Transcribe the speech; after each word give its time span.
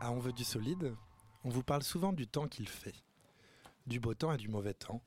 Ah, 0.00 0.10
on 0.12 0.18
veut 0.18 0.32
du 0.32 0.44
solide 0.44 0.96
On 1.44 1.50
vous 1.50 1.62
parle 1.62 1.82
souvent 1.82 2.12
du 2.12 2.26
temps 2.26 2.48
qu'il 2.48 2.68
fait. 2.68 2.94
Du 3.86 4.00
beau 4.00 4.14
temps 4.14 4.32
et 4.32 4.38
du 4.38 4.48
mauvais 4.48 4.72
temps. 4.72 5.02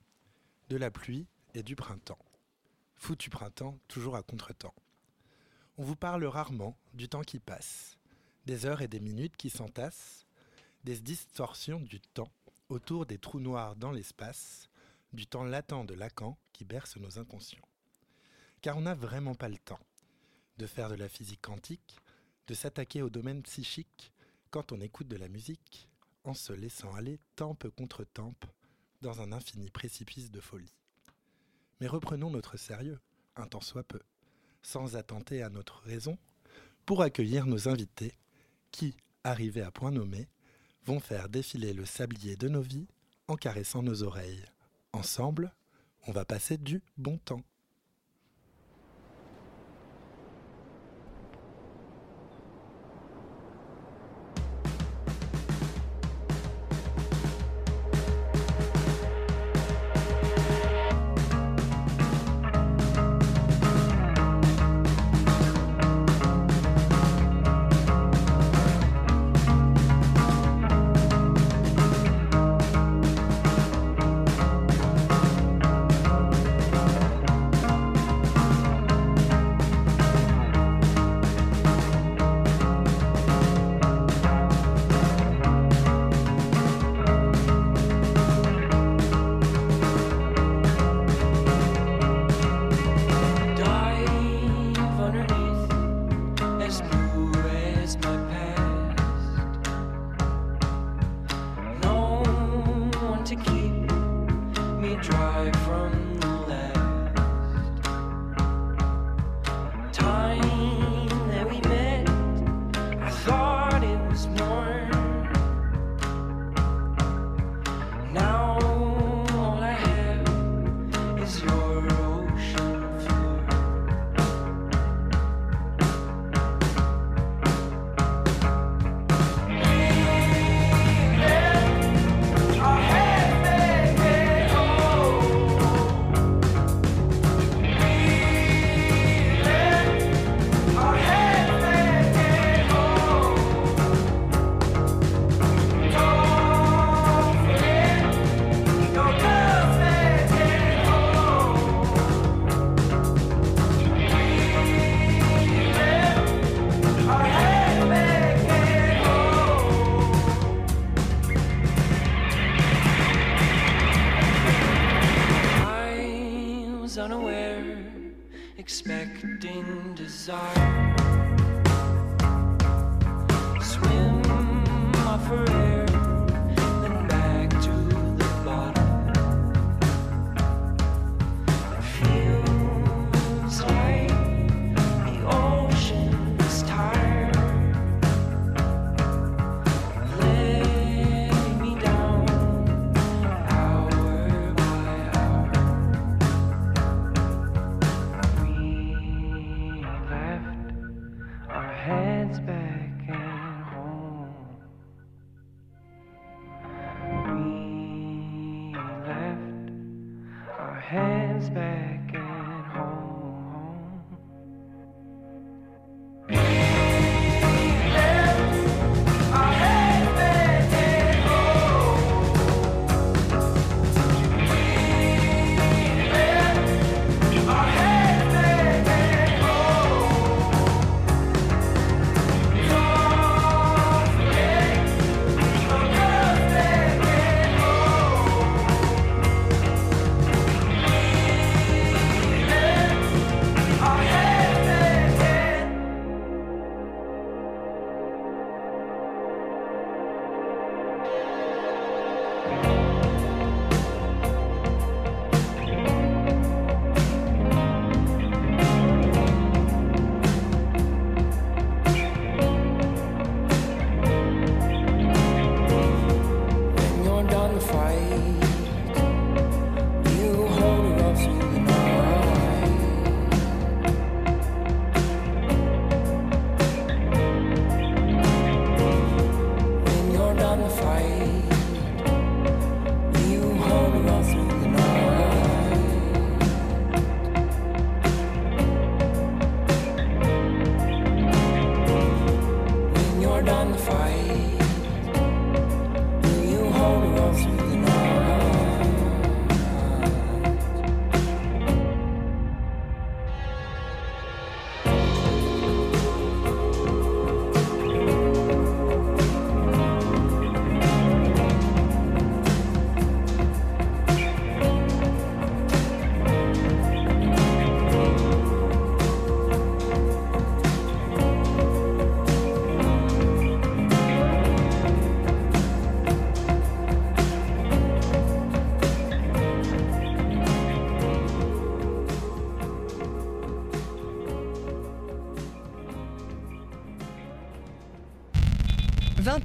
De 0.70 0.78
la 0.78 0.92
pluie 0.92 1.26
et 1.56 1.64
du 1.64 1.76
printemps. 1.76 2.20
Foutu 2.96 3.30
printemps, 3.30 3.80
toujours 3.88 4.16
à 4.16 4.22
contre-temps. 4.22 4.76
On 5.78 5.84
vous 5.84 5.96
parle 5.96 6.24
rarement 6.26 6.78
du 6.94 7.10
temps 7.10 7.24
qui 7.24 7.40
passe. 7.40 7.98
Des 8.46 8.66
heures 8.66 8.82
et 8.82 8.88
des 8.88 9.00
minutes 9.00 9.36
qui 9.36 9.50
s'entassent. 9.50 10.28
Des 10.84 11.00
distorsions 11.00 11.80
du 11.80 12.00
temps 12.00 12.32
autour 12.70 13.06
des 13.08 13.18
trous 13.18 13.40
noirs 13.40 13.76
dans 13.76 13.92
l'espace. 13.92 14.70
Du 15.12 15.26
temps 15.26 15.44
latent 15.44 15.86
de 15.86 15.96
Lacan 15.96 16.38
qui 16.52 16.66
berce 16.66 16.98
nos 16.98 17.18
inconscients. 17.18 17.68
Car 18.62 18.78
on 18.78 18.82
n'a 18.82 18.96
vraiment 18.96 19.34
pas 19.34 19.50
le 19.50 19.58
temps 19.58 19.80
de 20.64 20.68
faire 20.68 20.88
de 20.88 20.96
la 20.96 21.10
physique 21.10 21.42
quantique, 21.42 21.98
de 22.48 22.54
s'attaquer 22.54 23.02
au 23.02 23.10
domaine 23.10 23.44
psychique 23.44 24.14
quand 24.50 24.72
on 24.72 24.80
écoute 24.80 25.10
de 25.10 25.18
la 25.18 25.28
musique, 25.28 25.90
en 26.24 26.34
se 26.34 26.54
laissant 26.54 26.96
aller 26.96 27.20
tempe 27.36 27.68
contre 27.76 28.06
tempe 28.06 28.46
dans 29.02 29.20
un 29.20 29.34
infini 29.34 29.70
précipice 29.70 30.32
de 30.32 30.40
folie. 30.40 30.74
Mais 31.82 31.88
reprenons 31.88 32.30
notre 32.30 32.56
sérieux, 32.56 32.98
un 33.36 33.46
temps 33.46 33.60
soit 33.60 33.84
peu, 33.84 34.00
sans 34.62 34.96
attenter 34.96 35.44
à 35.44 35.50
notre 35.50 35.82
raison, 35.82 36.18
pour 36.86 37.02
accueillir 37.02 37.46
nos 37.46 37.68
invités 37.68 38.18
qui, 38.72 38.96
arrivés 39.26 39.64
à 39.64 39.72
point 39.72 39.92
nommé, 39.92 40.30
vont 40.86 41.02
faire 41.02 41.28
défiler 41.28 41.74
le 41.74 41.84
sablier 41.84 42.38
de 42.38 42.48
nos 42.48 42.62
vies 42.62 42.88
en 43.28 43.36
caressant 43.36 43.84
nos 43.84 44.04
oreilles. 44.04 44.46
Ensemble, 44.94 45.54
on 46.08 46.14
va 46.14 46.24
passer 46.24 46.58
du 46.58 46.82
bon 46.96 47.18
temps. 47.18 47.44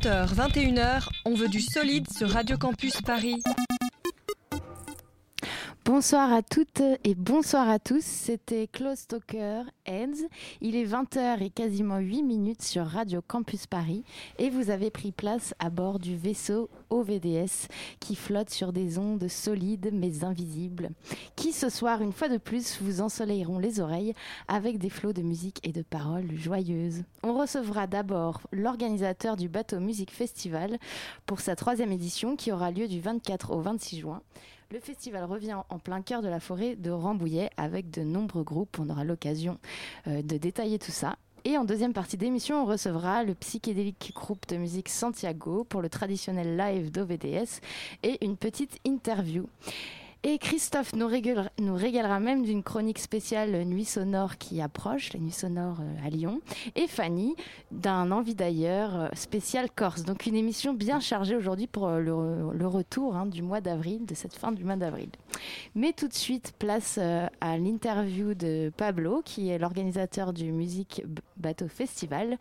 20h, 0.08 0.34
21h, 0.34 1.08
on 1.26 1.34
veut 1.34 1.48
du 1.48 1.60
solide 1.60 2.06
sur 2.10 2.30
Radio 2.30 2.56
Campus 2.56 3.02
Paris. 3.02 3.42
Bonsoir 5.98 6.32
à 6.32 6.42
toutes 6.42 6.80
et 7.02 7.16
bonsoir 7.16 7.68
à 7.68 7.80
tous. 7.80 8.04
C'était 8.04 8.68
Close 8.68 9.08
Talker 9.08 9.62
Heads. 9.84 10.28
Il 10.60 10.76
est 10.76 10.84
20h 10.84 11.42
et 11.42 11.50
quasiment 11.50 11.98
8 11.98 12.22
minutes 12.22 12.62
sur 12.62 12.86
Radio 12.86 13.20
Campus 13.20 13.66
Paris 13.66 14.04
et 14.38 14.48
vous 14.48 14.70
avez 14.70 14.92
pris 14.92 15.10
place 15.10 15.54
à 15.58 15.70
bord 15.70 15.98
du 15.98 16.16
vaisseau 16.16 16.70
OVDS 16.90 17.66
qui 17.98 18.14
flotte 18.14 18.50
sur 18.50 18.72
des 18.72 19.00
ondes 19.00 19.26
solides 19.26 19.90
mais 19.92 20.22
invisibles 20.22 20.90
qui 21.34 21.52
ce 21.52 21.68
soir, 21.68 22.00
une 22.00 22.12
fois 22.12 22.28
de 22.28 22.38
plus, 22.38 22.80
vous 22.80 23.00
ensoleilleront 23.00 23.58
les 23.58 23.80
oreilles 23.80 24.14
avec 24.46 24.78
des 24.78 24.90
flots 24.90 25.12
de 25.12 25.22
musique 25.22 25.58
et 25.64 25.72
de 25.72 25.82
paroles 25.82 26.30
joyeuses. 26.36 27.02
On 27.24 27.36
recevra 27.36 27.88
d'abord 27.88 28.42
l'organisateur 28.52 29.36
du 29.36 29.48
Bateau 29.48 29.80
Musique 29.80 30.12
Festival 30.12 30.78
pour 31.26 31.40
sa 31.40 31.56
troisième 31.56 31.90
édition 31.90 32.36
qui 32.36 32.52
aura 32.52 32.70
lieu 32.70 32.86
du 32.86 33.00
24 33.00 33.50
au 33.52 33.60
26 33.60 33.98
juin. 33.98 34.22
Le 34.70 34.80
festival 34.80 35.24
revient 35.24 35.56
en 35.70 35.78
plein 35.78 36.02
cœur 36.02 36.20
de 36.20 36.28
la 36.28 36.40
forêt 36.40 36.76
de 36.76 36.90
Rambouillet 36.90 37.48
avec 37.56 37.90
de 37.90 38.02
nombreux 38.02 38.42
groupes. 38.42 38.78
On 38.78 38.90
aura 38.90 39.02
l'occasion 39.02 39.56
euh, 40.06 40.20
de 40.20 40.36
détailler 40.36 40.78
tout 40.78 40.90
ça. 40.90 41.16
Et 41.46 41.56
en 41.56 41.64
deuxième 41.64 41.94
partie 41.94 42.18
d'émission, 42.18 42.64
on 42.64 42.66
recevra 42.66 43.24
le 43.24 43.34
psychédélique 43.34 44.12
groupe 44.14 44.46
de 44.46 44.58
musique 44.58 44.90
Santiago 44.90 45.64
pour 45.64 45.80
le 45.80 45.88
traditionnel 45.88 46.58
live 46.58 46.90
d'OVDS 46.90 47.62
et 48.02 48.22
une 48.22 48.36
petite 48.36 48.78
interview. 48.84 49.46
Et 50.24 50.38
Christophe 50.38 50.94
nous, 50.94 51.06
régalera, 51.06 51.48
nous 51.60 51.76
régalera 51.76 52.18
même 52.18 52.44
d'une 52.44 52.64
chronique 52.64 52.98
spéciale 52.98 53.64
Nuit 53.64 53.84
sonore 53.84 54.36
qui 54.36 54.60
approche, 54.60 55.12
la 55.12 55.20
Nuit 55.20 55.30
sonore 55.30 55.76
euh, 55.80 56.06
à 56.06 56.10
Lyon. 56.10 56.40
Et 56.74 56.88
Fanny 56.88 57.36
d'un 57.70 58.10
Envie 58.10 58.34
d'ailleurs 58.34 58.98
euh, 58.98 59.08
spécial 59.14 59.70
Corse. 59.70 60.02
Donc 60.02 60.26
une 60.26 60.34
émission 60.34 60.74
bien 60.74 60.98
chargée 60.98 61.36
aujourd'hui 61.36 61.68
pour 61.68 61.86
euh, 61.86 62.00
le, 62.00 62.52
le 62.52 62.66
retour 62.66 63.14
hein, 63.14 63.26
du 63.26 63.42
mois 63.42 63.60
d'avril, 63.60 64.06
de 64.06 64.14
cette 64.16 64.34
fin 64.34 64.50
du 64.50 64.64
mois 64.64 64.74
d'avril. 64.74 65.10
Mais 65.76 65.92
tout 65.92 66.08
de 66.08 66.14
suite, 66.14 66.52
place 66.58 66.98
à 66.98 67.58
l'interview 67.58 68.34
de 68.34 68.72
Pablo, 68.76 69.22
qui 69.24 69.50
est 69.50 69.58
l'organisateur 69.58 70.32
du 70.32 70.50
Musique 70.50 71.02
Bateau 71.36 71.68
Festival, 71.68 72.38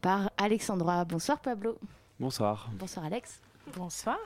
par 0.00 0.32
Alexandra. 0.36 1.04
Bonsoir 1.04 1.40
Pablo. 1.40 1.78
Bonsoir. 2.18 2.70
Bonsoir 2.76 3.06
Alex. 3.06 3.40
Bonsoir. 3.76 4.18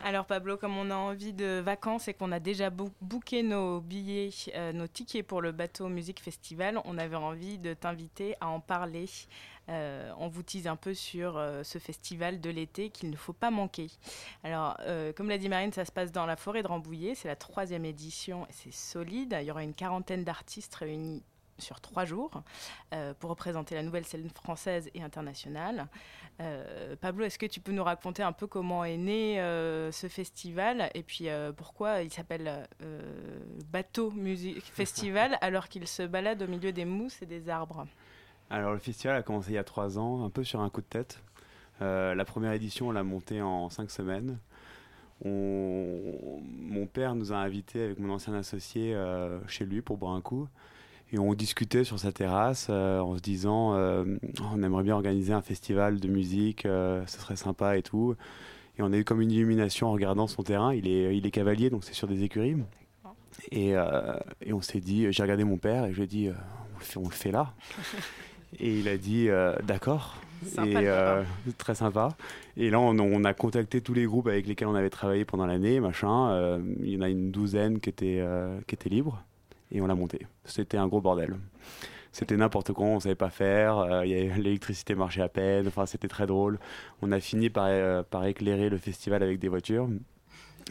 Alors 0.00 0.26
Pablo, 0.26 0.56
comme 0.56 0.78
on 0.78 0.90
a 0.90 0.94
envie 0.94 1.32
de 1.32 1.58
vacances 1.58 2.06
et 2.06 2.14
qu'on 2.14 2.30
a 2.30 2.38
déjà 2.38 2.70
booké 2.70 3.42
nos 3.42 3.80
billets, 3.80 4.30
euh, 4.54 4.72
nos 4.72 4.86
tickets 4.86 5.26
pour 5.26 5.42
le 5.42 5.50
bateau 5.50 5.88
musique 5.88 6.20
festival, 6.20 6.80
on 6.84 6.98
avait 6.98 7.16
envie 7.16 7.58
de 7.58 7.74
t'inviter 7.74 8.36
à 8.40 8.46
en 8.46 8.60
parler. 8.60 9.06
Euh, 9.68 10.12
on 10.18 10.28
vous 10.28 10.44
tease 10.44 10.68
un 10.68 10.76
peu 10.76 10.94
sur 10.94 11.36
euh, 11.36 11.64
ce 11.64 11.78
festival 11.78 12.40
de 12.40 12.48
l'été 12.48 12.90
qu'il 12.90 13.10
ne 13.10 13.16
faut 13.16 13.32
pas 13.32 13.50
manquer. 13.50 13.88
Alors, 14.44 14.76
comme 15.16 15.28
l'a 15.28 15.38
dit 15.38 15.48
Marine, 15.48 15.72
ça 15.72 15.84
se 15.84 15.92
passe 15.92 16.12
dans 16.12 16.26
la 16.26 16.36
forêt 16.36 16.62
de 16.62 16.68
Rambouillet. 16.68 17.16
C'est 17.16 17.28
la 17.28 17.36
troisième 17.36 17.84
édition 17.84 18.46
et 18.46 18.52
c'est 18.52 18.72
solide. 18.72 19.36
Il 19.40 19.46
y 19.46 19.50
aura 19.50 19.64
une 19.64 19.74
quarantaine 19.74 20.22
d'artistes 20.22 20.74
réunis 20.76 21.24
sur 21.58 21.80
trois 21.80 22.04
jours 22.04 22.30
euh, 22.92 23.12
pour 23.18 23.30
représenter 23.30 23.74
la 23.74 23.82
nouvelle 23.82 24.04
scène 24.04 24.28
française 24.30 24.90
et 24.94 25.02
internationale. 25.02 25.86
Euh, 26.40 26.96
Pablo, 27.00 27.24
est-ce 27.24 27.38
que 27.38 27.46
tu 27.46 27.60
peux 27.60 27.72
nous 27.72 27.84
raconter 27.84 28.22
un 28.22 28.32
peu 28.32 28.46
comment 28.46 28.84
est 28.84 28.96
né 28.96 29.40
euh, 29.40 29.90
ce 29.92 30.08
festival 30.08 30.90
et 30.94 31.02
puis 31.02 31.28
pourquoi 31.56 32.02
il 32.02 32.12
s'appelle 32.12 32.68
Bateau 33.70 34.10
Musique 34.12 34.64
Festival 34.72 35.36
alors 35.40 35.68
qu'il 35.68 35.86
se 35.86 36.02
balade 36.02 36.42
au 36.42 36.46
milieu 36.46 36.72
des 36.72 36.84
mousses 36.84 37.20
et 37.22 37.26
des 37.26 37.48
arbres? 37.48 37.86
Alors 38.50 38.72
le 38.72 38.78
festival 38.78 39.16
a 39.16 39.22
commencé 39.22 39.50
il 39.50 39.54
y 39.54 39.58
a 39.58 39.64
trois 39.64 39.98
ans, 39.98 40.24
un 40.24 40.30
peu 40.30 40.44
sur 40.44 40.60
un 40.60 40.70
coup 40.70 40.80
de 40.80 40.86
tête. 40.86 41.22
La 41.80 42.24
première 42.24 42.52
édition, 42.52 42.88
on 42.88 42.92
l'a 42.92 43.04
montée 43.04 43.42
en 43.42 43.68
cinq 43.68 43.90
semaines. 43.90 44.38
On... 45.24 46.40
Mon 46.42 46.86
père 46.86 47.14
nous 47.14 47.32
a 47.32 47.36
invités 47.36 47.82
avec 47.82 47.98
mon 47.98 48.14
ancien 48.14 48.34
associé 48.34 48.96
chez 49.46 49.64
lui 49.64 49.82
pour 49.82 49.96
boire 49.96 50.12
un 50.12 50.20
coup. 50.20 50.48
Et 51.12 51.18
on 51.18 51.32
discutait 51.34 51.84
sur 51.84 51.98
sa 51.98 52.12
terrasse 52.12 52.66
euh, 52.68 53.00
en 53.00 53.16
se 53.16 53.22
disant 53.22 53.74
euh, 53.74 54.04
on 54.52 54.62
aimerait 54.62 54.82
bien 54.82 54.94
organiser 54.94 55.32
un 55.32 55.40
festival 55.40 56.00
de 56.00 56.08
musique, 56.08 56.66
euh, 56.66 57.02
ce 57.06 57.18
serait 57.18 57.36
sympa 57.36 57.78
et 57.78 57.82
tout. 57.82 58.14
Et 58.78 58.82
on 58.82 58.92
a 58.92 58.96
eu 58.98 59.04
comme 59.04 59.22
une 59.22 59.30
illumination 59.30 59.88
en 59.88 59.92
regardant 59.92 60.26
son 60.26 60.42
terrain. 60.42 60.74
Il 60.74 60.86
est, 60.86 61.16
il 61.16 61.26
est 61.26 61.30
cavalier, 61.30 61.70
donc 61.70 61.84
c'est 61.84 61.94
sur 61.94 62.08
des 62.08 62.24
écuries. 62.24 62.56
Et, 63.50 63.70
et 64.42 64.52
on 64.52 64.60
s'est 64.60 64.80
dit, 64.80 65.10
j'ai 65.12 65.22
regardé 65.22 65.44
mon 65.44 65.58
père 65.58 65.84
et 65.84 65.92
je 65.92 65.96
lui 65.96 66.04
ai 66.04 66.06
dit, 66.06 66.28
on, 66.28 66.78
le 66.78 66.84
fait, 66.84 66.98
on 66.98 67.04
le 67.04 67.10
fait 67.10 67.30
là. 67.32 67.54
et 68.60 68.78
il 68.78 68.88
a 68.88 68.96
dit, 68.96 69.28
d'accord. 69.64 70.16
Sympa, 70.46 71.24
Et 71.48 71.52
très 71.56 71.74
sympa. 71.74 72.10
Et 72.56 72.70
là, 72.70 72.78
on, 72.78 72.96
on 73.00 73.24
a 73.24 73.34
contacté 73.34 73.80
tous 73.80 73.94
les 73.94 74.04
groupes 74.04 74.28
avec 74.28 74.46
lesquels 74.46 74.68
on 74.68 74.76
avait 74.76 74.90
travaillé 74.90 75.24
pendant 75.24 75.46
l'année, 75.46 75.80
machin. 75.80 76.60
Il 76.80 76.90
y 76.90 76.96
en 76.96 77.02
a 77.02 77.08
une 77.08 77.32
douzaine 77.32 77.80
qui 77.80 77.90
étaient, 77.90 78.24
qui 78.68 78.74
étaient 78.76 78.90
libres 78.90 79.24
et 79.70 79.80
on 79.80 79.86
l'a 79.86 79.94
monté. 79.94 80.26
C'était 80.44 80.76
un 80.76 80.88
gros 80.88 81.00
bordel. 81.00 81.36
C'était 82.12 82.36
n'importe 82.36 82.72
quoi, 82.72 82.86
on 82.86 83.00
savait 83.00 83.14
pas 83.14 83.30
faire. 83.30 83.78
euh, 83.78 84.02
L'électricité 84.04 84.94
marchait 84.94 85.22
à 85.22 85.28
peine. 85.28 85.68
Enfin, 85.68 85.86
c'était 85.86 86.08
très 86.08 86.26
drôle. 86.26 86.58
On 87.02 87.12
a 87.12 87.20
fini 87.20 87.50
par, 87.50 87.66
euh, 87.68 88.02
éclairer 88.24 88.70
le 88.70 88.78
festival 88.78 89.22
avec 89.22 89.38
des 89.38 89.48
voitures. 89.48 89.88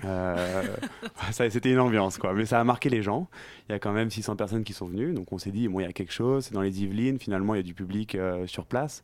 Euh, 0.04 0.64
c'était 1.32 1.72
une 1.72 1.80
ambiance, 1.80 2.18
quoi. 2.18 2.34
Mais 2.34 2.46
ça 2.46 2.60
a 2.60 2.64
marqué 2.64 2.90
les 2.90 3.02
gens. 3.02 3.30
Il 3.70 3.72
y 3.72 3.76
a 3.76 3.80
quand 3.80 3.94
même 3.94 4.10
600 4.10 4.36
personnes 4.36 4.64
qui 4.64 4.74
sont 4.74 4.88
venues. 4.88 5.14
Donc 5.14 5.32
on 5.32 5.38
s'est 5.38 5.52
dit, 5.52 5.68
bon, 5.68 5.80
il 5.80 5.84
y 5.84 5.90
a 5.90 5.94
quelque 5.94 6.14
chose. 6.14 6.46
C'est 6.46 6.54
dans 6.54 6.62
les 6.62 6.84
Yvelines. 6.84 7.20
Finalement, 7.20 7.54
il 7.56 7.58
y 7.58 7.62
a 7.62 7.64
du 7.64 7.74
public 7.74 8.18
sur 8.46 8.66
place. 8.66 9.04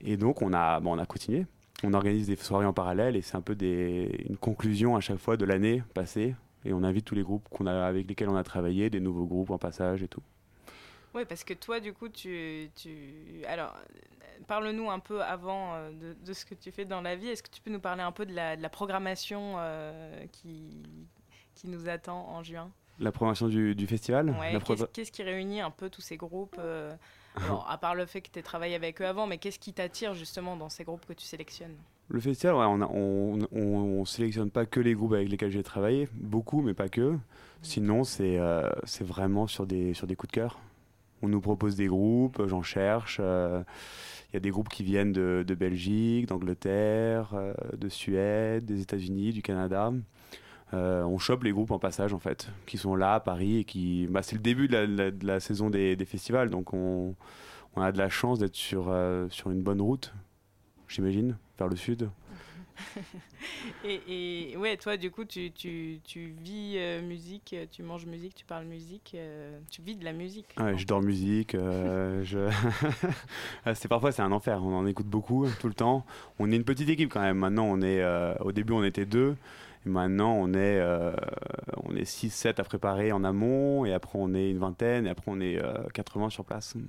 Et 0.00 0.16
donc, 0.16 0.42
on 0.42 0.52
a, 0.52 0.80
bon, 0.80 0.96
on 0.96 0.98
a 0.98 1.06
continué. 1.06 1.46
On 1.84 1.94
organise 1.94 2.28
des 2.28 2.36
soirées 2.36 2.66
en 2.66 2.72
parallèle 2.72 3.16
et 3.16 3.22
c'est 3.22 3.36
un 3.36 3.40
peu 3.40 3.56
une 3.60 4.36
conclusion 4.36 4.96
à 4.96 5.00
chaque 5.00 5.18
fois 5.18 5.36
de 5.36 5.44
l'année 5.44 5.82
passée. 5.94 6.34
Et 6.64 6.72
on 6.72 6.82
invite 6.82 7.04
tous 7.04 7.14
les 7.14 7.22
groupes 7.22 7.48
qu'on 7.48 7.66
a, 7.66 7.84
avec 7.84 8.08
lesquels 8.08 8.28
on 8.28 8.36
a 8.36 8.44
travaillé, 8.44 8.90
des 8.90 9.00
nouveaux 9.00 9.26
groupes 9.26 9.50
en 9.50 9.58
passage 9.58 10.02
et 10.02 10.08
tout. 10.08 10.22
Oui, 11.14 11.24
parce 11.24 11.44
que 11.44 11.54
toi, 11.54 11.80
du 11.80 11.92
coup, 11.92 12.08
tu... 12.08 12.70
tu... 12.74 13.44
Alors, 13.46 13.74
parle-nous 14.46 14.90
un 14.90 14.98
peu 14.98 15.22
avant 15.22 15.74
euh, 15.74 15.90
de, 15.92 16.16
de 16.24 16.32
ce 16.32 16.44
que 16.44 16.54
tu 16.54 16.70
fais 16.70 16.84
dans 16.84 17.00
la 17.00 17.16
vie. 17.16 17.28
Est-ce 17.28 17.42
que 17.42 17.50
tu 17.50 17.60
peux 17.60 17.70
nous 17.70 17.80
parler 17.80 18.02
un 18.02 18.12
peu 18.12 18.26
de 18.26 18.34
la, 18.34 18.56
de 18.56 18.62
la 18.62 18.68
programmation 18.68 19.54
euh, 19.58 20.26
qui, 20.32 20.82
qui 21.54 21.68
nous 21.68 21.88
attend 21.88 22.28
en 22.28 22.42
juin? 22.42 22.70
La 22.98 23.12
programmation 23.12 23.48
du, 23.48 23.74
du 23.74 23.86
festival? 23.86 24.30
Ouais, 24.30 24.58
qu'est-ce 24.92 25.12
qui 25.12 25.22
réunit 25.22 25.60
un 25.60 25.70
peu 25.70 25.90
tous 25.90 26.02
ces 26.02 26.16
groupes 26.16 26.56
euh, 26.58 26.94
alors, 27.36 27.68
À 27.68 27.78
part 27.78 27.94
le 27.94 28.06
fait 28.06 28.20
que 28.20 28.30
tu 28.30 28.38
aies 28.38 28.42
travaillé 28.42 28.74
avec 28.74 29.00
eux 29.00 29.06
avant, 29.06 29.26
mais 29.26 29.38
qu'est-ce 29.38 29.58
qui 29.58 29.72
t'attire 29.72 30.14
justement 30.14 30.56
dans 30.56 30.68
ces 30.68 30.84
groupes 30.84 31.06
que 31.06 31.12
tu 31.12 31.24
sélectionnes? 31.24 31.76
Le 32.08 32.20
festival, 32.20 32.54
on, 32.54 33.38
on 33.52 34.04
sélectionne 34.04 34.50
pas 34.50 34.66
que 34.66 34.80
les 34.80 34.94
groupes 34.94 35.14
avec 35.14 35.30
lesquels 35.30 35.50
j'ai 35.50 35.62
travaillé, 35.62 36.08
beaucoup, 36.14 36.60
mais 36.60 36.74
pas 36.74 36.88
que. 36.88 37.16
Sinon, 37.62 38.04
c'est 38.04 38.38
euh, 38.38 38.68
vraiment 39.00 39.46
sur 39.46 39.66
des, 39.66 39.94
coups 40.16 40.30
de 40.30 40.32
cœur. 40.32 40.58
On 41.22 41.28
nous 41.28 41.40
propose 41.40 41.76
des 41.76 41.86
groupes, 41.86 42.46
j'en 42.46 42.62
cherche. 42.62 43.18
euh, 43.20 43.62
Il 44.30 44.34
y 44.34 44.36
a 44.36 44.40
des 44.40 44.50
groupes 44.50 44.68
qui 44.68 44.82
viennent 44.82 45.12
de, 45.12 45.54
Belgique, 45.58 46.26
d'Angleterre, 46.26 47.30
euh, 47.34 47.54
de 47.76 47.88
Suède, 47.88 48.64
des 48.66 48.82
États-Unis, 48.82 49.32
du 49.32 49.42
Canada. 49.42 49.92
Euh, 50.74 51.02
on 51.04 51.18
chope 51.18 51.44
les 51.44 51.52
groupes 51.52 51.70
en 51.70 51.78
passage, 51.78 52.14
en 52.14 52.18
fait, 52.18 52.48
qui 52.66 52.78
sont 52.78 52.96
là 52.96 53.14
à 53.14 53.20
Paris 53.20 53.58
et 53.58 53.64
qui. 53.64 54.06
Bah, 54.10 54.22
c'est 54.22 54.36
le 54.36 54.42
début 54.42 54.68
de 54.68 55.14
la, 55.22 55.40
saison 55.40 55.70
des, 55.70 55.96
festivals, 56.06 56.50
donc 56.50 56.72
on, 56.72 57.14
a 57.76 57.92
de 57.92 57.98
la 57.98 58.08
chance 58.08 58.38
d'être 58.38 58.58
euh, 58.74 59.28
sur 59.28 59.50
une 59.50 59.62
bonne 59.62 59.80
route, 59.80 60.14
j'imagine, 60.88 61.36
vers 61.58 61.68
le 61.68 61.76
sud. 61.76 62.10
et, 63.84 64.52
et 64.52 64.56
ouais, 64.56 64.76
toi, 64.76 64.96
du 64.96 65.10
coup, 65.10 65.24
tu, 65.24 65.52
tu, 65.52 66.00
tu 66.04 66.34
vis 66.42 66.74
euh, 66.78 67.02
musique, 67.02 67.54
tu 67.70 67.82
manges 67.82 68.06
musique, 68.06 68.34
tu 68.34 68.44
parles 68.44 68.64
musique, 68.64 69.12
euh, 69.14 69.58
tu 69.70 69.82
vis 69.82 69.96
de 69.96 70.04
la 70.04 70.12
musique. 70.12 70.46
Ouais, 70.58 70.76
je 70.78 70.86
dors 70.86 71.02
musique. 71.02 71.54
euh, 71.54 72.22
je... 72.24 72.48
Ah, 73.64 73.74
c'est 73.74 73.88
parfois 73.88 74.10
c'est 74.12 74.22
un 74.22 74.32
enfer. 74.32 74.62
On 74.62 74.74
en 74.74 74.86
écoute 74.86 75.06
beaucoup 75.06 75.46
tout 75.60 75.68
le 75.68 75.74
temps. 75.74 76.04
On 76.38 76.50
est 76.50 76.56
une 76.56 76.64
petite 76.64 76.88
équipe 76.88 77.10
quand 77.12 77.20
même. 77.20 77.38
Maintenant, 77.38 77.64
on 77.66 77.80
est. 77.82 78.02
au 78.40 78.52
début, 78.52 78.72
on 78.72 78.84
était 78.84 79.06
deux. 79.06 79.36
Et 79.84 79.88
maintenant, 79.88 80.32
on 80.34 80.52
est 80.54 80.80
on 81.84 81.94
est 81.94 82.04
6-7 82.04 82.60
à 82.60 82.64
préparer 82.64 83.12
en 83.12 83.22
amont. 83.24 83.84
Et 83.84 83.92
après, 83.92 84.18
on 84.18 84.34
est 84.34 84.50
une 84.50 84.58
vingtaine. 84.58 85.06
Et 85.06 85.10
après, 85.10 85.30
on 85.30 85.40
est 85.40 85.58
euh, 85.62 85.74
80 85.94 86.30
sur 86.30 86.44
place. 86.44 86.74
Donc, 86.76 86.86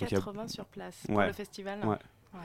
il 0.00 0.02
y 0.10 0.14
a- 0.14 0.18
80 0.18 0.48
sur 0.48 0.66
place 0.66 1.02
pour 1.06 1.16
Ouais. 1.16 1.26
le 1.28 1.32
festival 1.32 1.80
Ouais. 1.80 1.96
Ouais. 2.34 2.40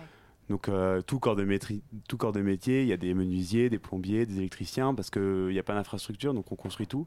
Donc 0.49 0.69
euh, 0.69 1.01
tout, 1.01 1.19
corps 1.19 1.35
de 1.35 1.43
métri- 1.43 1.81
tout 2.07 2.15
corps 2.17 2.31
de 2.31 2.41
métier, 2.41 2.81
il 2.81 2.87
y 2.87 2.93
a 2.93 2.97
des 2.97 3.13
menuisiers, 3.13 3.69
des 3.69 3.79
plombiers, 3.79 4.25
des 4.25 4.37
électriciens, 4.37 4.93
parce 4.95 5.09
qu'il 5.09 5.47
n'y 5.49 5.59
a 5.59 5.63
pas 5.63 5.73
d'infrastructure, 5.73 6.33
donc 6.33 6.49
on 6.51 6.55
construit 6.55 6.87
tout 6.87 7.05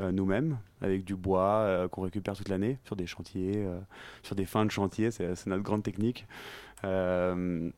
euh, 0.00 0.10
nous-mêmes, 0.12 0.58
avec 0.80 1.04
du 1.04 1.14
bois 1.14 1.60
euh, 1.60 1.88
qu'on 1.88 2.00
récupère 2.02 2.34
toute 2.34 2.48
l'année 2.48 2.78
sur 2.84 2.96
des 2.96 3.06
chantiers, 3.06 3.52
euh, 3.56 3.78
sur 4.22 4.34
des 4.36 4.46
fins 4.46 4.64
de 4.64 4.70
chantier, 4.70 5.10
c'est 5.10 5.46
notre 5.46 5.62
grande 5.62 5.82
technique. 5.82 6.26
Euh, 6.84 7.70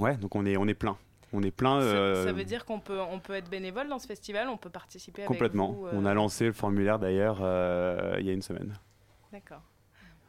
ouais, 0.00 0.16
donc 0.16 0.34
on 0.34 0.44
est, 0.44 0.56
on 0.56 0.66
est 0.68 0.74
plein. 0.74 0.96
On 1.32 1.42
est 1.42 1.50
plein. 1.50 1.80
Ça, 1.80 1.86
euh, 1.86 2.24
ça 2.26 2.32
veut 2.32 2.44
dire 2.44 2.66
qu'on 2.66 2.78
peut, 2.78 3.00
on 3.00 3.18
peut 3.18 3.32
être 3.32 3.48
bénévole 3.48 3.88
dans 3.88 3.98
ce 3.98 4.06
festival, 4.06 4.48
on 4.48 4.58
peut 4.58 4.68
participer 4.68 5.24
complètement. 5.24 5.68
avec 5.70 5.76
vous. 5.78 5.86
euh, 5.86 5.92
On 5.94 6.04
a 6.04 6.12
lancé 6.12 6.44
le 6.44 6.52
formulaire 6.52 6.98
d'ailleurs 6.98 7.38
euh, 7.40 8.16
il 8.20 8.26
y 8.26 8.30
a 8.30 8.34
une 8.34 8.42
semaine. 8.42 8.74
D'accord. 9.32 9.62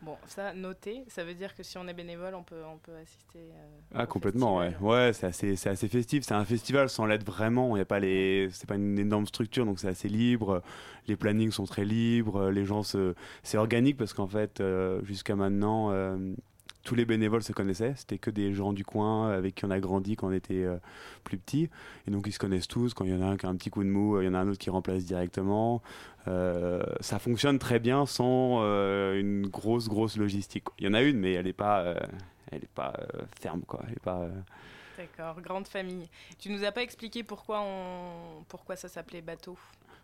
Bon, 0.03 0.17
ça, 0.27 0.53
noter, 0.53 1.05
ça 1.07 1.24
veut 1.24 1.33
dire 1.33 1.55
que 1.55 1.63
si 1.63 1.77
on 1.77 1.88
est 1.88 1.93
bénévole, 1.93 2.36
on 2.36 2.43
peut, 2.43 2.62
on 2.65 2.77
peut 2.77 2.95
assister. 3.01 3.39
euh, 3.39 3.79
Ah 3.95 4.05
complètement 4.05 4.57
ouais. 4.57 4.72
festival. 4.72 4.91
Ouais, 4.91 5.13
c'est 5.13 5.27
assez 5.27 5.67
assez 5.69 5.88
festif, 5.88 6.24
c'est 6.25 6.33
un 6.33 6.43
festival 6.43 6.89
sans 6.89 7.05
l'être 7.05 7.24
vraiment, 7.25 7.75
il 7.77 7.79
y 7.79 7.81
a 7.81 7.86
pas 7.86 8.00
les 8.00 8.50
c'est 8.51 8.67
pas 8.67 8.75
une 8.75 9.00
énorme 9.00 9.25
structure 9.27 9.65
donc 9.65 9.79
c'est 9.79 9.88
assez 9.88 10.10
libre, 10.10 10.62
les 11.07 11.15
plannings 11.15 11.51
sont 11.51 11.63
très 11.65 11.86
libres, 11.86 12.50
les 12.50 12.65
gens 12.65 12.83
se 12.83 13.13
c'est 13.43 13.57
organique 13.57 13.95
parce 13.95 14.13
qu'en 14.13 14.27
fait 14.27 14.60
euh, 14.60 15.01
jusqu'à 15.05 15.36
maintenant 15.38 15.91
euh, 15.91 16.33
tous 16.83 16.95
les 16.95 17.05
bénévoles 17.05 17.43
se 17.43 17.53
connaissaient, 17.53 17.93
c'était 17.95 18.17
que 18.17 18.29
des 18.29 18.53
gens 18.53 18.73
du 18.73 18.83
coin 18.83 19.31
avec 19.31 19.55
qui 19.55 19.65
on 19.65 19.71
a 19.71 19.79
grandi 19.79 20.15
quand 20.15 20.27
on 20.27 20.33
était 20.33 20.63
euh, 20.63 20.77
plus 21.23 21.37
petit 21.37 21.69
et 22.07 22.11
donc 22.11 22.27
ils 22.27 22.33
se 22.33 22.39
connaissent 22.39 22.67
tous, 22.67 22.93
quand 22.93 23.05
il 23.05 23.11
y 23.11 23.15
en 23.15 23.21
a 23.21 23.25
un 23.25 23.37
qui 23.37 23.45
a 23.45 23.49
un 23.49 23.55
petit 23.55 23.69
coup 23.69 23.83
de 23.83 23.89
mou, 23.89 24.19
il 24.21 24.25
y 24.25 24.27
en 24.27 24.33
a 24.33 24.39
un 24.39 24.47
autre 24.47 24.59
qui 24.59 24.69
remplace 24.69 25.05
directement. 25.05 25.81
Euh, 26.27 26.83
ça 26.99 27.19
fonctionne 27.19 27.59
très 27.59 27.79
bien 27.79 28.05
sans 28.05 28.59
euh, 28.61 29.19
une 29.19 29.47
grosse 29.47 29.87
grosse 29.87 30.17
logistique. 30.17 30.65
Il 30.79 30.85
y 30.85 30.87
en 30.87 30.93
a 30.93 31.01
une 31.01 31.19
mais 31.19 31.33
elle 31.33 31.47
est 31.47 31.53
pas 31.53 31.81
euh, 31.81 31.95
elle 32.51 32.63
est 32.63 32.73
pas 32.73 32.93
euh, 32.99 33.23
ferme 33.39 33.61
quoi, 33.61 33.81
euh, 34.07 34.29
D'accord, 34.97 35.41
grande 35.41 35.67
famille. 35.67 36.07
Tu 36.37 36.49
nous 36.49 36.63
as 36.63 36.71
pas 36.71 36.83
expliqué 36.83 37.23
pourquoi, 37.23 37.61
on... 37.61 38.43
pourquoi 38.47 38.75
ça 38.75 38.87
s'appelait 38.87 39.21
bateau? 39.21 39.57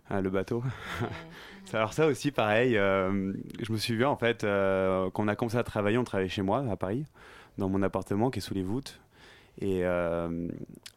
Ah, 0.10 0.22
le 0.22 0.30
bateau. 0.30 0.64
Alors 1.74 1.94
ça 1.94 2.08
aussi, 2.08 2.32
pareil. 2.32 2.76
euh, 2.78 3.34
je 3.62 3.72
me 3.72 3.78
souviens 3.78 4.10
en 4.10 4.16
fait 4.16 4.44
euh, 4.44 5.10
quand 5.12 5.24
on 5.24 5.28
a 5.28 5.36
commencé 5.36 5.58
à 5.58 5.64
travailler, 5.64 5.98
on 6.00 6.04
travaillait 6.04 6.30
chez 6.30 6.42
moi 6.42 6.66
à 6.70 6.76
Paris, 6.76 7.06
dans 7.60 7.70
mon 7.70 7.84
appartement 7.84 8.32
qui 8.32 8.40
est 8.40 8.42
sous 8.42 8.56
les 8.56 8.64
voûtes. 8.64 9.00
Et, 9.62 9.82
euh, 9.84 10.48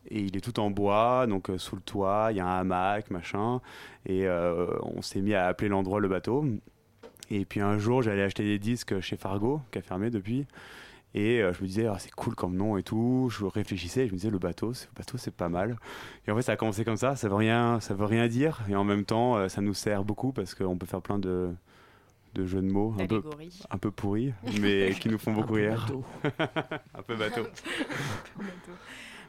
et 0.09 0.21
il 0.21 0.37
est 0.37 0.41
tout 0.41 0.61
en 0.61 0.71
bois, 0.71 1.27
donc 1.27 1.51
euh, 1.51 1.59
sous 1.59 1.77
le 1.77 1.83
toit, 1.83 2.29
il 2.31 2.37
y 2.37 2.41
a 2.41 2.47
un 2.47 2.61
hamac, 2.61 3.11
machin. 3.11 3.61
Et 4.07 4.27
on 4.29 5.03
s'est 5.03 5.21
mis 5.21 5.35
à 5.35 5.47
appeler 5.47 5.69
l'endroit 5.69 6.01
le 6.01 6.09
bateau. 6.09 6.45
Et 7.31 7.45
puis 7.45 7.61
un 7.61 7.79
jour, 7.79 8.03
j'allais 8.03 8.23
acheter 8.23 8.45
des 8.45 8.59
disques 8.59 9.01
chez 9.01 9.17
Fargo, 9.17 9.61
qui 9.73 9.79
a 9.79 9.83
fermé 9.83 10.11
depuis. 10.11 10.47
Et 11.15 11.43
euh, 11.43 11.53
je 11.53 11.61
me 11.63 11.67
disais, 11.67 11.87
ah, 11.87 11.97
c'est 11.99 12.11
cool 12.13 12.35
comme 12.35 12.57
nom 12.57 12.77
et 12.79 12.83
tout. 12.83 13.29
Je 13.31 13.45
réfléchissais 13.45 14.05
et 14.05 14.07
je 14.07 14.13
me 14.13 14.17
disais, 14.17 14.31
le 14.31 14.39
bateau, 14.39 14.73
c'est- 14.73 14.87
le 14.87 14.99
bateau, 14.99 15.19
c'est 15.19 15.35
pas 15.35 15.49
mal. 15.51 15.77
Et 16.27 16.31
en 16.31 16.37
fait, 16.37 16.43
ça 16.43 16.53
a 16.53 16.57
commencé 16.57 16.85
comme 16.85 16.97
ça. 16.97 17.17
Ça 17.17 17.29
veut 17.29 17.35
rien, 17.35 17.81
ça 17.81 17.93
veut 17.95 18.07
rien 18.07 18.29
dire. 18.29 18.61
Et 18.69 18.75
en 18.77 18.85
même 18.85 19.05
temps, 19.05 19.37
euh, 19.37 19.49
ça 19.49 19.61
nous 19.61 19.75
sert 19.75 20.05
beaucoup 20.05 20.33
parce 20.33 20.55
qu'on 20.55 20.77
peut 20.79 20.87
faire 20.87 21.03
plein 21.03 21.19
de, 21.19 21.51
de 22.35 22.47
jeux 22.47 22.63
de 22.63 22.71
mots 22.73 22.95
un 22.99 23.07
peu, 23.07 23.23
un 23.71 23.77
peu 23.79 23.91
pourris, 23.91 24.33
mais 24.61 24.93
qui 24.99 25.11
nous 25.11 25.19
font 25.19 25.33
beaucoup 25.33 25.53
rire. 25.55 25.87
un 26.95 27.03
peu 27.03 27.17
bateau. 27.17 27.43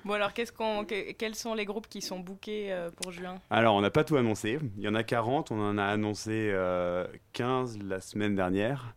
Bon 0.05 0.13
alors, 0.13 0.33
qu'est-ce 0.33 0.51
qu'on, 0.51 0.83
que- 0.83 1.13
quels 1.13 1.35
sont 1.35 1.53
les 1.53 1.63
groupes 1.65 1.87
qui 1.87 2.01
sont 2.01 2.19
bookés 2.19 2.73
euh, 2.73 2.89
pour 3.01 3.11
juin? 3.11 3.35
Alors, 3.49 3.75
on 3.75 3.81
n'a 3.81 3.89
pas 3.89 4.03
tout 4.03 4.17
annoncé. 4.17 4.59
Il 4.77 4.83
y 4.83 4.87
en 4.89 4.95
a 4.95 5.03
40. 5.03 5.51
On 5.51 5.59
en 5.61 5.77
a 5.77 5.85
annoncé 5.85 6.49
euh, 6.51 7.07
15 7.31 7.79
la 7.83 8.01
semaine 8.01 8.35
dernière. 8.35 8.95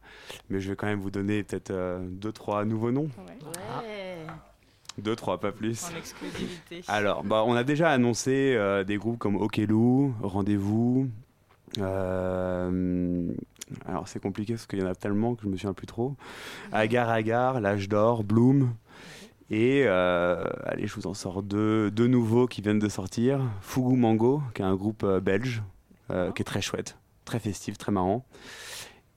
Mais 0.50 0.60
je 0.60 0.70
vais 0.70 0.76
quand 0.76 0.86
même 0.86 1.00
vous 1.00 1.10
donner 1.12 1.44
peut-être 1.44 1.72
2-3 1.72 2.64
nouveaux 2.64 2.90
noms. 2.90 3.08
Ouais. 3.18 4.26
Deux, 4.98 5.14
trois, 5.14 5.38
pas 5.38 5.52
plus. 5.52 5.84
En 5.84 5.96
exclusivité. 5.96 6.82
Alors, 6.88 7.22
bah, 7.22 7.44
on 7.46 7.54
a 7.54 7.64
déjà 7.64 7.90
annoncé 7.90 8.54
euh, 8.56 8.82
des 8.82 8.96
groupes 8.96 9.18
comme 9.18 9.36
Okelou, 9.36 10.14
Rendez-vous. 10.22 11.08
euh, 11.78 13.30
alors, 13.84 14.08
c'est 14.08 14.20
compliqué 14.20 14.54
parce 14.54 14.66
qu'il 14.66 14.78
y 14.78 14.82
en 14.82 14.86
a 14.86 14.94
tellement 14.94 15.34
que 15.34 15.42
je 15.42 15.48
me 15.48 15.56
souviens 15.56 15.74
plus 15.74 15.86
trop. 15.86 16.14
Agar 16.72 17.10
Agar, 17.10 17.60
L'âge 17.60 17.88
d'or, 17.90 18.24
Bloom. 18.24 18.72
Et 19.50 19.84
euh, 19.86 20.44
allez, 20.64 20.86
je 20.86 20.94
vous 20.94 21.06
en 21.06 21.14
sors 21.14 21.42
deux, 21.42 21.90
deux 21.90 22.08
nouveaux 22.08 22.46
qui 22.46 22.62
viennent 22.62 22.80
de 22.80 22.88
sortir. 22.88 23.40
Fugu 23.60 23.96
Mango, 23.96 24.42
qui 24.54 24.62
est 24.62 24.64
un 24.64 24.74
groupe 24.74 25.04
euh, 25.04 25.20
belge, 25.20 25.62
euh, 26.10 26.32
qui 26.32 26.42
est 26.42 26.44
très 26.44 26.60
chouette, 26.60 26.98
très 27.24 27.38
festif, 27.38 27.78
très 27.78 27.92
marrant. 27.92 28.24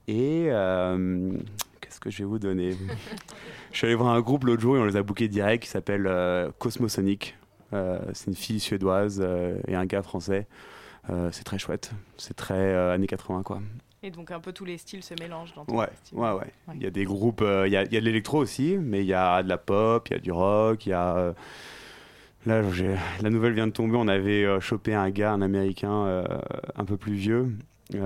Et 0.06 0.46
qu'est-ce 1.80 2.00
que 2.00 2.10
je 2.10 2.18
vais 2.18 2.24
vous 2.24 2.38
donner? 2.38 2.76
Je 3.72 3.76
suis 3.76 3.86
allé 3.86 3.94
voir 3.94 4.12
un 4.12 4.20
groupe 4.20 4.42
l'autre 4.42 4.60
jour 4.60 4.76
et 4.76 4.80
on 4.80 4.84
les 4.84 4.96
a 4.96 5.02
bookés 5.04 5.28
direct 5.28 5.62
qui 5.62 5.68
s'appelle 5.68 6.10
Cosmosonic. 6.58 7.36
C'est 7.70 8.26
une 8.26 8.34
fille 8.34 8.58
suédoise 8.58 9.24
et 9.68 9.76
un 9.76 9.86
gars 9.86 10.02
français. 10.02 10.48
C'est 11.30 11.44
très 11.44 11.60
chouette. 11.60 11.92
C'est 12.16 12.34
très 12.34 12.74
années 12.74 13.06
80 13.06 13.44
quoi. 13.44 13.62
Et 14.02 14.10
donc 14.10 14.30
un 14.30 14.40
peu 14.40 14.52
tous 14.52 14.64
les 14.64 14.78
styles 14.78 15.02
se 15.02 15.14
mélangent 15.20 15.52
dans 15.54 15.64
ton 15.64 15.76
Ouais, 15.78 15.88
ouais, 16.12 16.32
ouais. 16.32 16.52
Il 16.74 16.82
y 16.82 16.86
a 16.86 16.90
des 16.90 17.04
groupes, 17.04 17.42
euh, 17.42 17.68
il 17.68 17.72
y, 17.72 17.76
a, 17.76 17.82
il 17.84 17.92
y 17.92 17.96
a 17.96 18.00
de 18.00 18.04
l'électro 18.06 18.38
aussi, 18.38 18.78
mais 18.78 19.00
il 19.00 19.06
y 19.06 19.12
a 19.14 19.42
de 19.42 19.48
la 19.48 19.58
pop, 19.58 20.08
il 20.08 20.12
y 20.14 20.16
a 20.16 20.20
du 20.20 20.32
rock, 20.32 20.86
il 20.86 20.90
y 20.90 20.92
a. 20.92 21.16
euh, 21.16 21.32
Là, 22.46 22.62
la 23.20 23.28
nouvelle 23.28 23.52
vient 23.52 23.66
de 23.66 23.72
tomber. 23.72 23.96
On 23.98 24.08
avait 24.08 24.44
euh, 24.44 24.60
chopé 24.60 24.94
un 24.94 25.10
gars, 25.10 25.32
un 25.32 25.42
américain 25.42 26.24
un 26.74 26.84
peu 26.86 26.96
plus 26.96 27.12
vieux, 27.12 27.52
qui 27.90 27.98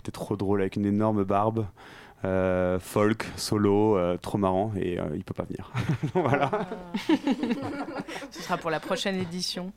était 0.00 0.10
trop 0.10 0.36
drôle 0.36 0.60
avec 0.62 0.74
une 0.74 0.86
énorme 0.86 1.22
barbe. 1.22 1.66
Euh, 2.24 2.78
folk, 2.78 3.26
solo, 3.36 3.96
euh, 3.96 4.16
trop 4.16 4.38
marrant 4.38 4.72
et 4.76 4.98
euh, 5.00 5.04
il 5.14 5.24
peut 5.24 5.34
pas 5.34 5.44
venir. 5.44 5.72
voilà. 6.14 6.50
Ce 8.30 8.42
sera 8.42 8.56
pour 8.56 8.70
la 8.70 8.80
prochaine 8.80 9.16
édition. 9.16 9.72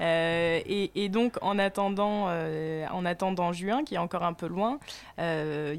Euh, 0.00 0.60
et, 0.66 0.90
et 1.04 1.08
donc, 1.08 1.36
en 1.42 1.58
attendant, 1.58 2.28
en 2.28 3.04
attendant 3.04 3.52
juin, 3.52 3.84
qui 3.84 3.96
est 3.96 3.98
encore 3.98 4.22
un 4.22 4.32
peu 4.32 4.46
loin, 4.46 4.78
il 5.18 5.24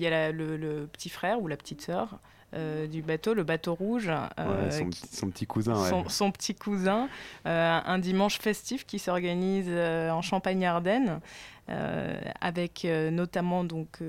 y 0.01 0.05
a 0.07 0.09
la- 0.09 0.31
le, 0.31 0.57
le 0.57 0.87
petit 0.87 1.09
frère 1.09 1.41
ou 1.41 1.47
la 1.47 1.57
petite 1.57 1.81
sœur 1.81 2.19
euh, 2.53 2.85
du 2.85 3.01
bateau, 3.01 3.33
le 3.33 3.43
bateau 3.43 3.73
rouge. 3.73 4.09
euh, 4.09 4.65
Ouais, 4.65 4.71
son, 4.71 4.89
qui- 4.89 5.07
son 5.15 5.29
petit 5.29 5.47
cousin. 5.47 5.81
ouais. 5.81 5.89
son, 5.89 6.09
son 6.09 6.31
petit 6.31 6.53
cousin, 6.53 7.07
euh, 7.47 7.79
un 7.85 7.97
dimanche 7.97 8.37
festif 8.39 8.85
qui 8.85 8.99
s'organise 8.99 9.69
en 9.71 10.21
Champagne-Ardenne, 10.21 11.19
avec 12.41 12.85
notamment 13.11 13.63
donc 13.63 13.99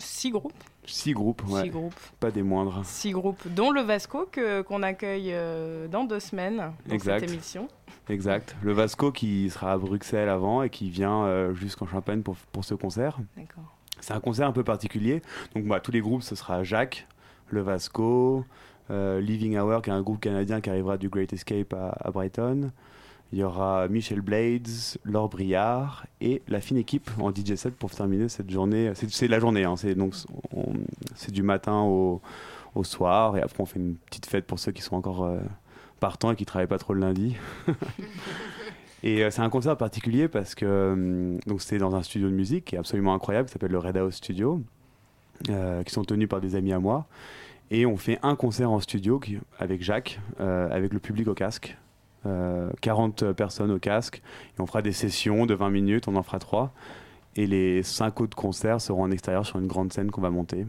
six 0.00 0.30
groupes, 0.30 0.52
Six 0.86 1.12
groupes, 1.12 1.42
ouais. 1.48 1.62
Six 1.64 1.68
groupes. 1.70 1.94
Pas 2.18 2.30
des 2.30 2.42
moindres. 2.42 2.80
six 2.84 3.12
groupes, 3.12 3.46
dont 3.54 3.70
le 3.70 3.82
Vasco 3.82 4.26
que 4.32 4.62
qu'on 4.62 4.82
accueille 4.82 5.30
euh, 5.32 5.86
dans 5.86 6.04
deux 6.04 6.18
semaines 6.20 6.72
dans 6.86 6.94
Exact. 6.94 7.20
cette 7.20 7.30
émission. 7.30 7.68
Exact. 8.08 8.56
Le 8.62 8.72
Vasco 8.72 9.12
qui 9.12 9.50
sera 9.50 9.72
à 9.72 9.78
Bruxelles 9.78 10.28
avant 10.28 10.62
et 10.62 10.70
qui 10.70 10.90
vient 10.90 11.24
euh, 11.24 11.54
jusqu'en 11.54 11.86
Champagne 11.86 12.22
pour, 12.22 12.34
pour 12.50 12.64
ce 12.64 12.74
concert. 12.74 13.18
D'accord. 13.36 13.76
C'est 14.00 14.14
un 14.14 14.20
concert 14.20 14.48
un 14.48 14.52
peu 14.52 14.64
particulier. 14.64 15.22
Donc 15.54 15.66
bah, 15.66 15.78
tous 15.80 15.92
les 15.92 16.00
groupes, 16.00 16.22
ce 16.22 16.34
sera 16.34 16.64
Jacques, 16.64 17.06
le 17.50 17.60
Vasco, 17.60 18.44
euh, 18.90 19.20
Living 19.20 19.58
Hour, 19.58 19.82
qui 19.82 19.90
est 19.90 19.92
un 19.92 20.02
groupe 20.02 20.20
canadien 20.20 20.60
qui 20.60 20.70
arrivera 20.70 20.96
du 20.96 21.08
Great 21.08 21.32
Escape 21.32 21.72
à, 21.74 21.90
à 22.00 22.10
Brighton. 22.10 22.72
Il 23.32 23.38
y 23.38 23.44
aura 23.44 23.86
Michel 23.88 24.20
Blades, 24.22 24.66
Laure 25.04 25.28
Briard 25.28 26.04
et 26.20 26.42
la 26.48 26.60
fine 26.60 26.76
équipe 26.78 27.10
en 27.20 27.30
DJ 27.32 27.54
set 27.54 27.74
pour 27.76 27.90
terminer 27.90 28.28
cette 28.28 28.50
journée. 28.50 28.92
C'est 28.94 29.28
la 29.28 29.38
journée, 29.38 29.64
hein. 29.64 29.76
c'est 29.76 29.94
donc 29.94 30.14
on- 30.52 30.72
c'est 31.14 31.30
du 31.30 31.42
matin 31.44 31.80
au, 31.82 32.20
au 32.74 32.82
soir 32.84 33.36
et 33.36 33.42
après 33.42 33.60
on 33.62 33.66
fait 33.66 33.78
une 33.78 33.94
petite 33.96 34.26
fête 34.26 34.46
pour 34.46 34.58
ceux 34.58 34.72
qui 34.72 34.82
sont 34.82 34.96
encore 34.96 35.24
euh, 35.24 35.38
partants 36.00 36.32
et 36.32 36.36
qui 36.36 36.44
travaillent 36.44 36.66
pas 36.66 36.78
trop 36.78 36.92
le 36.94 37.00
lundi. 37.00 37.36
Et 39.02 39.24
euh, 39.24 39.30
c'est 39.30 39.40
un 39.40 39.48
concert 39.48 39.76
particulier 39.78 40.28
parce 40.28 40.54
que 40.54 40.66
euh, 40.66 41.38
donc 41.46 41.62
c'était 41.62 41.78
dans 41.78 41.94
un 41.94 42.02
studio 42.02 42.28
de 42.28 42.34
musique 42.34 42.66
qui 42.66 42.74
est 42.74 42.78
absolument 42.78 43.14
incroyable, 43.14 43.46
qui 43.48 43.52
s'appelle 43.54 43.70
le 43.70 43.78
Red 43.78 43.96
House 43.96 44.16
Studio, 44.16 44.60
euh, 45.48 45.82
qui 45.84 45.92
sont 45.94 46.04
tenus 46.04 46.28
par 46.28 46.40
des 46.42 46.54
amis 46.54 46.72
à 46.74 46.78
moi. 46.80 47.06
Et 47.70 47.86
on 47.86 47.96
fait 47.96 48.18
un 48.22 48.36
concert 48.36 48.70
en 48.70 48.80
studio 48.80 49.18
avec 49.58 49.82
Jacques, 49.82 50.20
avec 50.38 50.92
le 50.92 50.98
public 50.98 51.28
au 51.28 51.34
casque. 51.34 51.78
Euh, 52.26 52.70
40 52.82 53.32
personnes 53.32 53.70
au 53.70 53.78
casque. 53.78 54.20
Et 54.56 54.60
on 54.60 54.66
fera 54.66 54.82
des 54.82 54.92
sessions 54.92 55.46
de 55.46 55.54
20 55.54 55.70
minutes, 55.70 56.06
on 56.08 56.16
en 56.16 56.22
fera 56.22 56.38
3. 56.38 56.72
Et 57.36 57.46
les 57.46 57.82
5 57.82 58.20
autres 58.20 58.36
concerts 58.36 58.80
seront 58.80 59.04
en 59.04 59.10
extérieur 59.10 59.46
sur 59.46 59.58
une 59.58 59.66
grande 59.66 59.92
scène 59.92 60.10
qu'on 60.10 60.20
va 60.20 60.30
monter. 60.30 60.66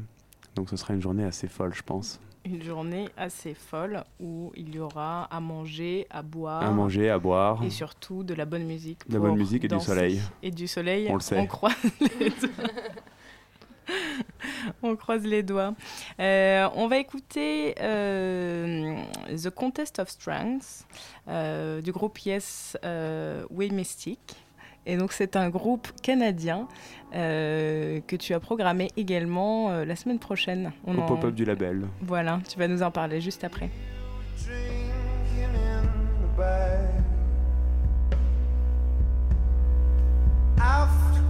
Donc 0.55 0.69
ce 0.69 0.77
sera 0.77 0.93
une 0.93 1.01
journée 1.01 1.25
assez 1.25 1.47
folle, 1.47 1.73
je 1.73 1.81
pense. 1.81 2.19
Une 2.45 2.63
journée 2.63 3.07
assez 3.17 3.53
folle 3.53 4.03
où 4.19 4.51
il 4.55 4.73
y 4.73 4.79
aura 4.79 5.25
à 5.25 5.39
manger, 5.39 6.07
à 6.09 6.21
boire, 6.23 6.63
À 6.63 6.71
manger, 6.71 7.09
à 7.09 7.19
boire. 7.19 7.63
Et 7.63 7.69
surtout 7.69 8.23
de 8.23 8.33
la 8.33 8.45
bonne 8.45 8.63
musique. 8.65 9.07
De 9.07 9.13
la 9.13 9.19
bonne 9.19 9.35
musique 9.37 9.63
et 9.63 9.67
du 9.67 9.79
soleil. 9.79 10.19
Et 10.41 10.49
du 10.51 10.67
soleil, 10.67 11.07
On 11.09 11.15
le 11.15 11.19
sait. 11.19 11.45
croise 11.47 11.75
les 12.19 12.29
doigts. 12.29 12.49
on 14.83 14.95
croise 14.95 15.23
les 15.23 15.43
doigts. 15.43 15.73
Euh, 16.19 16.67
on 16.75 16.87
va 16.87 16.97
écouter 16.97 17.75
euh, 17.81 18.95
The 19.35 19.49
Contest 19.49 19.99
of 19.99 20.09
Strengths 20.09 20.85
euh, 21.27 21.81
du 21.81 21.91
groupe 21.91 22.17
Yes 22.19 22.77
euh, 22.85 23.43
We 23.49 23.71
Mystic. 23.71 24.19
Et 24.87 24.97
donc 24.97 25.11
c'est 25.13 25.35
un 25.35 25.49
groupe 25.49 25.89
canadien 26.01 26.67
euh, 27.13 27.99
que 28.07 28.15
tu 28.15 28.33
as 28.33 28.39
programmé 28.39 28.87
également 28.97 29.69
euh, 29.69 29.85
la 29.85 29.95
semaine 29.95 30.17
prochaine. 30.17 30.71
On 30.87 30.97
Au 30.97 31.01
en- 31.01 31.05
pop-up 31.05 31.35
du 31.35 31.45
label. 31.45 31.85
Voilà, 32.01 32.39
tu 32.49 32.57
vas 32.57 32.67
nous 32.67 32.81
en 32.81 32.89
parler 32.89 33.21
juste 33.21 33.43
après. 33.43 33.69
After 40.57 41.21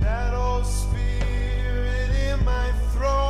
that 0.00 0.34
old 0.34 0.64
spirit 0.66 2.10
in 2.30 2.44
my 2.44 2.70
throat, 2.92 3.25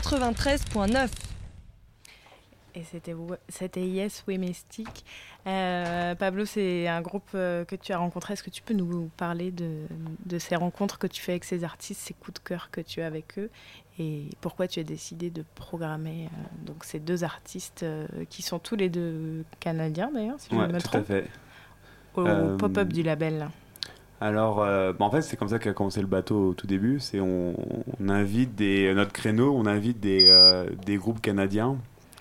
93.9. 0.00 1.08
Et 2.76 2.82
c'était 3.48 3.84
Yes 3.84 4.22
We 4.28 4.38
Mystic. 4.38 5.04
Euh, 5.46 6.14
Pablo, 6.14 6.44
c'est 6.44 6.86
un 6.86 7.00
groupe 7.00 7.30
euh, 7.34 7.64
que 7.64 7.74
tu 7.74 7.92
as 7.92 7.98
rencontré. 7.98 8.34
Est-ce 8.34 8.44
que 8.44 8.50
tu 8.50 8.62
peux 8.62 8.74
nous 8.74 9.10
parler 9.16 9.50
de, 9.50 9.86
de 10.26 10.38
ces 10.38 10.54
rencontres 10.54 10.98
que 10.98 11.08
tu 11.08 11.20
fais 11.20 11.32
avec 11.32 11.42
ces 11.44 11.64
artistes, 11.64 12.00
ces 12.00 12.14
coups 12.14 12.34
de 12.40 12.46
cœur 12.48 12.70
que 12.70 12.80
tu 12.80 13.00
as 13.02 13.06
avec 13.06 13.38
eux 13.38 13.50
et 13.98 14.26
pourquoi 14.40 14.68
tu 14.68 14.78
as 14.78 14.84
décidé 14.84 15.28
de 15.30 15.44
programmer 15.56 16.26
euh, 16.26 16.66
donc 16.66 16.84
ces 16.84 17.00
deux 17.00 17.24
artistes 17.24 17.82
euh, 17.82 18.06
qui 18.30 18.42
sont 18.42 18.60
tous 18.60 18.76
les 18.76 18.88
deux 18.90 19.44
canadiens 19.58 20.12
d'ailleurs, 20.14 20.38
si 20.38 20.50
je 20.52 20.54
Ouais, 20.54 20.68
ne 20.68 20.72
me 20.74 20.78
tout 20.80 20.86
à 20.86 20.90
trompe, 20.90 21.06
fait. 21.06 21.26
au 22.14 22.24
Euh, 22.24 22.56
pop-up 22.56 22.92
du 22.92 23.02
label? 23.02 23.48
Alors, 24.20 24.62
euh, 24.62 24.92
bah, 24.92 25.04
en 25.04 25.10
fait, 25.10 25.22
c'est 25.22 25.36
comme 25.36 25.48
ça 25.48 25.58
qu'a 25.58 25.72
commencé 25.72 26.00
le 26.00 26.06
bateau 26.06 26.48
au 26.48 26.54
tout 26.54 26.66
début. 26.66 26.98
C'est 26.98 27.20
on, 27.20 27.54
invite 28.08 28.60
notre 28.60 29.12
créneau, 29.12 29.54
on 29.56 29.66
invite 29.66 30.00
des, 30.00 30.26
euh, 30.28 30.66
groupes 30.88 31.20
canadiens 31.20 31.76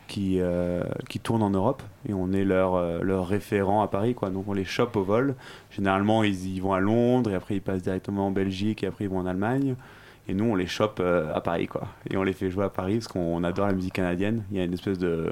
qui 0.07 0.39
euh, 0.39 0.83
qui 1.09 1.19
tournent 1.19 1.43
en 1.43 1.49
Europe 1.49 1.83
et 2.07 2.13
on 2.13 2.31
est 2.31 2.45
leur 2.45 3.03
leur 3.03 3.27
référent 3.27 3.81
à 3.81 3.87
Paris, 3.87 4.15
quoi. 4.15 4.29
Donc 4.29 4.47
on 4.47 4.53
les 4.53 4.63
chope 4.63 4.95
au 4.95 5.03
vol. 5.03 5.35
Généralement, 5.71 6.23
ils 6.23 6.61
vont 6.61 6.73
à 6.73 6.79
Londres 6.79 7.31
et 7.31 7.35
après 7.35 7.55
ils 7.55 7.61
passent 7.61 7.83
directement 7.83 8.27
en 8.27 8.31
Belgique 8.31 8.83
et 8.83 8.87
après 8.87 9.05
ils 9.05 9.09
vont 9.09 9.19
en 9.19 9.25
Allemagne. 9.25 9.75
Et 10.29 10.33
nous, 10.33 10.45
on 10.45 10.55
les 10.55 10.67
chope 10.67 10.99
à 11.01 11.41
Paris, 11.41 11.67
quoi. 11.67 11.87
Et 12.09 12.17
on 12.17 12.23
les 12.23 12.33
fait 12.33 12.49
jouer 12.49 12.65
à 12.65 12.69
Paris 12.69 12.95
parce 12.95 13.07
qu'on 13.07 13.43
adore 13.43 13.67
la 13.67 13.73
musique 13.73 13.93
canadienne. 13.93 14.43
Il 14.51 14.57
y 14.57 14.59
a 14.59 14.65
une 14.65 14.73
espèce 14.73 14.99
de 14.99 15.31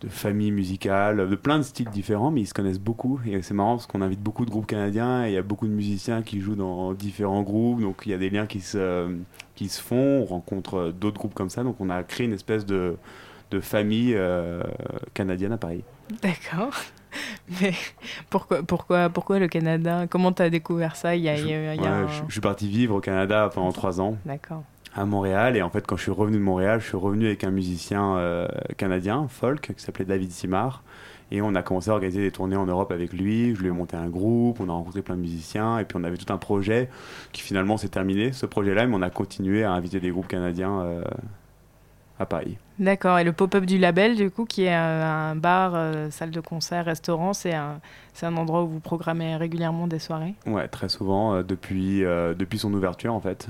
de 0.00 0.08
famille 0.08 0.52
musicale, 0.52 1.28
de 1.28 1.34
plein 1.36 1.58
de 1.58 1.62
styles 1.64 1.90
différents, 1.90 2.30
mais 2.30 2.42
ils 2.42 2.46
se 2.46 2.54
connaissent 2.54 2.78
beaucoup. 2.78 3.20
Et 3.26 3.42
c'est 3.42 3.54
marrant 3.54 3.74
parce 3.76 3.86
qu'on 3.86 4.00
invite 4.00 4.20
beaucoup 4.22 4.44
de 4.44 4.50
groupes 4.50 4.66
canadiens 4.66 5.24
et 5.26 5.30
il 5.30 5.34
y 5.34 5.36
a 5.38 5.42
beaucoup 5.42 5.66
de 5.66 5.72
musiciens 5.72 6.22
qui 6.22 6.40
jouent 6.40 6.54
dans 6.54 6.92
différents 6.92 7.42
groupes. 7.42 7.80
Donc 7.80 8.02
il 8.06 8.10
y 8.10 8.14
a 8.14 8.18
des 8.18 8.30
liens 8.30 8.46
qui 8.46 8.60
se, 8.60 9.12
qui 9.56 9.68
se 9.68 9.80
font. 9.82 10.20
On 10.22 10.24
rencontre 10.24 10.92
d'autres 10.98 11.18
groupes 11.18 11.34
comme 11.34 11.50
ça. 11.50 11.64
Donc 11.64 11.76
on 11.80 11.90
a 11.90 12.02
créé 12.04 12.26
une 12.26 12.32
espèce 12.32 12.64
de, 12.64 12.96
de 13.50 13.58
famille 13.60 14.14
euh, 14.14 14.62
canadienne 15.14 15.52
à 15.52 15.58
Paris. 15.58 15.82
D'accord. 16.22 16.70
Mais 17.60 17.72
pourquoi, 18.30 18.62
pourquoi, 18.62 19.08
pourquoi 19.08 19.38
le 19.38 19.48
Canada? 19.48 20.06
Comment 20.08 20.30
tu 20.30 20.42
as 20.42 20.50
découvert 20.50 20.94
ça? 20.94 21.16
Il 21.16 21.22
y 21.22 21.28
a, 21.28 21.36
il 21.38 21.48
y 21.48 21.52
a- 21.54 21.74
il 21.74 21.80
y 21.82 21.84
a 21.86 21.90
Ouais, 21.90 21.96
un- 21.96 22.06
je, 22.06 22.22
je 22.28 22.32
suis 22.32 22.40
parti 22.40 22.68
vivre 22.68 22.94
au 22.96 23.00
Canada 23.00 23.50
pendant 23.52 23.72
trois 23.72 24.00
ans. 24.00 24.16
D'accord. 24.26 24.62
À 24.98 25.04
Montréal. 25.04 25.56
Et 25.56 25.62
en 25.62 25.70
fait, 25.70 25.86
quand 25.86 25.96
je 25.96 26.02
suis 26.02 26.10
revenu 26.10 26.38
de 26.38 26.42
Montréal, 26.42 26.80
je 26.80 26.86
suis 26.86 26.96
revenu 26.96 27.26
avec 27.26 27.44
un 27.44 27.50
musicien 27.50 28.16
euh, 28.16 28.48
canadien, 28.76 29.26
folk, 29.28 29.72
qui 29.74 29.82
s'appelait 29.82 30.04
David 30.04 30.30
Simard. 30.30 30.82
Et 31.30 31.42
on 31.42 31.54
a 31.54 31.62
commencé 31.62 31.90
à 31.90 31.92
organiser 31.92 32.20
des 32.20 32.30
tournées 32.30 32.56
en 32.56 32.66
Europe 32.66 32.90
avec 32.90 33.12
lui. 33.12 33.54
Je 33.54 33.60
lui 33.60 33.68
ai 33.68 33.70
monté 33.70 33.96
un 33.96 34.08
groupe, 34.08 34.60
on 34.60 34.68
a 34.68 34.72
rencontré 34.72 35.02
plein 35.02 35.16
de 35.16 35.20
musiciens. 35.20 35.78
Et 35.78 35.84
puis 35.84 35.96
on 36.00 36.04
avait 36.04 36.16
tout 36.16 36.32
un 36.32 36.38
projet 36.38 36.88
qui 37.32 37.42
finalement 37.42 37.76
s'est 37.76 37.90
terminé, 37.90 38.32
ce 38.32 38.46
projet-là. 38.46 38.86
Mais 38.86 38.96
on 38.96 39.02
a 39.02 39.10
continué 39.10 39.62
à 39.62 39.72
inviter 39.72 40.00
des 40.00 40.10
groupes 40.10 40.28
canadiens 40.28 40.80
euh, 40.80 41.02
à 42.18 42.26
Paris. 42.26 42.58
D'accord. 42.78 43.18
Et 43.18 43.24
le 43.24 43.32
pop-up 43.32 43.64
du 43.64 43.78
label, 43.78 44.14
du 44.16 44.30
coup, 44.30 44.44
qui 44.44 44.64
est 44.64 44.74
euh, 44.74 45.04
un 45.04 45.34
bar, 45.36 45.72
euh, 45.74 46.10
salle 46.10 46.30
de 46.30 46.40
concert, 46.40 46.84
restaurant, 46.84 47.32
c'est 47.32 47.54
un, 47.54 47.80
un 48.22 48.36
endroit 48.36 48.62
où 48.62 48.68
vous 48.68 48.80
programmez 48.80 49.36
régulièrement 49.36 49.86
des 49.86 49.98
soirées? 49.98 50.34
Ouais, 50.46 50.68
très 50.68 50.88
souvent, 50.88 51.34
euh, 51.34 51.42
depuis, 51.42 52.04
euh, 52.04 52.34
depuis 52.34 52.58
son 52.58 52.72
ouverture 52.72 53.14
en 53.14 53.20
fait. 53.20 53.48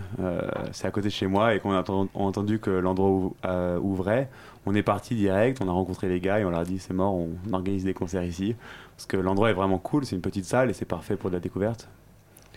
C'est 0.73 0.87
à 0.87 0.91
côté 0.91 1.09
de 1.09 1.13
chez 1.13 1.27
moi 1.27 1.55
et 1.55 1.61
qu'on 1.61 1.73
a 1.73 1.81
entendu, 1.81 2.11
on 2.15 2.25
a 2.25 2.29
entendu 2.29 2.59
que 2.59 2.71
l'endroit 2.71 3.11
ou- 3.11 3.37
ouvrait, 3.83 4.29
on 4.67 4.75
est 4.75 4.83
parti 4.83 5.15
direct, 5.15 5.59
on 5.63 5.69
a 5.69 5.73
rencontré 5.73 6.09
les 6.09 6.21
gars 6.21 6.41
et 6.41 6.45
on 6.45 6.51
leur 6.51 6.61
a 6.61 6.65
dit 6.65 6.79
c'est 6.79 6.95
mort, 6.95 7.15
on 7.15 7.31
organise 7.53 7.85
des 7.85 7.95
concerts 7.95 8.25
ici. 8.25 8.57
Parce 8.97 9.07
que 9.07 9.17
l'endroit 9.17 9.51
est 9.51 9.55
vraiment 9.55 9.79
cool, 9.79 10.05
c'est 10.05 10.17
une 10.17 10.23
petite 10.23 10.45
salle 10.45 10.71
et 10.71 10.73
c'est 10.73 10.85
parfait 10.85 11.17
pour 11.17 11.31
de 11.31 11.37
la 11.37 11.41
découverte. 11.41 11.89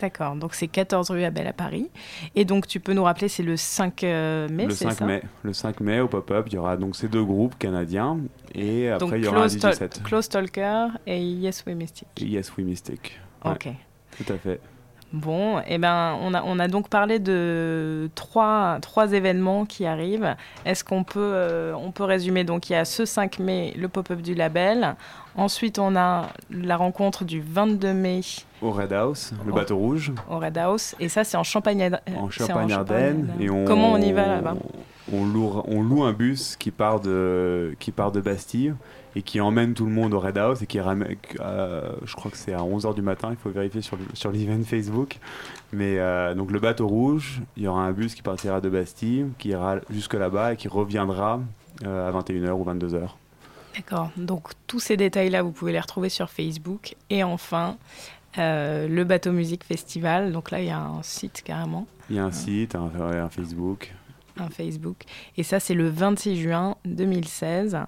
D'accord. 0.02 0.34
Donc 0.34 0.54
c'est 0.54 0.66
14 0.66 1.10
rue 1.12 1.22
Abel 1.22 1.46
à 1.46 1.52
Paris. 1.52 1.88
Et 2.34 2.44
donc 2.44 2.66
tu 2.66 2.80
peux 2.80 2.92
nous 2.92 3.04
rappeler, 3.04 3.28
c'est 3.28 3.44
le 3.44 3.56
5 3.56 4.02
euh, 4.02 4.48
mai, 4.48 4.66
le 4.66 4.74
c'est 4.74 4.86
5 4.86 4.92
ça 4.94 5.06
mai, 5.06 5.22
le 5.44 5.52
5 5.52 5.80
mai 5.80 6.00
au 6.00 6.08
pop-up, 6.08 6.46
il 6.48 6.54
y 6.54 6.58
aura 6.58 6.76
donc 6.76 6.96
ces 6.96 7.06
deux 7.06 7.22
groupes 7.22 7.56
canadiens 7.56 8.18
et 8.52 8.88
après 8.88 9.06
Donc 9.06 9.14
il 9.16 9.24
y 9.24 9.28
aura 9.28 9.44
un 9.44 9.48
Close, 9.48 9.58
DJ 9.58 9.74
set. 9.74 10.02
Close 10.02 10.28
Talker 10.28 10.88
et 11.06 11.22
Yes 11.22 11.62
We 11.64 11.76
Mystic. 11.76 12.08
Yes 12.20 12.52
We 12.56 12.66
Mystic. 12.66 13.20
Ouais, 13.44 13.52
Ok. 13.52 13.68
Tout 14.18 14.32
à 14.32 14.38
fait. 14.38 14.60
Bon, 15.12 15.60
eh 15.66 15.76
ben, 15.76 16.16
on 16.22 16.32
a, 16.32 16.42
on 16.42 16.58
a 16.58 16.68
donc 16.68 16.88
parlé 16.88 17.18
de 17.18 18.08
trois, 18.14 18.78
trois 18.80 19.12
événements 19.12 19.66
qui 19.66 19.84
arrivent. 19.84 20.34
Est-ce 20.64 20.84
qu'on 20.84 21.04
peut, 21.04 21.20
euh, 21.20 21.74
on 21.74 21.90
peut 21.90 22.04
résumer? 22.04 22.44
Donc, 22.44 22.70
il 22.70 22.72
y 22.72 22.76
a 22.76 22.86
ce 22.86 23.04
5 23.04 23.38
mai, 23.38 23.74
le 23.76 23.88
pop-up 23.88 24.22
du 24.22 24.34
label. 24.34 24.96
Ensuite, 25.36 25.78
on 25.78 25.96
a 25.96 26.28
la 26.50 26.76
rencontre 26.76 27.24
du 27.24 27.42
22 27.42 27.92
mai 27.92 28.20
Au 28.62 28.70
Red 28.70 28.92
House, 28.92 29.32
le 29.46 29.52
bateau 29.52 29.76
rouge. 29.76 30.12
au 30.30 30.38
Red 30.38 30.56
House. 30.56 30.94
Et 30.98 31.08
ça, 31.08 31.24
c'est 31.24 31.36
en 31.36 31.44
Champagne. 31.44 31.90
en 32.16 32.30
Champagne-Ardenne. 32.30 33.32
On, 33.50 33.64
Comment 33.66 33.92
on 33.92 33.98
y 33.98 34.12
va 34.12 34.26
là-bas? 34.26 34.56
On 35.12 35.24
loue, 35.24 35.62
on 35.66 35.82
loue 35.82 36.04
un 36.04 36.12
bus 36.12 36.56
qui 36.56 36.70
part, 36.70 37.00
de, 37.00 37.74
qui 37.80 37.90
part 37.90 38.12
de 38.12 38.20
Bastille 38.20 38.74
et 39.14 39.22
qui 39.22 39.40
emmène 39.40 39.74
tout 39.74 39.84
le 39.84 39.90
monde 39.90 40.14
au 40.14 40.20
Red 40.20 40.38
House 40.38 40.62
et 40.62 40.66
qui 40.66 40.80
ramène, 40.80 41.16
euh, 41.40 41.92
je 42.04 42.14
crois 42.14 42.30
que 42.30 42.36
c'est 42.36 42.54
à 42.54 42.60
11h 42.60 42.94
du 42.94 43.02
matin, 43.02 43.28
il 43.30 43.36
faut 43.36 43.50
vérifier 43.50 43.82
sur, 43.82 43.98
sur 44.14 44.30
l'event 44.30 44.62
Facebook. 44.64 45.18
Mais 45.72 45.98
euh, 45.98 46.34
donc 46.34 46.50
le 46.50 46.60
bateau 46.60 46.86
rouge, 46.86 47.42
il 47.56 47.64
y 47.64 47.68
aura 47.68 47.82
un 47.82 47.92
bus 47.92 48.14
qui 48.14 48.22
partira 48.22 48.60
de 48.60 48.68
Bastille, 48.68 49.26
qui 49.38 49.48
ira 49.48 49.76
jusque 49.90 50.14
là-bas 50.14 50.54
et 50.54 50.56
qui 50.56 50.68
reviendra 50.68 51.40
euh, 51.84 52.08
à 52.08 52.12
21h 52.12 52.50
ou 52.52 52.64
22h. 52.64 53.08
D'accord. 53.76 54.10
Donc, 54.16 54.50
tous 54.66 54.80
ces 54.80 54.96
détails-là, 54.96 55.42
vous 55.42 55.52
pouvez 55.52 55.72
les 55.72 55.80
retrouver 55.80 56.10
sur 56.10 56.28
Facebook. 56.28 56.94
Et 57.08 57.24
enfin, 57.24 57.78
euh, 58.38 58.86
le 58.88 59.04
Bateau 59.04 59.32
Musique 59.32 59.64
Festival. 59.64 60.32
Donc 60.32 60.50
là, 60.50 60.60
il 60.60 60.66
y 60.66 60.70
a 60.70 60.78
un 60.78 61.02
site 61.02 61.42
carrément. 61.42 61.86
Il 62.10 62.16
y 62.16 62.18
a 62.18 62.24
un 62.24 62.32
site, 62.32 62.74
un 62.74 63.28
Facebook. 63.30 63.94
Un 64.38 64.48
Facebook. 64.48 65.04
Et 65.36 65.42
ça, 65.42 65.60
c'est 65.60 65.74
le 65.74 65.88
26 65.88 66.36
juin 66.40 66.76
2016. 66.84 67.78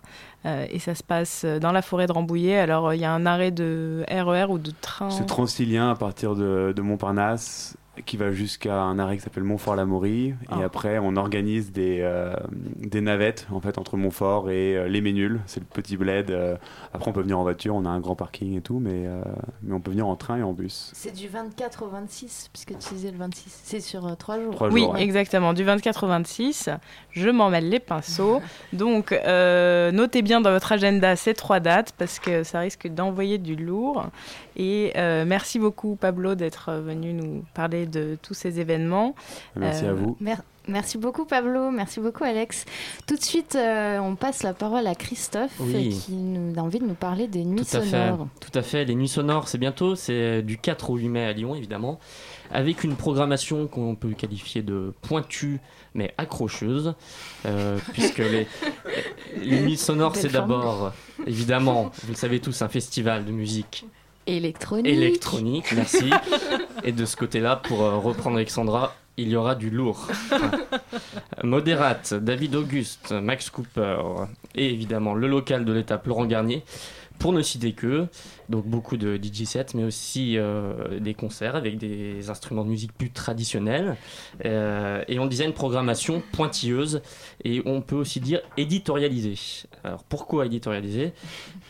Euh, 0.47 0.67
et 0.71 0.79
ça 0.79 0.95
se 0.95 1.03
passe 1.03 1.45
dans 1.45 1.73
la 1.73 1.83
forêt 1.83 2.07
de 2.07 2.13
Rambouillet. 2.13 2.59
Alors, 2.59 2.89
euh, 2.89 2.97
il 2.97 3.01
y 3.01 3.05
a 3.05 3.13
un 3.13 3.27
arrêt 3.27 3.51
de 3.51 4.05
RER 4.09 4.47
ou 4.51 4.59
de 4.59 4.73
train. 4.81 5.11
C'est 5.11 5.27
transilien 5.27 5.91
à 5.91 5.95
partir 5.95 6.35
de, 6.35 6.73
de 6.75 6.83
Montparnasse 6.83 7.77
qui 8.07 8.17
va 8.17 8.33
jusqu'à 8.33 8.81
un 8.83 8.99
arrêt 8.99 9.17
qui 9.17 9.23
s'appelle 9.23 9.45
Montfort-la-Maurie. 9.45 10.35
Ah. 10.49 10.59
Et 10.61 10.65
après, 10.65 10.99
on 10.99 11.17
organise 11.17 11.73
des, 11.73 12.01
euh, 12.03 12.35
des 12.77 13.01
navettes 13.01 13.47
en 13.53 13.61
fait, 13.61 13.79
entre 13.79 13.97
Montfort 13.97 14.51
et 14.51 14.77
euh, 14.77 14.89
les 14.89 15.01
Ménules. 15.01 15.41
C'est 15.47 15.61
le 15.61 15.67
petit 15.67 15.97
bled. 15.97 16.31
euh. 16.31 16.57
après, 16.93 17.11
on 17.11 17.13
peut 17.13 17.23
venir 17.23 17.39
en 17.39 17.43
voiture, 17.43 17.75
on 17.75 17.85
a 17.85 17.89
un 17.89 18.01
grand 18.01 18.17
parking 18.17 18.57
et 18.57 18.61
tout, 18.61 18.79
mais, 18.81 19.07
euh, 19.07 19.23
mais 19.63 19.75
on 19.75 19.81
peut 19.81 19.91
venir 19.91 20.07
en 20.07 20.17
train 20.17 20.39
et 20.39 20.43
en 20.43 20.53
bus. 20.53 20.91
C'est 20.95 21.15
du 21.15 21.29
24 21.29 21.85
au 21.85 21.89
26, 21.89 22.51
puisque 22.53 22.77
tu 22.79 22.95
disais 22.95 23.11
le 23.11 23.19
26. 23.19 23.61
C'est 23.65 23.81
sur 23.81 24.07
euh, 24.07 24.15
trois 24.17 24.41
jours. 24.41 24.57
Oui, 24.71 24.83
jours, 24.83 24.95
ouais. 24.95 25.03
exactement. 25.03 25.53
Du 25.53 25.65
24 25.65 26.05
au 26.05 26.09
26, 26.09 26.71
je 27.11 27.29
m'en 27.31 27.51
mêle 27.51 27.69
les 27.69 27.81
pinceaux. 27.81 28.41
Donc, 28.73 29.13
euh, 29.13 29.93
notez 29.93 30.23
bien 30.23 30.41
dans 30.41 30.51
votre 30.51 30.73
agenda 30.73 31.17
ces 31.17 31.35
trois 31.35 31.61
dates 31.61 31.93
parce 31.97 32.19
que 32.19 32.43
ça 32.43 32.61
risque 32.61 32.89
d'envoyer 32.89 33.39
du 33.39 33.57
lourd. 33.57 34.07
Et 34.57 34.93
euh, 34.97 35.25
merci 35.27 35.59
beaucoup, 35.59 35.97
Pablo, 35.97 36.35
d'être 36.35 36.73
venu 36.73 37.13
nous 37.13 37.45
parler 37.55 37.87
de 37.87 38.17
tous 38.23 38.35
ces 38.35 38.61
événements. 38.61 39.15
Merci 39.57 39.85
à 39.85 39.89
Euh, 39.89 39.95
vous. 39.95 40.17
Mer- 40.21 40.43
Merci 40.67 40.97
beaucoup 40.97 41.27
Pablo, 41.27 41.71
merci 41.71 42.01
beaucoup 42.01 42.25
Alex. 42.25 42.65
Tout 43.07 43.17
de 43.17 43.23
suite, 43.23 43.55
euh, 43.55 43.99
on 43.99 44.17
passe 44.17 44.43
la 44.43 44.55
parole 44.55 44.87
à 44.87 44.95
Christophe 44.95 45.53
Oui. 45.61 45.91
qui 45.91 46.13
nous 46.13 46.59
a 46.59 46.63
envie 46.63 46.79
de 46.79 46.87
nous 46.87 46.95
parler 46.95 47.29
des 47.29 47.45
nuits 47.45 47.67
Tout 47.71 47.77
à 47.77 47.81
fait. 47.83 47.91
sonores. 47.91 48.29
Tout 48.41 48.59
à 48.59 48.63
fait. 48.63 48.87
Les 48.87 48.95
nuits 48.95 49.09
sonores, 49.09 49.47
c'est 49.49 49.59
bientôt. 49.59 49.95
C'est 49.95 50.41
du 50.41 50.57
4 50.57 50.89
au 50.89 50.97
8 50.97 51.09
mai 51.11 51.25
à 51.27 51.35
Lyon, 51.35 51.55
évidemment. 51.55 52.01
Avec 52.51 52.83
une 52.83 52.97
programmation 52.97 53.67
qu'on 53.67 53.95
peut 53.95 54.13
qualifier 54.13 54.63
de 54.63 54.95
pointue, 55.03 55.61
mais 55.93 56.15
accrocheuse. 56.17 56.95
euh, 57.45 57.77
puisque 57.93 58.17
les, 58.21 58.47
les 59.43 59.61
nuits 59.61 59.77
sonores, 59.77 60.17
c'est 60.17 60.33
d'abord, 60.33 60.95
évidemment, 61.27 61.91
vous 62.05 62.13
le 62.13 62.17
savez 62.17 62.41
tous, 62.41 62.63
un 62.63 62.69
festival 62.69 63.27
de 63.27 63.33
musique 63.33 63.85
Électronique. 64.27 64.87
électronique. 64.93 65.73
Merci. 65.75 66.11
Et 66.85 66.93
de 66.93 67.05
ce 67.05 67.17
côté-là, 67.17 67.57
pour 67.57 67.83
euh, 67.83 67.97
reprendre 67.97 68.37
Alexandra, 68.37 68.95
il 69.17 69.29
y 69.29 69.37
aura 69.37 69.55
du 69.55 69.71
lourd. 69.71 70.09
Modérate, 71.43 72.15
David 72.15 72.57
Auguste, 72.57 73.13
Max 73.13 73.49
Cooper 73.51 73.99
et 74.55 74.71
évidemment 74.71 75.15
le 75.15 75.29
local 75.29 75.65
de 75.65 75.73
l'étape 75.73 76.07
Laurent 76.07 76.27
Garnier. 76.27 76.65
Pour 77.19 77.33
ne 77.33 77.41
citer 77.41 77.73
que, 77.73 78.07
donc 78.51 78.67
beaucoup 78.67 78.97
de 78.99 79.17
DJ 79.17 79.45
sets, 79.45 79.67
mais 79.75 79.85
aussi 79.85 80.37
euh, 80.37 80.99
des 81.01 81.15
concerts 81.15 81.57
avec 81.57 81.79
des 81.79 82.29
instruments 82.29 82.65
de 82.65 82.69
musique 82.69 82.93
plus 82.93 83.11
traditionnels. 83.11 83.97
Euh, 84.45 85.03
et 85.09 85.19
on 85.19 85.27
disait 85.27 85.47
une 85.47 85.55
programmation 85.55 86.23
pointilleuse 86.33 87.01
et 87.43 87.63
on 87.65 87.81
peut 87.81 87.97
aussi 87.97 88.21
dire 88.21 88.41
éditorialisée. 88.59 89.37
Alors 89.85 90.03
pourquoi 90.05 90.45
éditorialisée? 90.47 91.13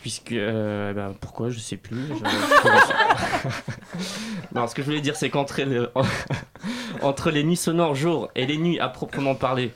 Puisque, 0.01 0.33
euh, 0.33 0.91
ben, 0.93 1.15
pourquoi 1.21 1.49
je 1.49 1.59
sais 1.59 1.77
plus. 1.77 1.97
Non, 4.53 4.67
ce 4.67 4.75
que 4.75 4.81
je 4.81 4.87
voulais 4.87 5.01
dire, 5.01 5.15
c'est 5.15 5.29
qu'entre 5.29 5.61
le- 5.61 5.91
entre 7.01 7.29
les 7.31 7.43
nuits 7.43 7.55
sonores 7.57 7.95
jour 7.95 8.29
et 8.35 8.45
les 8.45 8.57
nuits 8.57 8.79
à 8.79 8.87
proprement 8.89 9.35
parler, 9.35 9.71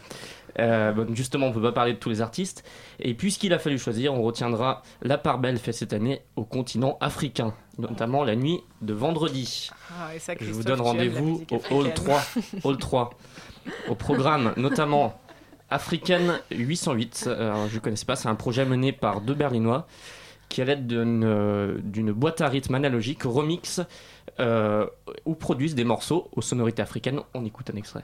euh, 0.60 1.06
justement, 1.14 1.48
on 1.48 1.50
ne 1.50 1.54
peut 1.54 1.62
pas 1.62 1.72
parler 1.72 1.94
de 1.94 1.98
tous 1.98 2.10
les 2.10 2.22
artistes. 2.22 2.64
Et 3.00 3.14
puisqu'il 3.14 3.54
a 3.54 3.60
fallu 3.60 3.78
choisir, 3.78 4.14
on 4.14 4.22
retiendra 4.22 4.82
la 5.02 5.18
part 5.18 5.40
belle 5.40 5.58
faite 5.58 5.76
cette 5.76 5.94
année 5.94 6.22
au 6.36 6.44
continent 6.44 6.98
africain, 7.02 7.54
notamment 7.78 8.24
la 8.24 8.36
nuit 8.36 8.60
de 8.82 8.94
vendredi. 8.94 9.70
Ah, 9.92 10.16
et 10.16 10.20
ça, 10.20 10.34
Je 10.40 10.52
vous 10.52 10.64
donne 10.64 10.82
rendez-vous 10.82 11.44
au 11.52 11.62
Hall 11.72 11.88
africaine. 11.88 11.94
3. 11.94 12.22
Hall 12.64 12.78
3. 12.78 13.10
Au 13.90 13.96
programme, 13.96 14.54
notamment 14.58 15.20
African 15.70 16.40
808. 16.52 17.26
Euh, 17.28 17.52
Alors, 17.52 17.68
je 17.68 17.76
ne 17.76 17.80
connaissais 17.80 18.06
pas, 18.06 18.16
c'est 18.16 18.30
un 18.30 18.36
projet 18.36 18.66
mené 18.66 18.92
par 18.92 19.22
deux 19.22 19.36
Berlinois 19.36 19.88
qui, 20.50 20.62
à 20.62 20.66
l'aide 20.66 20.88
d'une 20.88 21.24
euh, 21.24 21.78
d'une 21.84 22.12
boîte 22.12 22.42
à 22.42 22.48
rythme 22.48 22.76
analogique, 22.76 23.24
remix 23.24 23.82
euh, 24.40 24.86
ou 25.26 25.36
produisent 25.36 25.76
des 25.76 25.84
morceaux 25.84 26.28
aux 26.36 26.42
sonorités 26.42 26.82
africaines. 26.82 27.22
On 27.34 27.46
écoute 27.46 27.70
un 27.72 27.78
extrait. 27.78 28.04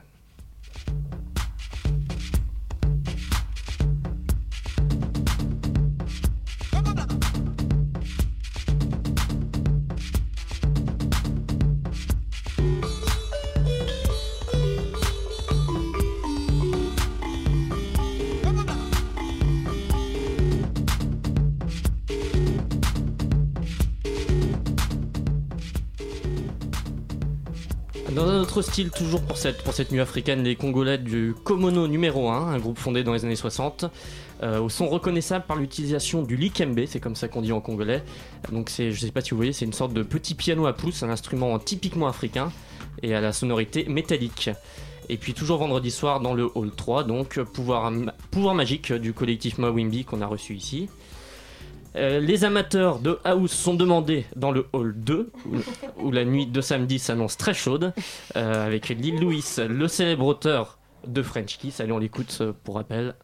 Dans 28.16 28.30
un 28.30 28.40
autre 28.40 28.62
style, 28.62 28.92
toujours 28.92 29.22
pour 29.22 29.36
cette, 29.36 29.62
pour 29.62 29.74
nuit 29.92 30.00
africaine, 30.00 30.42
les 30.42 30.56
Congolais 30.56 30.98
du 30.98 31.36
Komono 31.44 31.86
numéro 31.86 32.30
1, 32.30 32.54
un 32.54 32.60
groupe 32.60 32.80
fondé 32.80 33.04
dans 33.04 33.12
les 33.12 33.26
années 33.26 33.36
60, 33.36 33.88
euh, 34.42 34.62
au 34.62 34.70
son 34.70 34.88
reconnaissable 34.88 35.44
par 35.46 35.58
l'utilisation 35.58 36.24
du 36.24 36.38
likembe, 36.38 36.80
c'est 36.88 37.02
comme 37.02 37.18
ça 37.18 37.28
qu'on 37.28 37.42
dit 37.42 37.52
en 37.52 37.60
congolais. 37.60 38.04
Donc 38.54 38.70
c'est, 38.70 38.94
je 38.94 39.02
sais 39.02 39.12
pas 39.12 39.20
si 39.20 39.32
vous 39.32 39.36
voyez, 39.36 39.52
c'est 39.52 39.66
une 39.66 39.74
sorte 39.74 39.92
de 39.92 40.02
petit 40.02 40.34
piano 40.34 40.66
à 40.66 40.72
pouce, 40.72 41.04
un 41.04 41.10
instrument 41.10 41.60
typiquement 41.60 42.08
africain 42.08 42.54
et 43.04 43.14
à 43.14 43.20
la 43.20 43.34
sonorité 43.34 43.84
métallique. 43.90 44.50
Et 45.10 45.18
puis 45.18 45.34
toujours 45.34 45.58
vendredi 45.58 45.92
soir 45.92 46.22
dans 46.22 46.34
le 46.34 46.50
hall 46.56 46.72
3, 46.72 47.04
donc 47.04 47.38
pouvoir, 47.42 47.92
pouvoir 48.32 48.56
magique 48.56 48.94
du 48.94 49.12
collectif 49.12 49.58
Mawimbi 49.58 50.06
qu'on 50.06 50.22
a 50.22 50.26
reçu 50.26 50.56
ici. 50.56 50.88
Euh, 51.96 52.20
les 52.20 52.44
amateurs 52.44 53.00
de 53.00 53.20
house 53.24 53.54
sont 53.54 53.74
demandés 53.74 54.26
dans 54.36 54.52
le 54.52 54.68
hall 54.74 54.94
2, 54.98 55.32
où, 55.98 56.12
la 56.12 56.26
nuit 56.26 56.46
de 56.46 56.60
samedi 56.62 57.00
s'annonce 57.00 57.38
très 57.38 57.54
chaude, 57.54 57.94
euh, 58.36 58.66
avec 58.66 58.90
Lil 58.90 59.20
Louis, 59.20 59.44
le 59.58 59.88
célèbre 59.88 60.26
auteur 60.26 60.78
de 61.08 61.22
French 61.22 61.58
Kiss. 61.58 61.80
Allez, 61.80 61.94
on 61.94 61.98
l'écoute 61.98 62.38
euh, 62.42 62.54
pour 62.64 62.76
rappel. 62.76 63.16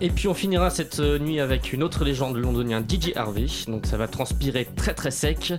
Et 0.00 0.10
puis 0.10 0.28
on 0.28 0.34
finira 0.34 0.70
cette 0.70 1.00
euh, 1.00 1.18
nuit 1.18 1.40
avec 1.40 1.72
une 1.72 1.82
autre 1.82 2.04
légende 2.04 2.36
londonien, 2.36 2.80
DJ 2.80 3.16
Harvey. 3.16 3.46
Donc 3.66 3.84
ça 3.84 3.96
va 3.96 4.06
transpirer 4.06 4.68
très 4.76 4.94
très 4.94 5.10
sec. 5.10 5.54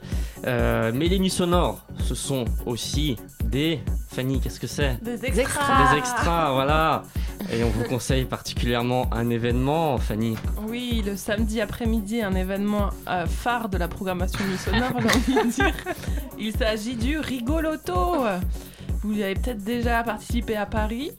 Euh, 0.48 0.92
mais 0.96 1.10
les 1.10 1.20
nuits 1.20 1.30
sonores, 1.30 1.86
ce 2.06 2.16
sont 2.16 2.46
aussi 2.66 3.18
des. 3.44 3.80
Fanny, 4.08 4.40
qu'est-ce 4.40 4.60
que 4.60 4.68
c'est? 4.68 4.98
Des 5.04 5.18
Des 5.18 5.40
extras, 5.98 6.54
voilà. 6.54 7.04
Et 7.54 7.64
on 7.64 7.70
vous 7.70 7.84
conseille 7.84 8.26
particulièrement 8.26 9.14
un 9.14 9.30
événement, 9.30 9.98
Fanny. 9.98 10.36
Oui, 10.68 11.04
le 11.06 11.16
samedi 11.18 11.60
après-midi, 11.60 12.22
un 12.22 12.34
événement 12.34 12.90
euh, 13.08 13.26
phare 13.26 13.68
de 13.68 13.78
la 13.78 13.88
programmation 13.88 14.40
du 14.46 14.58
sonore, 14.58 14.94
j'ai 15.00 15.36
envie 15.36 15.48
de 15.48 15.54
dire. 15.54 15.74
Il 16.40 16.56
s'agit 16.56 16.96
du 16.96 17.20
Rigoloto. 17.20 18.26
Vous 19.04 19.14
y 19.14 19.24
avez 19.24 19.36
peut-être 19.36 19.64
déjà 19.64 20.04
participé 20.04 20.56
à 20.56 20.66
Paris. 20.66 21.12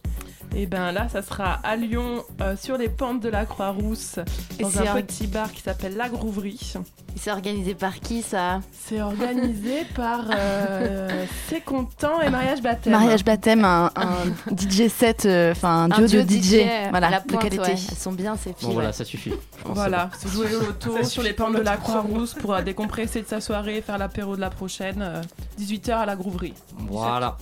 Et 0.56 0.66
ben 0.66 0.90
là, 0.92 1.08
ça 1.08 1.22
sera 1.22 1.60
à 1.62 1.76
Lyon, 1.76 2.24
euh, 2.40 2.56
sur 2.56 2.76
les 2.76 2.88
pentes 2.88 3.20
de 3.20 3.28
la 3.28 3.46
Croix-Rousse, 3.46 4.18
Et 4.58 4.64
dans 4.64 4.70
c'est 4.70 4.88
un 4.88 4.96
un- 4.96 5.02
petit 5.02 5.28
bar 5.28 5.52
qui 5.52 5.62
s'appelle 5.62 5.96
La 5.96 6.08
Grouverie. 6.08 6.72
C'est 7.16 7.30
organisé 7.32 7.74
par 7.74 7.98
qui 8.00 8.22
ça? 8.22 8.60
C'est 8.72 9.00
organisé 9.00 9.84
par 9.96 10.24
euh, 10.32 11.24
C'est 11.48 11.60
Content 11.60 12.20
et 12.20 12.30
Mariage 12.30 12.62
Baptême. 12.62 12.92
Mariage 12.92 13.24
baptême, 13.24 13.64
un, 13.64 13.90
un 13.96 14.54
DJ 14.56 14.88
set, 14.88 15.26
euh, 15.26 15.52
enfin 15.52 15.84
un 15.84 15.90
Un 15.92 16.04
duo 16.06 16.22
de 16.22 16.28
DJ, 16.28 16.64
voilà, 16.90 17.10
la 17.10 17.20
de 17.20 17.26
pointe, 17.26 17.42
qualité. 17.42 17.62
ouais. 17.62 17.70
Elles 17.72 17.96
sont 17.96 18.12
bien 18.12 18.36
ces 18.36 18.52
filles. 18.52 18.68
Bon 18.68 18.74
voilà, 18.74 18.92
ça 18.92 19.04
suffit. 19.04 19.32
Voilà, 19.64 20.10
se 20.20 20.28
jouer 20.28 20.54
au 20.54 20.60
loto 20.60 21.02
sur 21.04 21.22
les 21.22 21.32
pentes 21.32 21.54
de 21.56 21.60
la 21.62 21.76
Croix-Rousse 21.76 22.34
pour 22.34 22.54
euh, 22.54 22.62
décompresser 22.62 23.22
de 23.22 23.26
sa 23.28 23.40
soirée, 23.40 23.82
faire 23.82 23.98
l'apéro 23.98 24.34
de 24.36 24.40
la 24.40 24.50
prochaine. 24.50 25.00
euh, 25.00 25.22
18h 25.60 25.92
à 25.92 26.06
la 26.06 26.16
Grouverie. 26.16 26.54
Voilà. 26.88 27.36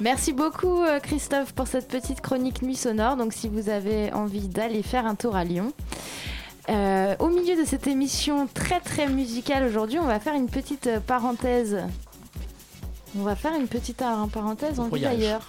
Merci 0.00 0.32
beaucoup 0.34 0.82
euh, 0.82 1.00
Christophe 1.00 1.54
pour 1.54 1.66
cette 1.66 1.88
petite 1.88 2.20
chronique 2.20 2.35
nuit 2.38 2.76
sonore. 2.76 3.16
Donc 3.16 3.32
si 3.32 3.48
vous 3.48 3.68
avez 3.68 4.12
envie 4.12 4.48
d'aller 4.48 4.82
faire 4.82 5.06
un 5.06 5.14
tour 5.14 5.36
à 5.36 5.44
Lyon. 5.44 5.72
Euh, 6.68 7.14
au 7.20 7.28
milieu 7.28 7.56
de 7.56 7.64
cette 7.64 7.86
émission 7.86 8.48
très 8.52 8.80
très 8.80 9.08
musicale 9.08 9.64
aujourd'hui, 9.64 9.98
on 10.00 10.06
va 10.06 10.18
faire 10.18 10.34
une 10.34 10.48
petite 10.48 10.90
parenthèse. 11.06 11.78
On 13.16 13.22
va 13.22 13.36
faire 13.36 13.54
une 13.54 13.68
petite 13.68 14.02
parenthèse 14.32 14.80
en 14.80 14.88
d'ailleurs. 14.88 15.48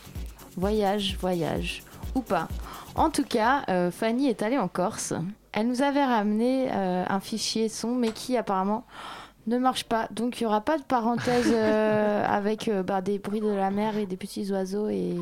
Voyage, 0.55 1.17
voyage, 1.19 1.83
ou 2.15 2.21
pas. 2.21 2.47
En 2.95 3.09
tout 3.09 3.23
cas, 3.23 3.63
euh, 3.69 3.91
Fanny 3.91 4.27
est 4.27 4.41
allée 4.41 4.57
en 4.57 4.67
Corse. 4.67 5.13
Elle 5.51 5.67
nous 5.67 5.81
avait 5.81 6.03
ramené 6.03 6.69
euh, 6.71 7.03
un 7.07 7.19
fichier 7.19 7.69
son, 7.69 7.95
mais 7.95 8.11
qui 8.11 8.37
apparemment 8.37 8.83
ne 9.47 9.57
marche 9.57 9.85
pas. 9.85 10.07
Donc 10.11 10.39
il 10.39 10.43
n'y 10.43 10.47
aura 10.47 10.61
pas 10.61 10.77
de 10.77 10.83
parenthèse 10.83 11.49
euh, 11.53 12.25
avec 12.27 12.67
euh, 12.67 12.83
bah, 12.83 13.01
des 13.01 13.17
bruits 13.17 13.39
de 13.41 13.47
la 13.49 13.71
mer 13.71 13.97
et 13.97 14.05
des 14.05 14.17
petits 14.17 14.51
oiseaux 14.51 14.89
et 14.89 15.15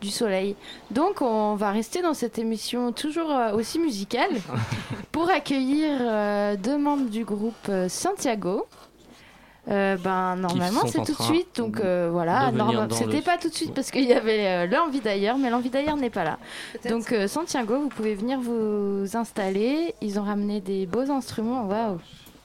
du 0.00 0.08
soleil. 0.08 0.56
Donc 0.90 1.20
on 1.20 1.54
va 1.56 1.70
rester 1.72 2.00
dans 2.00 2.14
cette 2.14 2.38
émission 2.38 2.92
toujours 2.92 3.30
euh, 3.30 3.52
aussi 3.54 3.78
musicale 3.78 4.30
pour 5.12 5.28
accueillir 5.30 5.98
euh, 6.00 6.56
deux 6.56 6.78
membres 6.78 7.10
du 7.10 7.24
groupe 7.24 7.70
Santiago. 7.88 8.66
Euh, 9.68 9.96
ben 9.96 10.36
normalement 10.36 10.82
c'est 10.86 11.02
tout 11.02 11.12
de 11.18 11.22
suite 11.24 11.56
donc 11.56 11.80
euh, 11.80 12.08
voilà 12.12 12.52
c'était 12.92 13.16
le- 13.16 13.22
pas 13.24 13.36
tout 13.36 13.48
de 13.48 13.52
suite 13.52 13.74
parce 13.74 13.90
qu'il 13.90 14.04
y 14.04 14.12
avait 14.12 14.46
euh, 14.46 14.66
l'envie 14.68 15.00
d'ailleurs 15.00 15.38
mais 15.38 15.50
l'envie 15.50 15.70
d'ailleurs 15.70 15.96
n'est 15.96 16.08
pas 16.08 16.22
là 16.22 16.38
donc 16.88 17.10
euh, 17.10 17.26
Santiago 17.26 17.80
vous 17.80 17.88
pouvez 17.88 18.14
venir 18.14 18.38
vous 18.38 19.04
installer 19.14 19.92
ils 20.00 20.20
ont 20.20 20.22
ramené 20.22 20.60
des 20.60 20.86
beaux 20.86 21.10
instruments 21.10 21.64
waouh 21.66 21.98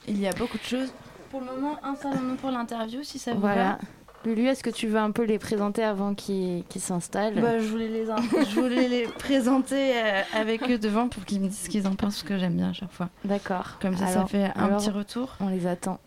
Il 0.08 0.20
y 0.20 0.26
a 0.26 0.32
beaucoup 0.32 0.58
de 0.58 0.64
choses. 0.64 0.92
Pour 1.32 1.40
le 1.40 1.46
moment, 1.46 1.78
installons-nous 1.82 2.36
pour 2.36 2.50
l'interview 2.52 3.02
si 3.02 3.18
ça 3.18 3.34
vous 3.34 3.40
voilà 3.40 3.78
Lulu 4.24 4.46
est-ce 4.46 4.62
que 4.62 4.70
tu 4.70 4.86
veux 4.86 4.98
un 5.00 5.10
peu 5.10 5.24
les 5.24 5.40
présenter 5.40 5.82
avant 5.82 6.14
qu'ils 6.14 6.62
qu'ils 6.68 6.80
s'installent. 6.80 7.40
Bah, 7.40 7.58
je, 7.58 7.64
voulais 7.66 7.88
les 7.88 8.08
in- 8.08 8.16
je 8.48 8.60
voulais 8.60 8.86
les 8.86 9.02
présenter 9.08 9.96
euh, 9.96 10.20
avec 10.32 10.62
eux 10.70 10.78
devant 10.78 11.08
pour 11.08 11.24
qu'ils 11.24 11.40
me 11.40 11.48
disent 11.48 11.62
ce 11.64 11.68
qu'ils 11.68 11.88
en 11.88 11.96
pensent, 11.96 12.18
parce 12.18 12.22
que 12.22 12.38
j'aime 12.38 12.54
bien 12.54 12.70
à 12.70 12.72
chaque 12.72 12.92
fois. 12.92 13.08
d'accord 13.24 13.78
Comme 13.82 13.96
ça, 13.96 14.06
ça 14.06 14.24
fait 14.26 14.52
un 14.54 14.66
alors, 14.66 14.78
petit 14.78 14.90
retour. 14.90 15.34
on 15.40 15.48
les 15.48 15.66
attend 15.66 15.98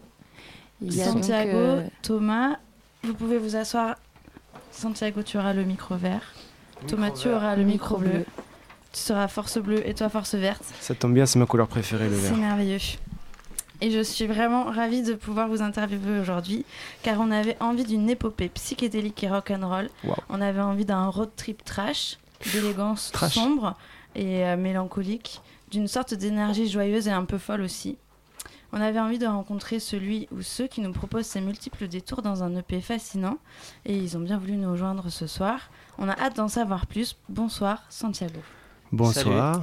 il 0.81 0.95
y 0.95 1.01
a 1.01 1.05
donc, 1.05 1.15
Santiago, 1.23 1.57
euh, 1.57 1.83
Thomas, 2.03 2.57
vous 3.03 3.13
pouvez 3.15 3.37
vous 3.37 3.55
asseoir. 3.57 3.95
Santiago, 4.71 5.21
tu 5.23 5.37
auras 5.37 5.53
le 5.53 5.63
micro 5.65 5.95
vert. 5.95 6.33
Thomas, 6.87 7.11
tu 7.11 7.27
auras 7.29 7.55
le 7.57 7.63
micro 7.63 7.97
bleu. 7.97 8.23
Tu 8.93 8.99
seras 9.01 9.27
force 9.27 9.57
bleue 9.57 9.85
et 9.87 9.93
toi 9.93 10.07
force 10.09 10.35
verte. 10.35 10.63
Ça 10.79 10.93
tombe 10.95 11.13
bien, 11.13 11.25
c'est 11.25 11.39
ma 11.39 11.45
couleur 11.45 11.67
préférée, 11.67 12.07
le 12.09 12.15
C'est 12.15 12.29
vert. 12.29 12.37
merveilleux. 12.37 12.77
Et 13.81 13.91
je 13.91 14.01
suis 14.01 14.25
vraiment 14.27 14.65
ravie 14.65 15.03
de 15.03 15.13
pouvoir 15.13 15.47
vous 15.47 15.61
interviewer 15.61 16.19
aujourd'hui, 16.19 16.65
car 17.03 17.19
on 17.19 17.31
avait 17.31 17.57
envie 17.59 17.83
d'une 17.83 18.09
épopée 18.09 18.49
psychédélique 18.49 19.23
et 19.23 19.29
rock'n'roll. 19.29 19.89
On 20.29 20.41
avait 20.41 20.61
envie 20.61 20.85
d'un 20.85 21.07
road 21.07 21.29
trip 21.35 21.63
trash, 21.63 22.17
d'élégance 22.53 23.11
sombre 23.29 23.75
et 24.15 24.45
euh, 24.45 24.57
mélancolique, 24.57 25.41
d'une 25.71 25.87
sorte 25.87 26.13
d'énergie 26.13 26.69
joyeuse 26.69 27.07
et 27.07 27.11
un 27.11 27.25
peu 27.25 27.37
folle 27.37 27.61
aussi. 27.61 27.97
On 28.71 28.81
avait 28.81 28.99
envie 28.99 29.19
de 29.19 29.25
rencontrer 29.25 29.79
celui 29.79 30.27
ou 30.31 30.41
ceux 30.41 30.67
qui 30.67 30.81
nous 30.81 30.91
proposent 30.91 31.27
ces 31.27 31.41
multiples 31.41 31.87
détours 31.87 32.21
dans 32.21 32.43
un 32.43 32.55
EP 32.55 32.81
fascinant, 32.81 33.37
et 33.85 33.95
ils 33.95 34.17
ont 34.17 34.21
bien 34.21 34.37
voulu 34.37 34.53
nous 34.57 34.71
rejoindre 34.71 35.09
ce 35.09 35.27
soir. 35.27 35.69
On 35.97 36.09
a 36.09 36.19
hâte 36.19 36.35
d'en 36.35 36.49
savoir 36.49 36.85
plus. 36.85 37.15
Bonsoir, 37.29 37.83
Santiago. 37.89 38.39
Bonsoir. 38.91 39.61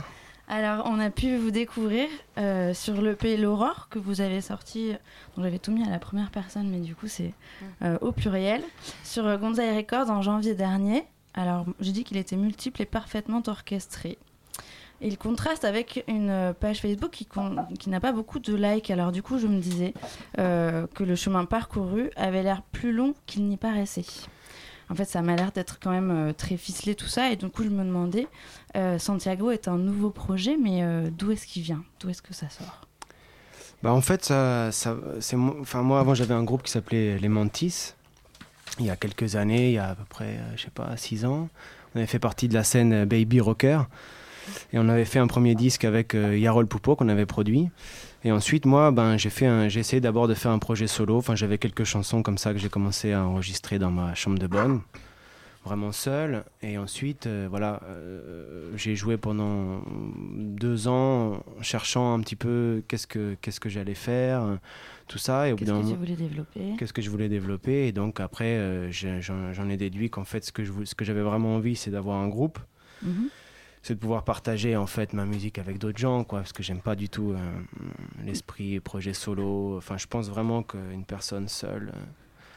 Alors, 0.55 0.83
on 0.85 1.01
a 1.01 1.09
pu 1.09 1.39
vous 1.39 1.51
découvrir 1.51 2.11
euh, 2.37 2.75
sur 2.75 3.01
l'EP 3.01 3.39
L'Aurore 3.39 3.89
que 3.89 3.99
vous 3.99 4.21
avez 4.21 4.43
sorti. 4.43 4.91
Donc, 5.35 5.47
j'avais 5.47 5.59
tout 5.59 5.73
mis 5.73 5.83
à 5.83 5.89
la 5.89 5.99
première 5.99 6.31
personne, 6.31 6.69
mais 6.69 6.81
du 6.81 6.95
coup, 6.95 7.09
c'est 7.09 7.33
euh, 7.81 7.97
au 8.03 8.13
pluriel. 8.13 8.63
Sur 9.03 9.27
euh, 9.27 9.39
Gonzaï 9.39 9.75
Records 9.75 10.11
en 10.11 10.21
janvier 10.21 10.55
dernier. 10.55 11.05
Alors, 11.33 11.65
j'ai 11.81 11.93
dit 11.93 12.05
qu'il 12.05 12.19
était 12.19 12.37
multiple 12.37 12.83
et 12.83 12.85
parfaitement 12.85 13.43
orchestré. 13.47 14.19
Il 15.05 15.19
contraste 15.19 15.65
avec 15.65 16.05
une 16.07 16.31
euh, 16.31 16.53
page 16.53 16.81
Facebook 16.81 17.11
qui, 17.11 17.91
n'a 17.91 18.01
pas 18.01 18.13
beaucoup 18.13 18.39
de 18.39 18.55
likes. 18.55 18.91
Alors, 18.91 19.11
du 19.11 19.21
coup, 19.21 19.39
je 19.39 19.49
me 19.49 19.59
disais 19.59 19.95
euh, 20.39 20.87
que 20.95 21.03
le 21.03 21.17
chemin 21.17 21.45
parcouru 21.45 22.11
avait 22.15 22.45
l'air 22.45 22.63
plus 22.63 22.93
long 22.93 23.15
qu'il 23.27 23.45
n'y 23.47 23.57
paraissait. 23.57 24.05
En 24.93 24.95
fait, 24.95 25.07
ça 25.07 25.23
m'a 25.23 25.37
l'air 25.37 25.53
d'être 25.53 25.79
quand 25.83 25.91
même 25.91 26.11
euh, 26.11 26.33
très 26.35 26.59
ficelé 26.59 26.95
tout 26.95 27.07
ça. 27.07 27.33
Et 27.33 27.37
du 27.37 27.49
coup, 27.49 27.65
je 27.65 27.71
me 27.71 27.83
demandais, 27.83 28.29
euh, 28.77 28.99
Santiago 28.99 29.51
est 29.51 29.67
un 29.67 29.79
nouveau 29.79 30.11
projet, 30.11 30.59
mais 30.63 30.83
euh, 30.83 31.09
d'où 31.11 31.31
est-ce 31.31 31.47
qu'il 31.47 31.63
vient? 31.63 31.83
D'où 31.99 32.11
est-ce 32.11 32.21
que 32.21 32.35
ça 32.35 32.51
sort? 32.51 32.83
Bah, 33.83 33.95
en 33.95 34.03
fait, 34.03 34.23
ça, 34.23 34.71
c'est 34.71 35.37
enfin, 35.37 35.81
moi, 35.81 35.99
avant, 35.99 36.13
j'avais 36.13 36.35
un 36.35 36.45
groupe 36.45 36.63
qui 36.63 36.71
s'appelait 36.71 37.17
Les 37.17 37.29
Mantis. 37.31 37.95
Il 38.81 38.85
y 38.85 38.91
a 38.91 38.97
quelques 38.97 39.35
années, 39.35 39.69
il 39.69 39.75
y 39.75 39.79
a 39.79 39.89
à 39.89 39.95
peu 39.95 40.05
près, 40.05 40.39
je 40.57 40.63
sais 40.63 40.71
pas, 40.71 40.95
6 40.95 41.25
ans. 41.25 41.49
On 41.95 41.99
avait 41.99 42.07
fait 42.07 42.19
partie 42.19 42.49
de 42.49 42.55
la 42.55 42.63
scène 42.63 43.07
Baby 43.07 43.41
Rocker. 43.41 43.81
Et 44.75 44.79
on 44.79 44.91
avait 44.91 45.07
fait 45.07 45.21
un 45.21 45.27
premier 45.27 45.55
disque 45.55 45.85
avec 45.85 46.13
Yarol 46.13 46.67
Poupeau 46.67 46.97
qu'on 46.97 47.09
avait 47.09 47.27
produit. 47.27 47.71
Et 48.25 48.31
ensuite, 48.31 48.67
moi, 48.67 48.91
ben, 48.93 49.17
j'ai 49.17 49.31
fait 49.31 49.47
un- 49.47 49.69
j'ai 49.69 49.81
essayé 49.81 50.01
d'abord 50.01 50.29
de 50.29 50.35
faire 50.35 50.53
un 50.53 50.59
projet 50.61 50.87
solo. 50.87 51.17
Enfin, 51.17 51.35
j'avais 51.35 51.59
quelques 51.59 51.85
chansons 51.85 52.23
comme 52.23 52.39
ça 52.39 52.53
que 52.53 52.59
j'ai 52.59 52.69
commencé 52.69 53.13
à 53.13 53.25
enregistrer 53.27 53.79
dans 53.81 53.91
ma 53.91 54.15
chambre 54.15 54.39
de 54.39 54.47
bonne, 54.47 54.81
vraiment 55.65 55.91
seul. 55.91 56.45
Et 56.63 56.79
ensuite, 56.79 57.27
euh, 57.27 57.49
voilà, 57.51 57.81
euh, 57.89 58.71
j'ai 58.77 58.95
joué 58.95 59.17
pendant 59.17 59.83
deux 60.37 60.87
ans 60.87 61.43
en 61.59 61.63
cherchant 61.63 62.15
un 62.15 62.21
petit 62.21 62.37
peu 62.37 62.83
qu'est-ce 62.87 63.09
que 63.09 63.35
qu'est-ce 63.41 63.59
que 63.59 63.69
j'allais 63.69 63.95
faire, 63.95 64.59
tout 65.09 65.19
ça. 65.19 65.49
Et 65.49 65.53
au 65.53 65.57
bout 65.57 65.65
Qu'est-ce 65.65 65.73
que 65.73 65.91
tu 65.91 65.97
voulais 65.97 66.17
développer? 66.17 66.75
Qu'est-ce 66.79 66.93
que 66.93 67.03
je 67.03 67.11
voulais 67.11 67.29
développer? 67.29 67.89
Et 67.89 67.93
donc 67.93 68.21
après, 68.21 68.55
euh, 68.57 68.89
j'en 68.93 69.53
j'en 69.53 69.69
ai 69.69 69.77
déduit 69.77 70.11
qu'en 70.11 70.25
fait, 70.25 70.45
ce 70.45 70.53
que 70.53 70.63
je 70.63 70.73
ce 70.85 70.95
que 70.95 71.05
j'avais 71.05 71.23
vraiment 71.23 71.57
envie, 71.57 71.75
c'est 71.75 71.91
d'avoir 71.91 72.19
un 72.19 72.29
groupe 72.29 72.61
Mhm. 73.03 73.31
C'est 73.83 73.95
de 73.95 73.99
pouvoir 73.99 74.23
partager 74.25 74.77
en 74.77 74.87
fait 74.87 75.13
ma 75.13 75.25
musique 75.25 75.59
avec 75.59 75.79
d'autres 75.79 75.99
gens 75.99 76.25
quoi 76.25 76.39
parce 76.41 76.53
que 76.53 76.63
j'aime 76.63 76.81
pas 76.81 76.95
du 76.95 77.09
tout 77.09 77.33
euh, 77.33 77.37
l'esprit 78.25 78.79
projet 78.81 79.13
solo 79.13 79.77
enfin 79.77 79.97
je 79.99 80.07
pense 80.07 80.29
vraiment 80.29 80.63
qu'une 80.63 81.05
personne 81.05 81.49
seule 81.49 81.93
euh, 81.95 82.01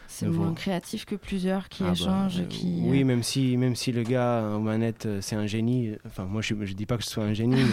C'est 0.07 0.27
ne 0.27 0.31
moins 0.31 0.53
créatif 0.53 1.03
que 1.05 1.15
plusieurs 1.15 1.67
qui 1.67 1.81
Ah 1.83 1.87
bah, 1.87 1.91
échangent, 1.93 2.41
euh, 2.41 2.45
qui... 2.45 2.81
oui 2.85 3.03
même 3.03 3.23
si 3.23 3.57
même 3.57 3.75
si 3.75 3.91
le 3.91 4.03
gars 4.03 4.51
aux 4.55 4.59
manettes 4.59 5.07
euh, 5.07 5.19
c'est 5.21 5.35
un 5.35 5.47
génie 5.47 5.89
euh, 5.89 5.97
enfin 6.05 6.25
moi 6.25 6.41
je, 6.41 6.53
je 6.63 6.73
dis 6.73 6.85
pas 6.85 6.95
que 6.97 7.03
je 7.03 7.09
sois 7.09 7.23
un 7.23 7.33
génie 7.33 7.63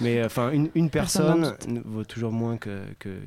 mais, 0.00 0.18
euh, 0.22 0.26
enfin 0.26 0.50
une, 0.50 0.70
une 0.74 0.88
Personne 0.88 1.54
vaut 1.84 2.04
toujours 2.04 2.32
moins 2.32 2.56
que 2.56 2.82
que 2.98 3.20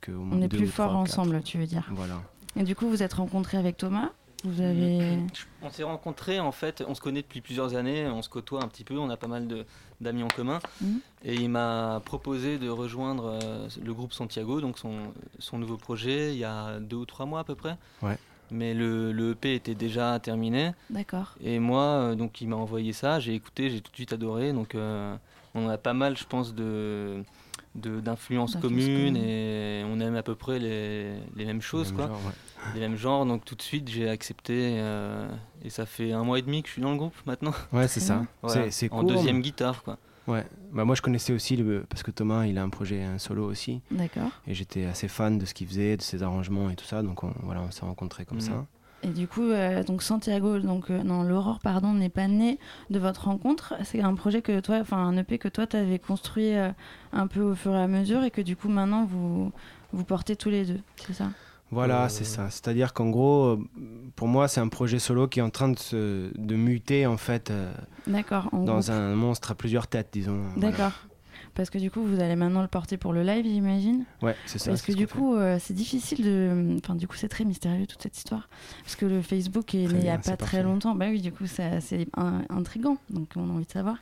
que 0.00 0.12
au 0.12 0.20
moins 0.22 0.38
On 0.38 0.42
est 0.42 0.48
deux 0.48 0.58
plus 0.58 0.66
quatre. 0.68 0.94
ensemble, 0.94 1.42
tu 1.42 1.58
veux 1.58 1.66
dire. 1.66 1.86
voilà 1.90 2.22
Et 2.56 2.62
du 2.62 2.74
coup, 2.76 2.88
vous 2.88 3.02
êtes 3.02 3.14
rencontrés 3.14 3.56
avec 3.58 3.76
Thomas? 3.76 4.10
Vous 4.44 4.60
avez... 4.62 5.18
On 5.62 5.70
s'est 5.70 5.82
rencontrés 5.82 6.40
en 6.40 6.52
fait, 6.52 6.82
on 6.88 6.94
se 6.94 7.00
connaît 7.00 7.22
depuis 7.22 7.40
plusieurs 7.40 7.74
années, 7.74 8.06
on 8.06 8.22
se 8.22 8.28
côtoie 8.28 8.62
un 8.62 8.68
petit 8.68 8.84
peu, 8.84 8.98
on 8.98 9.10
a 9.10 9.16
pas 9.16 9.26
mal 9.26 9.46
de- 9.46 9.66
d'amis 10.00 10.22
en 10.22 10.28
commun. 10.28 10.60
Mhm. 10.80 11.00
Et 11.24 11.34
il 11.34 11.50
m'a 11.50 12.00
proposé 12.04 12.58
de 12.58 12.68
rejoindre 12.68 13.38
euh, 13.42 13.68
le 13.84 13.92
groupe 13.92 14.12
Santiago, 14.14 14.60
donc 14.60 14.78
son, 14.78 14.94
son 15.38 15.58
nouveau 15.58 15.76
projet, 15.76 16.32
il 16.32 16.38
y 16.38 16.44
a 16.44 16.78
deux 16.80 16.96
ou 16.96 17.04
trois 17.06 17.26
mois 17.26 17.40
à 17.40 17.44
peu 17.44 17.54
près. 17.54 17.76
Ouais. 18.02 18.16
Mais 18.50 18.74
le, 18.74 19.12
le 19.12 19.32
EP 19.32 19.54
était 19.54 19.74
déjà 19.76 20.18
terminé. 20.18 20.72
D'accord. 20.88 21.34
Et 21.42 21.58
moi, 21.58 21.82
euh, 21.82 22.14
donc 22.14 22.40
il 22.40 22.48
m'a 22.48 22.56
envoyé 22.56 22.92
ça, 22.92 23.20
j'ai 23.20 23.34
écouté, 23.34 23.68
j'ai 23.70 23.80
tout 23.80 23.90
de 23.92 23.96
suite 23.96 24.12
adoré. 24.12 24.52
Donc 24.52 24.74
euh, 24.74 25.14
on 25.54 25.68
a 25.68 25.76
pas 25.78 25.92
mal, 25.94 26.16
je 26.16 26.24
pense, 26.24 26.54
de 26.54 27.22
de- 27.76 28.00
d'influences 28.00 28.56
communes 28.56 28.86
communes. 29.12 29.16
et 29.16 29.84
on 29.86 30.00
aime 30.00 30.16
à 30.16 30.24
peu 30.24 30.34
près 30.34 30.58
les, 30.58 31.12
les 31.36 31.44
mêmes 31.44 31.60
choses 31.62 31.88
mêmes 31.92 31.96
quoi 31.98 32.06
genres, 32.08 32.26
ouais. 32.26 32.32
Les 32.74 32.80
mêmes 32.80 32.96
genres 32.96 33.26
donc 33.26 33.44
tout 33.44 33.54
de 33.54 33.62
suite 33.62 33.88
j'ai 33.88 34.08
accepté 34.08 34.74
euh, 34.78 35.28
et 35.64 35.70
ça 35.70 35.86
fait 35.86 36.12
un 36.12 36.24
mois 36.24 36.38
et 36.38 36.42
demi 36.42 36.62
que 36.62 36.68
je 36.68 36.74
suis 36.74 36.82
dans 36.82 36.92
le 36.92 36.98
groupe 36.98 37.14
maintenant 37.26 37.52
Ouais, 37.72 37.88
c'est 37.88 38.00
ça. 38.00 38.24
Voilà, 38.42 38.64
C'est- 38.64 38.70
c'est 38.70 38.92
en 38.92 39.00
court, 39.00 39.08
deuxième 39.08 39.36
mais- 39.36 39.42
guitare 39.42 39.82
quoi 39.82 39.98
Ouais, 40.28 40.44
bah 40.70 40.84
moi 40.84 40.94
je 40.94 41.02
connaissais 41.02 41.32
aussi 41.32 41.56
le... 41.56 41.84
parce 41.88 42.02
que 42.02 42.10
Thomas 42.12 42.46
il 42.46 42.56
a 42.58 42.62
un 42.62 42.68
projet 42.68 43.02
un 43.02 43.18
solo 43.18 43.44
aussi. 43.46 43.80
D'accord. 43.90 44.30
Et 44.46 44.54
j'étais 44.54 44.84
assez 44.84 45.08
fan 45.08 45.38
de 45.38 45.44
ce 45.46 45.54
qu'il 45.54 45.66
faisait, 45.66 45.96
de 45.96 46.02
ses 46.02 46.22
arrangements 46.22 46.70
et 46.70 46.76
tout 46.76 46.84
ça, 46.84 47.02
donc 47.02 47.24
on, 47.24 47.32
voilà, 47.42 47.62
on 47.62 47.70
s'est 47.72 47.84
rencontrés 47.84 48.24
comme 48.26 48.38
Mhm. 48.38 48.42
ça. 48.44 48.66
Et 49.02 49.08
du 49.08 49.26
coup, 49.26 49.42
euh, 49.50 49.82
donc 49.82 50.02
Santiago, 50.02 50.58
donc 50.60 50.90
euh, 50.90 51.02
non, 51.02 51.22
l'Aurore, 51.22 51.58
pardon, 51.60 51.94
n'est 51.94 52.10
pas 52.10 52.28
né 52.28 52.58
de 52.90 52.98
votre 52.98 53.24
rencontre. 53.24 53.72
C'est 53.82 54.02
un 54.02 54.14
projet 54.14 54.42
que 54.42 54.60
toi, 54.60 54.76
enfin 54.82 54.98
un 54.98 55.16
EP 55.16 55.38
que 55.38 55.48
toi, 55.48 55.66
tu 55.66 55.76
avais 55.78 55.98
construit 55.98 56.54
euh, 56.54 56.70
un 57.14 57.26
peu 57.26 57.40
au 57.40 57.54
fur 57.54 57.74
et 57.74 57.80
à 57.82 57.88
mesure 57.88 58.22
et 58.22 58.30
que 58.30 58.42
du 58.42 58.56
coup 58.56 58.68
maintenant 58.68 59.06
vous 59.06 59.50
vous 59.92 60.04
portez 60.04 60.36
tous 60.36 60.50
les 60.50 60.64
deux, 60.66 60.80
c'est 60.96 61.14
ça? 61.14 61.30
Voilà, 61.70 62.08
c'est 62.08 62.24
ça. 62.24 62.50
C'est-à-dire 62.50 62.92
qu'en 62.92 63.10
gros, 63.10 63.44
euh, 63.44 63.58
pour 64.16 64.26
moi, 64.28 64.48
c'est 64.48 64.60
un 64.60 64.68
projet 64.68 64.98
solo 64.98 65.28
qui 65.28 65.38
est 65.38 65.42
en 65.42 65.50
train 65.50 65.68
de, 65.68 65.78
se, 65.78 66.30
de 66.36 66.56
muter 66.56 67.06
en 67.06 67.16
fait 67.16 67.50
euh, 67.50 67.72
D'accord. 68.06 68.48
dans 68.52 68.80
groupe. 68.80 68.90
un 68.90 69.14
monstre 69.14 69.52
à 69.52 69.54
plusieurs 69.54 69.86
têtes, 69.86 70.08
disons. 70.12 70.40
D'accord. 70.56 70.92
Parce 71.54 71.68
que 71.70 71.78
du 71.78 71.90
coup, 71.90 72.02
vous 72.02 72.20
allez 72.20 72.36
maintenant 72.36 72.62
le 72.62 72.68
porter 72.68 72.96
pour 72.96 73.12
le 73.12 73.22
live, 73.22 73.44
j'imagine. 73.44 74.04
Ouais, 74.22 74.34
c'est 74.46 74.58
ça, 74.58 74.70
Parce 74.70 74.82
que 74.82 74.92
du 74.92 75.06
coup, 75.06 75.34
euh, 75.34 75.58
c'est 75.60 75.74
difficile 75.74 76.24
de. 76.24 76.76
Enfin, 76.82 76.94
du 76.94 77.06
coup, 77.08 77.16
c'est 77.16 77.28
très 77.28 77.44
mystérieux 77.44 77.86
toute 77.86 78.02
cette 78.02 78.16
histoire. 78.16 78.48
Parce 78.82 78.96
que 78.96 79.06
le 79.06 79.20
Facebook 79.22 79.74
est 79.74 79.86
né 79.88 79.94
il 79.94 79.98
n'y 80.00 80.08
a 80.08 80.16
pas 80.16 80.22
très 80.22 80.36
parfait. 80.36 80.62
longtemps. 80.62 80.94
Bah 80.94 81.06
oui, 81.10 81.20
du 81.20 81.32
coup, 81.32 81.46
c'est 81.46 81.80
in- 82.16 82.42
intriguant. 82.48 82.96
Donc, 83.10 83.28
on 83.36 83.48
a 83.50 83.52
envie 83.52 83.66
de 83.66 83.70
savoir. 83.70 83.96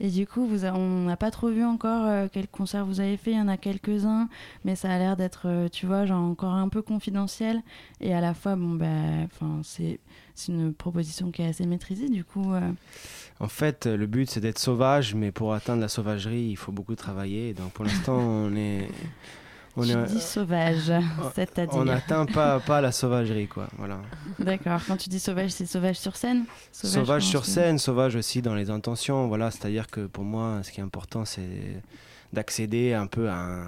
Et 0.00 0.10
du 0.10 0.26
coup, 0.26 0.46
vous 0.46 0.64
a- 0.64 0.72
on 0.72 1.04
n'a 1.04 1.16
pas 1.16 1.30
trop 1.30 1.48
vu 1.48 1.64
encore 1.64 2.06
euh, 2.06 2.26
quel 2.32 2.48
concert 2.48 2.84
vous 2.84 3.00
avez 3.00 3.16
fait. 3.16 3.30
Il 3.32 3.38
y 3.38 3.40
en 3.40 3.48
a 3.48 3.56
quelques-uns. 3.56 4.28
Mais 4.64 4.74
ça 4.76 4.90
a 4.92 4.98
l'air 4.98 5.16
d'être, 5.16 5.42
euh, 5.46 5.68
tu 5.68 5.86
vois, 5.86 6.04
genre 6.06 6.22
encore 6.22 6.52
un 6.54 6.68
peu 6.68 6.82
confidentiel. 6.82 7.62
Et 8.00 8.12
à 8.14 8.20
la 8.20 8.34
fois, 8.34 8.56
bon, 8.56 8.74
bah. 8.74 8.86
Enfin, 9.24 9.60
c'est 9.62 10.00
c'est 10.38 10.52
une 10.52 10.72
proposition 10.72 11.30
qui 11.30 11.42
est 11.42 11.48
assez 11.48 11.66
maîtrisée. 11.66 12.08
Du 12.08 12.24
coup. 12.24 12.52
euh, 12.54 12.60
En 13.40 13.48
fait, 13.48 13.86
le 13.86 14.06
but 14.06 14.30
c'est 14.30 14.40
d'être 14.40 14.58
sauvage, 14.58 15.14
mais 15.14 15.32
pour 15.32 15.52
atteindre 15.54 15.80
la 15.82 15.88
sauvagerie, 15.88 16.46
il 16.50 16.56
faut 16.56 16.72
beaucoup 16.72 16.94
travailler. 16.94 17.54
Donc 17.54 17.72
pour 17.72 17.84
l'instant, 17.84 18.16
on 18.18 18.54
est. 18.56 18.88
On 19.76 19.82
tu 19.84 19.90
est- 19.90 20.06
dis 20.06 20.20
sauvage, 20.20 20.90
c'est-à-dire. 21.36 21.76
On 21.78 21.84
n'atteint 21.84 22.26
pas, 22.26 22.58
pas 22.58 22.80
la 22.80 22.90
sauvagerie, 22.90 23.46
quoi. 23.46 23.68
Voilà. 23.78 24.00
D'accord. 24.40 24.80
Quand 24.88 24.96
tu 24.96 25.08
dis 25.08 25.20
sauvage, 25.20 25.50
c'est 25.50 25.66
sauvage 25.66 25.96
sur 25.98 26.16
scène? 26.16 26.46
Sauvage, 26.72 27.22
sur 27.22 27.42
tu- 27.42 27.50
scène, 27.50 27.78
sauvage 27.78 28.16
aussi 28.16 28.42
dans 28.42 28.54
les 28.56 28.70
intentions. 28.70 29.28
Voilà, 29.28 29.50
c'est-à-dire 29.52 29.86
que 29.88 30.06
pour 30.06 30.24
moi, 30.24 30.60
ce 30.64 30.72
qui 30.72 30.80
est 30.80 30.82
important, 30.82 31.24
c'est 31.24 31.80
d'accéder 32.32 32.92
un 32.92 33.06
peu 33.06 33.28
à 33.28 33.36
un, 33.36 33.66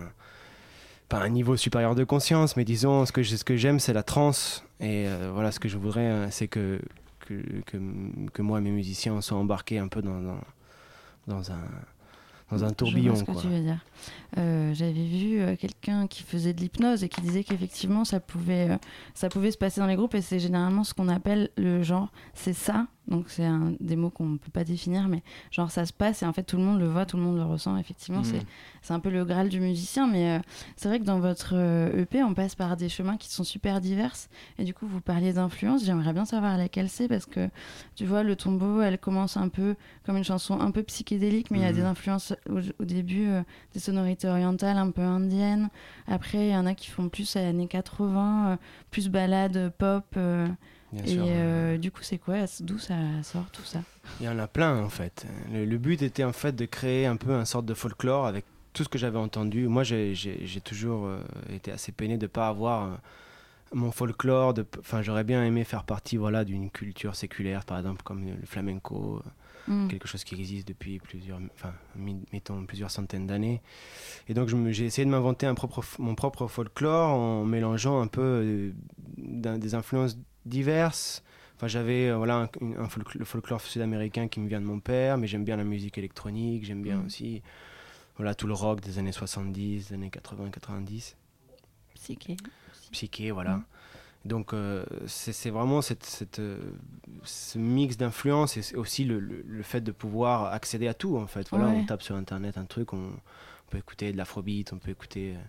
pas 1.10 1.20
un 1.20 1.28
niveau 1.28 1.56
supérieur 1.58 1.94
de 1.94 2.04
conscience, 2.04 2.56
mais 2.56 2.64
disons, 2.64 3.04
ce 3.04 3.12
que, 3.12 3.22
je- 3.22 3.36
ce 3.36 3.44
que 3.44 3.56
j'aime, 3.56 3.78
c'est 3.80 3.92
la 3.92 4.02
transe. 4.02 4.64
Et 4.80 5.06
euh, 5.06 5.30
voilà, 5.34 5.52
ce 5.52 5.60
que 5.60 5.68
je 5.68 5.76
voudrais, 5.76 6.06
euh, 6.06 6.30
c'est 6.30 6.48
que, 6.48 6.80
que, 7.26 7.34
que, 7.66 7.76
que 8.32 8.40
moi 8.42 8.58
et 8.58 8.62
mes 8.62 8.70
musiciens 8.70 9.20
soient 9.20 9.36
embarqués 9.38 9.78
un 9.78 9.88
peu 9.88 10.00
dans, 10.00 10.20
dans, 10.22 10.40
dans 11.26 11.50
un, 11.52 11.60
dans 12.50 12.64
un 12.64 12.68
Je 12.68 12.74
tourbillon. 12.74 13.12
vois 13.12 13.20
ce 13.20 13.24
que 13.24 13.32
quoi. 13.32 13.42
tu 13.42 13.48
veux 13.48 13.60
dire. 13.60 13.84
Euh, 14.38 14.72
J'avais 14.74 14.92
vu 15.04 15.40
euh, 15.40 15.54
quelqu'un 15.56 16.06
qui 16.06 16.22
faisait 16.22 16.52
de 16.52 16.60
l'hypnose 16.60 17.04
et 17.04 17.08
qui 17.08 17.20
disait 17.20 17.44
qu'effectivement 17.44 18.04
ça 18.04 18.18
pouvait, 18.20 18.70
euh, 18.70 18.76
ça 19.14 19.28
pouvait 19.28 19.50
se 19.50 19.58
passer 19.58 19.80
dans 19.80 19.86
les 19.86 19.96
groupes 19.96 20.14
et 20.14 20.22
c'est 20.22 20.38
généralement 20.40 20.82
ce 20.84 20.94
qu'on 20.94 21.08
appelle 21.08 21.50
le 21.56 21.82
genre 21.82 22.10
c'est 22.34 22.52
ça. 22.54 22.86
Donc 23.10 23.24
c'est 23.28 23.44
un- 23.44 23.72
des 23.80 23.96
mots 23.96 24.08
qu'on 24.10 24.26
ne 24.26 24.38
peut 24.38 24.50
pas 24.52 24.62
définir, 24.62 25.08
mais 25.08 25.22
genre 25.50 25.70
ça 25.70 25.84
se 25.84 25.92
passe 25.92 26.22
et 26.22 26.26
en 26.26 26.32
fait 26.32 26.44
tout 26.44 26.56
le 26.56 26.62
monde 26.62 26.78
le 26.78 26.86
voit, 26.88 27.06
tout 27.06 27.16
le 27.16 27.22
monde 27.24 27.36
le 27.36 27.42
ressent. 27.44 27.76
Effectivement, 27.76 28.20
Mhm. 28.20 28.40
c'est 28.82 28.94
un 28.94 29.00
peu 29.00 29.10
le 29.10 29.24
graal 29.24 29.48
du 29.48 29.58
musicien, 29.58 30.06
mais 30.06 30.38
euh, 30.38 30.42
c'est 30.76 30.88
vrai 30.88 31.00
que 31.00 31.04
dans 31.04 31.18
votre 31.18 31.54
euh, 31.54 32.02
EP, 32.02 32.22
on 32.22 32.34
passe 32.34 32.54
par 32.54 32.76
des 32.76 32.88
chemins 32.88 33.16
qui 33.16 33.28
sont 33.30 33.42
super 33.44 33.80
diverses. 33.80 34.28
Et 34.58 34.64
du 34.64 34.74
coup, 34.74 34.86
vous 34.86 35.00
parliez 35.00 35.32
d'influence. 35.32 35.84
J'aimerais 35.84 36.12
bien 36.12 36.24
savoir 36.24 36.56
laquelle 36.56 36.88
c'est 36.88 37.08
parce 37.08 37.26
que 37.26 37.48
tu 37.96 38.06
vois, 38.06 38.22
le 38.22 38.36
tombeau, 38.36 38.80
elle 38.80 38.98
commence 38.98 39.36
un 39.36 39.48
peu 39.48 39.74
comme 40.06 40.16
une 40.16 40.24
chanson 40.24 40.60
un 40.60 40.70
peu 40.70 40.82
psychédélique, 40.84 41.50
mais 41.50 41.58
il 41.58 41.62
y 41.62 41.66
a 41.66 41.72
des 41.72 41.82
influences 41.82 42.32
au, 42.48 42.60
au 42.80 42.84
début, 42.84 43.26
euh, 43.26 43.42
des 43.74 43.80
sonorités 43.80 44.28
orientales 44.28 44.78
un 44.78 44.90
peu 44.92 45.02
indiennes. 45.02 45.68
Après, 46.06 46.46
il 46.46 46.52
y 46.52 46.56
en 46.56 46.66
a 46.66 46.74
qui 46.74 46.88
font 46.90 47.08
plus 47.08 47.34
à 47.36 47.40
années 47.40 47.66
80, 47.66 48.52
euh, 48.52 48.56
plus 48.92 49.08
balade 49.08 49.72
pop. 49.78 50.04
Bien 50.92 51.04
et 51.04 51.08
sûr, 51.08 51.24
euh, 51.26 51.78
du 51.78 51.90
coup, 51.90 52.02
c'est 52.02 52.18
quoi 52.18 52.36
D'où 52.60 52.78
ça 52.78 52.94
sort 53.22 53.48
tout 53.52 53.62
ça? 53.62 53.80
Il 54.20 54.26
y 54.26 54.28
en 54.28 54.38
a 54.38 54.48
plein 54.48 54.82
en 54.82 54.88
fait. 54.88 55.26
Le, 55.52 55.64
le 55.64 55.78
but 55.78 56.02
était 56.02 56.24
en 56.24 56.32
fait 56.32 56.54
de 56.56 56.64
créer 56.64 57.06
un 57.06 57.16
peu 57.16 57.32
un 57.32 57.44
sorte 57.44 57.66
de 57.66 57.74
folklore 57.74 58.26
avec 58.26 58.44
tout 58.72 58.82
ce 58.84 58.88
que 58.88 58.98
j'avais 58.98 59.18
entendu. 59.18 59.68
Moi 59.68 59.84
j'ai- 59.84 60.14
toujours 60.64 61.06
euh, 61.06 61.20
été 61.52 61.70
assez 61.70 61.92
peiné 61.92 62.16
de 62.18 62.22
ne 62.24 62.28
pas 62.28 62.48
avoir 62.48 62.84
euh, 62.84 62.96
mon 63.72 63.92
folklore. 63.92 64.54
Enfin 64.80 65.02
j'aurais 65.02 65.24
bien 65.24 65.44
aimé 65.44 65.62
faire 65.64 65.84
partie 65.84 66.16
voilà, 66.16 66.44
d'une 66.44 66.70
culture 66.70 67.14
séculaire 67.14 67.64
par 67.64 67.78
exemple 67.78 68.02
comme 68.02 68.24
le 68.24 68.46
flamenco. 68.46 69.22
Mm. 69.68 69.88
Quelque 69.88 70.08
chose 70.08 70.24
qui 70.24 70.34
existe 70.34 70.66
depuis 70.66 70.98
plusieurs, 70.98 71.38
enfin, 71.54 71.72
mettons 72.32 72.64
plusieurs 72.64 72.90
centaines 72.90 73.26
d'années. 73.26 73.60
Et 74.26 74.34
donc 74.34 74.48
j'ai 74.70 74.86
essayé 74.86 75.04
de 75.04 75.10
m'inventer 75.10 75.46
un 75.46 75.54
propre, 75.54 75.84
mon 75.98 76.14
propre 76.14 76.46
folklore 76.48 77.10
en 77.10 77.44
mélangeant 77.44 78.00
un 78.00 78.06
peu 78.08 78.72
des 79.18 79.74
influences 79.74 80.16
diverses. 80.46 81.22
Enfin, 81.56 81.66
j'avais 81.68 82.08
euh, 82.08 82.16
voilà, 82.16 82.36
un, 82.36 82.48
une- 82.60 82.76
un 82.78 82.88
folk- 82.88 83.14
le 83.14 83.24
folklore 83.24 83.60
sud-américain 83.60 84.28
qui 84.28 84.40
me 84.40 84.48
vient 84.48 84.60
de 84.60 84.66
mon 84.66 84.80
père, 84.80 85.18
mais 85.18 85.26
j'aime 85.26 85.44
bien 85.44 85.56
la 85.56 85.64
musique 85.64 85.98
électronique, 85.98 86.64
j'aime 86.64 86.82
bien 86.82 86.98
Mhm. 86.98 87.06
aussi 87.06 87.42
voilà, 88.16 88.34
tout 88.34 88.46
le 88.46 88.52
rock 88.54 88.80
des 88.80 88.98
années 88.98 89.12
70, 89.12 89.88
des 89.88 89.94
années 89.94 90.10
80-90. 90.10 91.16
Psyché. 91.94 92.36
Psyché, 92.92 93.30
voilà. 93.30 93.56
Mhm. 93.56 93.64
Donc 94.26 94.52
euh, 94.52 94.84
c'est 95.06 95.48
vraiment 95.48 95.80
cette, 95.80 96.04
cette, 96.04 96.40
euh, 96.40 96.58
ce 97.24 97.56
mix 97.58 97.96
d'influences 97.96 98.56
et 98.58 98.76
aussi 98.76 99.04
le, 99.04 99.18
le- 99.18 99.42
le 99.46 99.62
fait 99.62 99.80
de 99.80 99.92
pouvoir 99.92 100.52
accéder 100.52 100.88
à 100.88 100.94
tout 100.94 101.16
en 101.16 101.26
fait. 101.26 101.48
Voilà, 101.48 101.66
Ouais. 101.68 101.76
on 101.78 101.86
tape 101.86 102.02
sur 102.02 102.16
internet 102.16 102.58
un 102.58 102.66
truc, 102.66 102.92
on, 102.92 102.98
on 102.98 103.70
peut 103.70 103.78
écouter 103.78 104.12
de 104.12 104.18
l'afrobeat, 104.18 104.72
on 104.74 104.78
peut 104.78 104.90
écouter. 104.90 105.34
euh, 105.36 105.40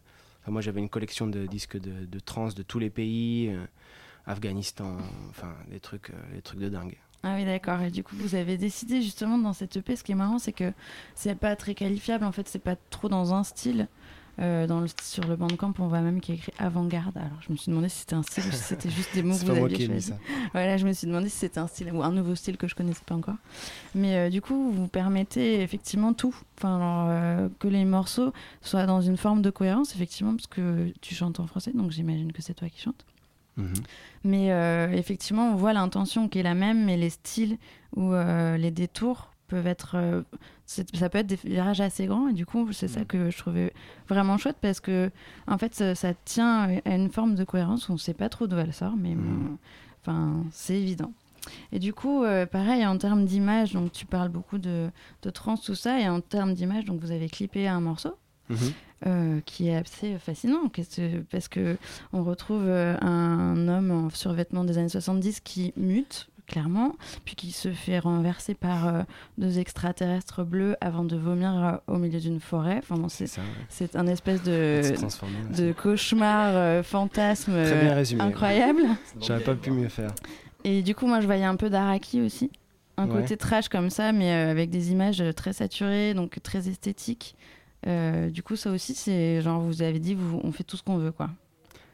enfin, 0.42 0.52
moi 0.52 0.62
j'avais 0.62 0.80
une 0.80 0.88
collection 0.90 1.28
de 1.28 1.46
disques 1.48 1.78
de, 1.78 2.06
de 2.06 2.20
trance 2.20 2.56
de 2.56 2.64
tous 2.64 2.80
les 2.80 2.90
pays, 2.90 3.54
Afghanistan, 4.26 4.98
enfin 5.30 5.54
des 5.70 5.80
trucs, 5.80 6.12
euh, 6.12 6.34
des 6.36 6.42
trucs 6.42 6.60
de 6.60 6.70
dingue. 6.70 6.98
Ah 7.24 7.36
oui, 7.36 7.46
d'accord. 7.46 7.82
Et 7.82 7.92
du 7.92 8.04
coup, 8.04 8.16
vous 8.16 8.36
avez 8.36 8.58
décidé 8.58 9.02
justement 9.02 9.38
dans 9.38 9.54
cette 9.54 9.78
EP, 9.78 9.96
ce 9.96 10.04
qui 10.04 10.12
est 10.12 10.16
marrant, 10.16 10.40
c'est 10.40 10.54
que 10.54 10.74
c'est 11.14 11.36
pas 11.36 11.56
très 11.56 11.76
qualifiable. 11.76 12.26
En 12.26 12.32
fait, 12.32 12.48
c'est 12.48 12.60
pas 12.60 12.76
trop 12.90 13.10
dans 13.10 13.34
un 13.34 13.44
style. 13.44 13.88
Euh, 14.40 14.66
dans 14.66 14.80
le, 14.80 14.88
sur 15.04 15.28
le 15.28 15.36
bandcamp, 15.36 15.74
on 15.80 15.88
voit 15.88 16.02
même 16.02 16.20
qu'il 16.20 16.34
y 16.34 16.38
a 16.38 16.42
écrit 16.42 16.54
avant-garde. 16.58 17.16
Alors, 17.18 17.38
je 17.46 17.52
me 17.52 17.58
suis 17.58 17.70
demandé 17.70 17.90
si 17.90 18.00
c'était 18.00 18.16
un 18.16 18.24
style 18.24 18.46
ou 18.48 18.52
si 18.52 18.64
c'était 18.64 18.90
juste 18.90 19.14
des 19.14 19.24
mots 19.24 19.34
que 19.34 19.42
C'est 19.42 19.46
vous 19.46 19.66
aviez 19.66 20.00
ça. 20.00 20.18
Voilà, 20.54 20.78
je 20.78 20.88
me 20.88 20.94
suis 20.94 21.06
demandé 21.06 21.30
si 21.30 21.38
c'était 21.38 21.60
un 21.60 21.68
style 21.68 21.92
ou 21.94 22.02
un 22.02 22.12
nouveau 22.12 22.34
style 22.34 22.58
que 22.58 22.68
je 22.68 22.74
connaissais 22.74 23.04
pas 23.06 23.14
encore. 23.14 23.36
Mais 23.94 24.16
euh, 24.16 24.30
du 24.30 24.42
coup, 24.42 24.72
vous 24.72 24.88
permettez 24.88 25.62
effectivement 25.62 26.14
tout. 26.14 26.36
Enfin, 26.58 26.78
alors, 26.78 27.08
euh, 27.10 27.50
que 27.60 27.68
les 27.68 27.86
morceaux 27.86 28.32
soient 28.62 28.86
dans 28.86 29.02
une 29.02 29.18
forme 29.18 29.42
de 29.42 29.50
cohérence, 29.50 29.94
effectivement, 29.96 30.34
parce 30.34 30.48
que 30.48 30.92
tu 31.02 31.14
chantes 31.14 31.40
en 31.40 31.46
français, 31.46 31.72
donc 31.74 31.92
j'imagine 31.92 32.32
que 32.32 32.42
c'est 32.42 32.54
toi 32.54 32.70
qui 32.70 32.82
chantes. 32.82 33.06
Mhm. 33.58 33.74
Mais 34.24 34.52
euh, 34.52 34.92
effectivement, 34.92 35.52
on 35.52 35.56
voit 35.56 35.74
l'intention 35.74 36.28
qui 36.30 36.40
est 36.40 36.44
la 36.44 36.54
même, 36.54 36.86
mais 36.86 36.98
les 36.98 37.10
styles 37.10 37.58
ou 37.96 38.14
euh, 38.14 38.58
les 38.58 38.72
détours 38.72 39.32
peuvent 39.48 39.68
être. 39.68 39.96
euh, 39.96 40.22
ça 40.66 41.10
peut 41.10 41.18
être 41.18 41.28
des 41.28 41.36
virages 41.36 41.82
assez 41.82 42.06
grands, 42.06 42.30
et 42.30 42.34
du 42.34 42.46
coup, 42.46 42.72
c'est 42.72 42.88
ça 42.88 43.04
que 43.04 43.30
je 43.30 43.38
trouvais 43.38 43.74
vraiment 44.08 44.38
chouette 44.38 44.56
parce 44.62 44.80
que, 44.80 45.12
en 45.48 45.58
fait, 45.58 45.76
ça, 45.76 45.96
ça 45.96 46.14
tient 46.14 46.80
à 46.86 46.96
une 46.96 47.10
forme 47.12 47.36
de 47.36 47.44
cohérence. 47.44 47.90
On 47.90 47.94
ne 47.94 47.98
sait 47.98 48.14
pas 48.14 48.30
trop 48.30 48.48
d'où 48.48 48.56
elle 48.58 48.72
sort, 48.74 48.96
mais 48.96 49.18
enfin, 50.02 50.46
c'est 50.54 50.80
évident. 50.80 51.12
Et 51.74 51.80
du 51.80 51.92
coup, 51.92 52.24
euh, 52.24 52.46
pareil, 52.46 52.86
en 52.86 52.98
termes 52.98 53.26
d'image, 53.26 53.74
donc 53.74 53.92
tu 53.92 54.06
parles 54.06 54.30
beaucoup 54.30 54.60
de, 54.60 54.90
de 55.24 55.30
trans, 55.30 55.58
tout 55.58 55.76
ça, 55.76 56.00
et 56.00 56.08
en 56.08 56.22
termes 56.22 56.54
d'image, 56.54 56.86
donc 56.86 57.02
vous 57.02 57.12
avez 57.12 57.28
clippé 57.28 57.68
un 57.68 57.82
morceau 57.82 58.16
Mhm. 58.52 58.72
euh, 59.08 59.40
qui 59.46 59.70
est 59.70 59.76
assez 59.76 60.18
fascinant 60.20 60.70
parce 61.32 61.48
que 61.48 61.78
on 62.14 62.24
retrouve 62.24 62.66
euh, 62.68 62.96
un 63.02 63.68
homme 63.68 63.92
en 63.92 64.10
survêtement 64.10 64.64
des 64.64 64.78
années 64.78 64.90
70 64.90 65.40
qui 65.40 65.74
mute 65.78 66.28
clairement, 66.48 66.96
puis 67.24 67.36
qui 67.36 67.52
se 67.54 67.72
fait 67.72 68.00
renverser 68.00 68.54
par 68.54 68.88
euh, 68.88 69.02
deux 69.38 69.58
extraterrestres 69.60 70.44
bleus 70.44 70.76
avant 70.82 71.06
de 71.06 71.16
vomir 71.16 71.82
euh, 71.88 71.94
au 71.94 71.98
milieu 71.98 72.20
d'une 72.20 72.42
forêt. 72.42 72.80
Enfin, 72.80 72.98
bon, 72.98 73.08
c'est, 73.08 73.30
ouais. 73.38 73.90
un 73.96 74.06
espèce 74.08 74.44
de, 74.44 75.72
cauchemar, 75.72 76.52
euh, 76.56 76.84
fantasme 76.84 77.54
résumé. 77.54 78.22
ouais. 78.22 78.28
incroyable. 78.28 78.82
J'aurais 79.22 79.40
pas 79.44 79.56
pu 79.56 79.72
mieux 79.72 79.88
faire. 79.88 80.12
Et 80.66 80.82
du 80.84 80.94
coup, 80.94 81.08
moi, 81.08 81.22
je 81.22 81.26
voyais 81.26 81.46
un 81.46 81.56
peu 81.56 81.70
d'Araki 81.70 82.22
aussi. 82.22 82.52
Un 82.98 83.08
Ouais. 83.08 83.22
côté 83.22 83.38
trash 83.38 83.70
comme 83.70 83.90
ça, 83.90 84.12
mais 84.12 84.32
avec 84.32 84.70
des 84.70 84.92
images 84.92 85.24
très 85.36 85.54
saturées, 85.54 86.14
donc 86.14 86.38
très 86.44 86.68
esthétiques. 86.68 87.36
Euh, 87.88 88.30
du 88.30 88.44
coup, 88.44 88.56
ça 88.56 88.72
aussi, 88.72 88.94
c'est 88.96 89.42
genre, 89.42 89.62
vous 89.62 89.82
avez 89.82 90.00
dit, 90.00 90.14
vous, 90.16 90.40
on 90.44 90.52
fait 90.52 90.64
tout 90.64 90.78
ce 90.78 90.84
qu'on 90.84 90.98
veut, 90.98 91.12
quoi, 91.12 91.30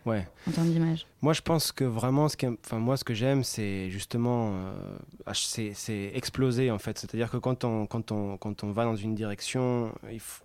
Ouais. 0.06 0.28
en 0.48 0.52
termes 0.52 0.70
d'image. 0.70 1.06
Moi, 1.22 1.34
je 1.34 1.42
pense 1.42 1.72
que 1.72 1.84
vraiment, 1.84 2.28
ce 2.30 2.38
qui, 2.38 2.46
enfin, 2.48 2.78
moi, 2.80 2.98
ce 2.98 3.04
que 3.04 3.14
j'aime, 3.14 3.44
c'est 3.44 3.90
justement, 3.90 4.52
euh, 4.54 4.98
ach- 5.26 5.46
c'est, 5.46 6.12
exploser 6.14 6.72
en 6.72 6.78
fait. 6.80 6.98
C'est-à-dire 6.98 7.30
que 7.30 7.38
quand 7.38 7.64
on, 7.64 7.86
quand 7.86 8.12
on, 8.12 8.38
quand 8.38 8.64
on 8.64 8.72
va 8.72 8.84
dans 8.86 8.96
une 8.96 9.16
direction, 9.16 9.94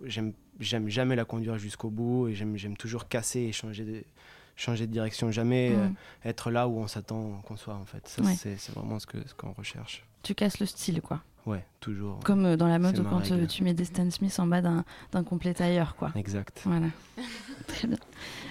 j'aime, 0.03 0.33
jamais 0.59 1.15
la 1.15 1.25
conduire 1.25 1.57
jusqu'au 1.57 1.89
bout 1.89 2.27
et 2.29 2.33
j'aime 2.35 2.77
toujours 2.77 3.07
casser 3.07 3.39
et 3.41 3.51
changer 3.51 3.83
de, 3.85 4.03
changer 4.55 4.87
de 4.87 4.91
direction, 4.91 5.31
jamais 5.31 5.69
Mm. 5.71 5.79
euh, 5.79 6.29
être 6.29 6.51
là 6.51 6.67
où 6.67 6.77
on 6.79 6.87
s'attend 6.87 7.41
qu'on 7.45 7.57
soit 7.57 7.75
en 7.75 7.85
fait. 7.85 8.07
Ça, 8.07 8.21
Ouais. 8.21 8.35
c'est 8.35 8.71
vraiment 8.73 8.99
ce 8.99 9.07
que- 9.07 9.27
ce 9.27 9.33
qu'on 9.33 9.51
recherche. 9.53 10.03
Tu 10.21 10.35
casses 10.35 10.59
le 10.59 10.65
style, 10.65 11.01
quoi. 11.01 11.21
Ouais, 11.45 11.65
toujours. 11.81 12.19
Comme 12.23 12.45
euh, 12.45 12.55
dans 12.55 12.67
la 12.69 12.79
mode 12.79 12.97
ma 12.99 13.09
quand 13.09 13.29
euh, 13.31 13.35
règle. 13.35 13.47
tu 13.47 13.63
mets 13.63 13.73
des 13.73 13.83
Stan 13.83 14.09
Smith 14.09 14.33
en 14.39 14.47
bas 14.47 14.61
d'un 14.61 15.23
complet 15.25 15.53
tailleur, 15.53 15.95
quoi. 15.97 16.11
Exact. 16.15 16.61
Voilà. 16.63 16.85
Très 17.67 17.87
bien. 17.89 17.97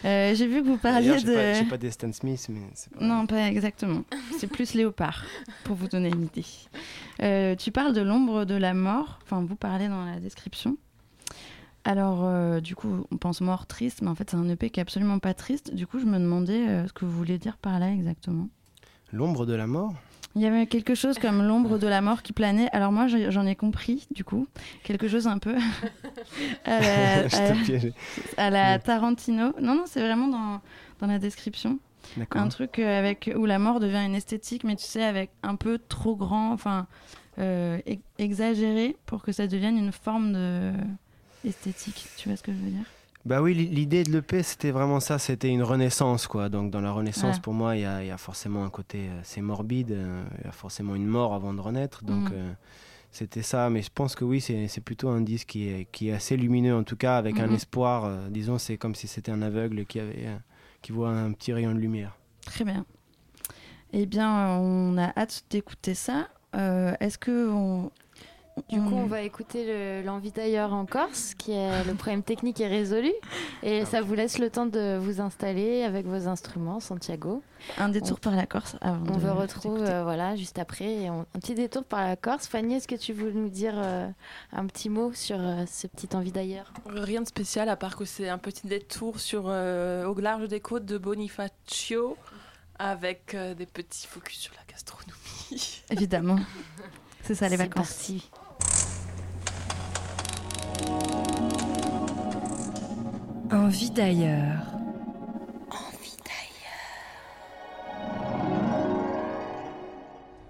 Euh, 0.05 0.35
J'ai 0.35 0.47
vu 0.47 0.63
que 0.63 0.67
vous 0.67 0.77
parliez 0.77 1.09
pas- 1.11 1.21
de. 1.23 1.55
J'ai 1.55 1.65
pas 1.65 1.79
des 1.79 1.91
Stan 1.91 2.13
Smith, 2.13 2.45
mais 2.51 2.61
c'est 2.75 2.93
pas. 2.93 3.03
Non, 3.03 3.27
pas 3.27 3.49
exactement. 3.49 4.03
C'est 4.39 4.47
plus 4.47 4.75
léopard, 4.75 5.25
pour 5.65 5.77
vous 5.77 5.89
donner 5.89 6.11
une 6.11 6.25
idée. 6.25 7.57
Tu 7.57 7.71
parles 7.73 7.95
de 7.95 8.03
l'ombre 8.03 8.45
de 8.45 8.55
la 8.57 8.75
mort, 8.75 9.21
enfin 9.23 9.43
vous 9.43 9.57
parlez 9.57 9.89
dans 9.89 10.05
la 10.05 10.21
description. 10.21 10.77
Alors, 11.85 12.20
euh, 12.24 12.61
du 12.61 12.76
coup, 12.76 13.05
on 13.11 13.16
pense 13.16 13.41
mort 13.41 13.66
triste, 13.66 14.03
mais 14.03 14.09
en 14.09 14.14
fait, 14.14 14.30
c'est 14.30 14.37
un 14.37 14.49
EP 14.49 14.70
qui 14.70 14.78
est 14.78 14.83
absolument 14.83 15.18
pas 15.18 15.35
triste. 15.35 15.74
Du 15.74 15.87
coup, 15.87 15.99
je 15.99 16.05
me 16.07 16.18
demandais 16.18 16.68
euh, 16.68 16.87
ce 16.87 16.93
que 16.93 17.05
vous 17.05 17.11
voulez 17.12 17.39
dire 17.39 17.57
par 17.57 17.78
là 17.80 17.91
exactement. 17.91 18.49
L'ombre 19.12 19.47
de 19.47 19.55
la 19.55 19.66
mort 19.66 19.93
Il 20.37 20.43
y 20.43 20.47
avait 20.47 20.66
quelque 20.66 20.95
chose 20.95 21.18
comme 21.18 21.43
l'ombre 21.47 21.78
de 21.78 21.87
la 21.89 22.01
mort 22.01 22.22
qui 22.22 22.33
planait. 22.33 22.68
Alors 22.72 22.93
moi, 22.93 23.07
j'en 23.09 23.47
ai 23.47 23.57
compris, 23.57 24.07
du 24.14 24.22
coup, 24.24 24.47
quelque 24.85 25.09
chose 25.09 25.26
un 25.26 25.39
peu 25.39 25.57
à 26.64 26.80
la, 26.80 27.28
Je 27.28 27.37
à- 27.37 27.53
t'ai 27.53 27.62
piégé. 27.64 27.95
à 28.37 28.51
la 28.51 28.78
Tarantino. 28.78 29.53
Non, 29.61 29.74
non, 29.74 29.85
c'est 29.87 30.01
vraiment 30.01 30.28
dans, 30.28 30.61
dans 31.01 31.07
la 31.07 31.18
description. 31.18 31.78
D'accord. 32.16 32.43
Un 32.43 32.49
truc 32.49 32.78
euh, 32.78 32.99
avec 32.99 33.30
où 33.37 33.45
la 33.47 33.59
mort 33.59 33.80
devient 33.80 34.05
une 34.05 34.14
esthétique, 34.14 34.64
mais 34.64 34.76
tu 34.76 34.85
sais, 34.85 35.03
avec 35.05 35.30
un 35.43 35.57
peu 35.57 35.78
trop 35.78 36.16
grand, 36.16 36.53
enfin, 36.53 36.87
euh, 37.39 37.78
e- 37.89 37.97
exagéré 38.18 38.97
pour 39.07 39.22
que 39.22 39.33
ça 39.33 39.47
devienne 39.47 39.78
une 39.78 39.93
forme 39.93 40.33
de 40.33 40.72
esthétique. 41.45 42.09
Tu 42.16 42.28
vois 42.28 42.36
ce 42.36 42.43
que 42.43 42.53
je 42.53 42.59
veux 42.59 42.70
dire? 42.70 42.84
Bah 43.24 43.40
oui, 43.40 43.55
l'i- 43.55 43.68
l'idée 43.68 44.03
de 44.03 44.11
l'EP, 44.11 44.43
c'était 44.43 44.72
vraiment 44.72 44.99
ça, 44.99 45.18
c'était 45.18 45.49
une 45.49 45.62
renaissance, 45.62 46.26
quoi. 46.26 46.49
Donc 46.49 46.72
dans 46.72 46.80
la 46.80 46.90
renaissance, 46.90 47.36
Ouais. 47.36 47.43
pour 47.43 47.53
moi, 47.55 47.76
il 47.76 47.82
y 47.82 47.84
a, 47.84 48.03
il 48.03 48.09
y 48.09 48.11
a 48.11 48.18
forcément 48.18 48.64
un 48.64 48.70
côté, 48.70 49.09
euh, 49.09 49.20
c'est 49.22 49.40
morbide, 49.40 49.93
euh, 49.93 50.24
il 50.40 50.45
y 50.45 50.49
a 50.49 50.53
forcément 50.53 50.97
une 50.97 51.07
mort 51.07 51.32
avant 51.32 51.55
de 51.55 51.61
renaître. 51.61 52.03
Donc 52.05 52.30
Mhm. 52.30 52.36
euh, 52.36 52.53
c'était 53.12 53.43
ça, 53.43 53.70
mais 53.70 53.82
je 53.82 53.90
pense 53.95 54.16
que 54.16 54.24
oui, 54.24 54.40
c'est 54.40 54.80
plutôt 54.80 55.09
un 55.09 55.20
disque 55.20 55.49
qui 55.49 55.68
est, 55.68 55.86
qui 55.93 56.09
est 56.09 56.12
assez 56.14 56.36
lumineux, 56.36 56.74
en 56.74 56.82
tout 56.82 56.97
cas, 56.97 57.16
avec 57.16 57.38
un 57.38 57.47
Mhm. 57.47 57.55
espoir. 57.55 58.05
euh, 58.07 58.28
disons, 58.28 58.59
c'est 58.59 58.76
comme 58.76 58.97
si 58.97 59.07
c'était 59.07 59.30
un 59.30 59.43
aveugle 59.43 59.86
qui, 59.86 60.01
avait, 60.01 60.26
euh, 60.26 60.36
qui 60.80 60.90
voit 60.90 61.11
un 61.11 61.30
petit 61.32 61.53
rayon 61.53 61.72
de 61.74 61.78
lumière. 61.78 62.16
Très 62.45 62.64
bien. 62.64 62.84
Eh 63.93 64.07
bien, 64.07 64.57
on 64.59 64.97
a 64.99 65.12
hâte 65.16 65.45
d'écouter 65.51 65.95
ça. 65.95 66.28
Est-ce 66.55 67.18
que 67.18 67.51
on... 67.51 67.90
Du 68.69 68.79
coup, 68.81 68.95
on 68.95 69.07
va 69.07 69.23
écouter 69.23 69.65
le- 69.67 70.03
l'envie 70.07 70.31
d'ailleurs 70.31 70.73
en 70.75 70.85
Corse, 70.87 71.35
qui 71.35 71.53
est 71.53 71.85
le 71.85 71.95
problème 71.95 72.23
technique 72.23 72.61
est 72.61 72.69
résolu, 72.69 73.11
et 73.63 73.85
ça 73.87 74.03
vous 74.03 74.15
laisse 74.15 74.39
le 74.39 74.51
temps 74.51 74.67
de 74.67 74.99
vous 74.99 75.21
installer 75.23 75.83
avec 75.85 76.07
vos 76.07 76.29
instruments, 76.29 76.79
Santiago. 76.81 77.43
un 77.79 77.89
détour 77.89 78.21
par 78.21 78.37
la 78.37 78.45
Corse 78.47 78.77
avant 78.83 78.99
On 79.15 79.17
de 79.17 79.21
vous 79.27 79.35
retrouve 79.35 79.83
euh, 79.83 80.03
voilà 80.05 80.37
juste 80.37 80.59
après. 80.59 80.85
Et 81.03 81.11
on- 81.11 81.21
un 81.35 81.39
petit 81.41 81.55
détour 81.55 81.85
par 81.85 82.07
la 82.07 82.17
Corse. 82.17 82.47
Fanny, 82.47 82.75
est-ce 82.75 82.89
que 82.89 82.95
tu 82.95 83.13
veux 83.15 83.31
nous 83.33 83.49
dire 83.49 83.75
euh, 83.77 84.09
un 84.53 84.67
petit 84.67 84.91
mot 84.91 85.13
sur 85.15 85.37
euh, 85.41 85.65
ce 85.67 85.87
petit 85.87 86.15
envie 86.15 86.33
d'ailleurs? 86.33 86.73
Rien 86.87 87.23
de 87.23 87.27
spécial 87.29 87.69
à 87.71 87.77
part 87.77 87.97
que 87.97 88.05
c'est 88.05 88.29
un 88.29 88.39
petit 88.39 88.67
détour 88.67 89.19
sur, 89.21 89.45
euh, 89.47 90.05
au 90.07 90.15
large 90.21 90.49
des 90.49 90.61
côtes 90.61 90.85
de 90.85 90.99
Bonifacio 90.99 92.17
avec 92.79 93.35
euh, 93.35 93.55
des 93.55 93.67
petits 93.67 94.07
focus 94.07 94.39
sur 94.39 94.53
la 94.55 94.73
gastronomie. 94.73 95.83
Évidemment. 95.91 96.37
C'est 97.25 97.37
ça 97.37 97.49
les 97.49 97.57
C'est 97.57 97.63
vacances. 97.63 97.87
parti. 97.95 98.31
Envie 103.51 103.91
d'ailleurs. 103.91 104.64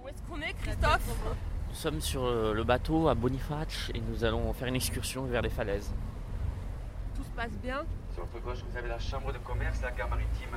Où 0.02 0.08
est-ce 0.08 0.22
qu'on 0.28 0.40
est, 0.40 0.54
Christophe? 0.62 1.08
Nous 1.68 1.74
sommes 1.74 2.00
sur 2.00 2.24
euh, 2.24 2.52
le 2.54 2.64
bateau 2.64 3.08
à 3.08 3.14
Boniface 3.14 3.90
et 3.94 4.00
nous 4.00 4.24
allons 4.24 4.52
faire 4.52 4.68
une 4.68 4.76
excursion 4.76 5.24
vers 5.24 5.42
les 5.42 5.50
falaises. 5.50 5.92
Tout 7.16 7.24
se 7.24 7.30
passe 7.30 7.50
bien? 7.62 7.84
Sur 8.14 8.24
votre 8.26 8.44
gauche, 8.44 8.62
vous 8.70 8.76
avez 8.76 8.88
la 8.88 8.98
chambre 8.98 9.32
de 9.32 9.38
commerce 9.38 9.80
et 9.80 9.82
la 9.82 9.90
gare 9.90 10.08
maritime. 10.08 10.54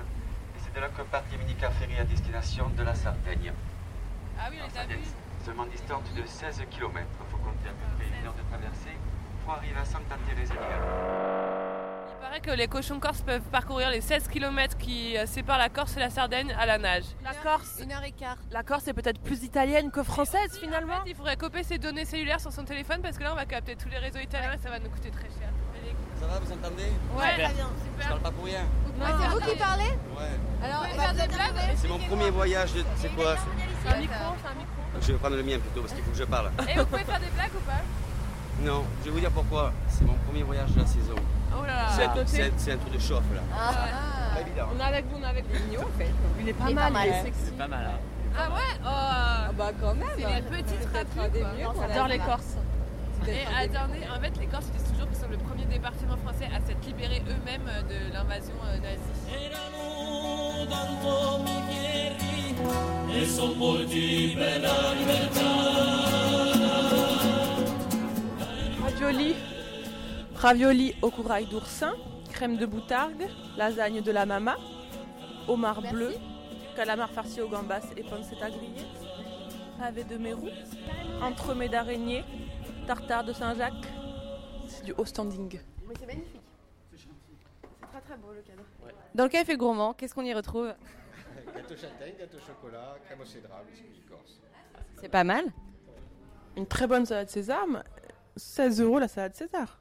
Et 0.55 0.59
c'est 0.59 0.73
de 0.76 0.80
là 0.80 0.89
que 0.89 1.01
partent 1.03 1.26
les 1.32 1.38
mini 1.38 1.55
ferry 1.59 1.97
à 1.99 2.03
destination 2.03 2.69
de 2.78 2.84
la 2.84 2.93
Sardaigne. 2.93 3.53
Ah 4.39 4.47
oui, 4.51 4.57
on 4.61 4.67
les 4.71 4.78
a 4.80 4.86
vus. 4.86 4.99
Seulement 5.43 5.65
distante 5.65 6.03
de 6.15 6.26
16 6.26 6.63
km. 6.69 6.93
Il 6.95 7.32
faut 7.32 7.38
compter 7.38 7.69
à 7.69 7.73
peu 7.73 7.86
près 7.97 8.05
une 8.19 8.26
heure 8.26 8.34
de 8.34 8.41
traversée 8.49 8.97
pour 9.46 9.54
arriver 9.54 9.80
à 9.80 9.86
Santa 9.86 10.16
Teresa. 10.28 10.54
Il 12.10 12.22
paraît 12.22 12.39
que 12.41 12.52
les 12.52 12.68
cochons 12.68 13.00
corses 13.00 13.22
peuvent 13.22 13.48
parcourir 13.52 13.89
les 13.91 14.02
16 14.02 14.28
km 14.28 14.78
qui 14.78 15.16
euh, 15.18 15.26
séparent 15.28 15.60
la 15.60 15.70
Corse 15.70 15.96
et 15.96 16.00
la 16.00 16.10
Sardaigne 16.10 16.54
à 16.60 16.66
la 16.66 16.78
nage. 16.80 17.04
La 17.24 17.34
Corse 17.36 17.80
Une 17.84 17.91
heure 17.91 18.04
et 18.04 18.12
quart. 18.12 18.38
La 18.52 18.64
Corse 18.64 18.88
est 18.88 18.93
peut-être 18.93 19.22
plus 19.22 19.43
italienne 19.43 19.91
que 19.91 20.02
française 20.04 20.58
finalement. 20.60 21.04
il 21.06 21.16
faudrait 21.16 21.38
copier 21.38 21.64
ses 21.64 21.78
données 21.78 22.06
cellulaires 22.06 22.39
sur 22.41 22.52
son 22.52 22.64
téléphone 22.66 23.02
parce 23.02 23.18
que 23.18 23.24
là 23.24 23.32
on 23.32 23.36
va 23.36 23.46
capter 23.46 23.76
tous 23.76 23.89
les 23.89 23.98
réseaux 24.00 24.20
italiens 24.20 24.54
et 24.54 24.58
ça 24.58 24.70
va 24.70 24.80
nous 24.80 24.89
coûter 24.89 25.12
très 25.12 25.22
cher. 25.30 25.50
Ça 26.20 26.28
va, 26.28 26.39
vous 26.39 26.52
entendez 26.52 26.84
Ouais, 27.16 27.30
Super. 27.32 27.46
très 27.46 27.54
bien, 27.54 27.70
Je 28.00 28.08
parle 28.08 28.20
pas 28.22 28.32
pour 28.32 28.46
rien. 28.46 28.62
Ah, 29.04 29.06
c'est 29.22 29.28
vous 29.28 29.39
qui 29.52 29.58
parlez 29.60 29.84
Ouais. 29.84 30.64
Alors, 30.64 30.80
Vous 30.80 30.86
on 30.86 30.89
pouvez 30.89 30.98
va 30.98 31.04
faire 31.04 31.14
vous 31.14 31.20
des 31.22 31.28
blagues 31.28 31.50
interviewer. 31.52 31.76
C'est 31.78 31.88
mon 31.89 32.00
premier 32.00 32.30
voyage. 32.32 32.74
de- 32.74 32.86
C'est 32.96 33.10
quoi 33.16 33.36
C'est 33.84 33.93
un 33.93 33.98
micro, 34.00 34.16
c'est 34.41 34.48
un 34.50 34.54
micro. 34.56 35.02
Je 35.02 35.12
vais 35.12 35.18
prendre 35.20 35.36
le 35.36 35.43
mien 35.43 35.60
plutôt 35.60 35.82
parce 35.82 35.93
qu'il 35.93 36.04
faut 36.04 36.12
que 36.12 36.18
je 36.18 36.24
parle. 36.24 36.52
Et 36.70 36.80
vous 36.80 36.86
pouvez 36.86 37.04
faire 37.04 37.20
des 37.20 37.30
blagues 37.30 37.52
ou 37.56 37.60
pas 37.70 37.82
Non, 38.62 38.84
je 39.01 39.06
vais 39.06 39.12
vous 39.12 39.20
dire 39.20 39.32
pourquoi. 39.32 39.72
C'est 39.89 40.06
mon 40.06 40.14
premier 40.28 40.43
voyage 40.43 40.72
de 40.72 40.80
la 40.80 40.86
saison. 40.86 41.16
Oh 41.58 41.62
là 41.66 41.68
là. 41.68 41.89
C'est 42.26 42.41
un, 42.43 42.51
c'est 42.58 42.78
truc 42.78 42.93
de 42.93 42.99
chauffe 42.99 43.24
là. 43.34 43.41
Ah. 43.53 44.36
Pas 44.36 44.41
évident. 44.41 44.68
On 44.76 44.80
est 44.80 44.84
avec 44.84 45.06
vous, 45.10 45.18
on 45.20 45.24
est 45.24 45.30
avec 45.30 45.45
en 45.45 45.97
fait. 45.97 46.12
Il 46.39 46.49
est 46.49 46.53
pas 46.53 46.66
Il 46.66 46.72
est 46.72 46.74
mal, 46.74 46.84
pas 46.86 46.99
mal. 46.99 47.08
il 47.08 47.14
est 47.14 47.24
sexy. 47.24 47.41
C'est 47.45 47.58
pas 47.58 47.68
mal, 47.68 47.86
hein 47.86 47.99
Ah 48.38 48.49
ouais 48.49 48.80
Oh 48.84 49.53
bah 49.58 49.72
quand 49.80 49.95
même. 49.95 50.08
C'est 50.18 50.26
les 50.36 50.64
petites 50.64 50.88
rapides 50.93 51.41
quoi. 51.41 51.88
J'adore 51.88 52.08
les 52.08 52.20
Corses. 52.20 52.58
Et 53.28 53.41
attendez, 53.58 54.01
en 54.16 54.20
fait, 54.22 54.38
les 54.39 54.45
Corses 54.45 54.66
disent 54.66 54.91
toujours 54.91 55.08
qu'ils 55.10 55.18
sont 55.18 55.30
le 55.32 55.38
premier 55.38 55.66
département 55.66 56.18
français 56.18 56.47
à 56.53 56.60
s'être 56.66 56.86
libérés 56.86 57.24
eux-mêmes 57.28 57.70
de 57.89 58.14
l'invasion 58.14 58.53
euh, 58.66 58.78
nazie. 58.78 59.45
Ravioli, 68.96 69.36
ravioli 70.36 70.96
au 71.02 71.12
courail 71.12 71.46
d'oursin, 71.48 71.96
crème 72.32 72.56
de 72.56 72.66
boutargue, 72.66 73.28
lasagne 73.58 74.02
de 74.02 74.10
la 74.10 74.26
mama, 74.26 74.56
homard 75.50 75.82
bleu, 75.82 76.14
calamar 76.78 77.10
farci 77.10 77.41
au 77.41 77.50
gambas 77.50 77.82
et 77.98 78.04
pancetta 78.04 78.50
grillée, 78.50 78.88
pavé 79.78 80.06
de 80.06 80.16
mérou, 80.16 80.48
entremets 81.22 81.68
d'araignée, 81.68 82.24
tartare 82.88 83.26
de 83.26 83.34
Saint-Jacques. 83.34 83.74
C'est 84.70 84.86
du 84.86 84.93
haut 84.93 85.04
standing. 85.04 85.60
Mais 85.86 85.93
c'est 86.00 86.06
magnifique. 86.06 86.41
C'est 86.96 87.88
très 87.89 88.00
très 88.00 88.16
beau 88.16 88.32
le 88.32 88.43
cadre. 88.43 88.64
Dans 89.14 89.24
le 89.26 89.30
café 89.30 89.58
gourmand, 89.58 89.91
qu'est-ce 89.93 90.16
qu'on 90.16 90.24
y 90.24 90.34
retrouve? 90.34 90.74
Gâteau 91.54 91.76
châtaigne, 91.76 92.14
gâteau 92.18 92.38
chocolat, 92.39 92.96
crème 93.06 93.20
au 93.20 93.26
cédra, 93.26 93.62
biscuit 93.70 94.06
corse. 94.10 94.39
C'est 95.02 95.10
pas 95.10 95.26
mal. 95.26 95.43
Une 96.56 96.66
très 96.66 96.88
bonne 96.88 97.06
salade 97.06 97.30
César. 97.30 97.66
Mais 98.36 98.41
16 98.41 98.81
euros 98.81 98.99
la 98.99 99.07
salade 99.07 99.33
César. 99.36 99.77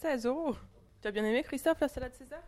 16 0.00 0.26
euros. 0.26 0.56
Tu 1.02 1.08
as 1.08 1.10
bien 1.10 1.24
aimé 1.24 1.42
Christophe 1.42 1.80
la 1.80 1.88
salade 1.88 2.12
César? 2.14 2.40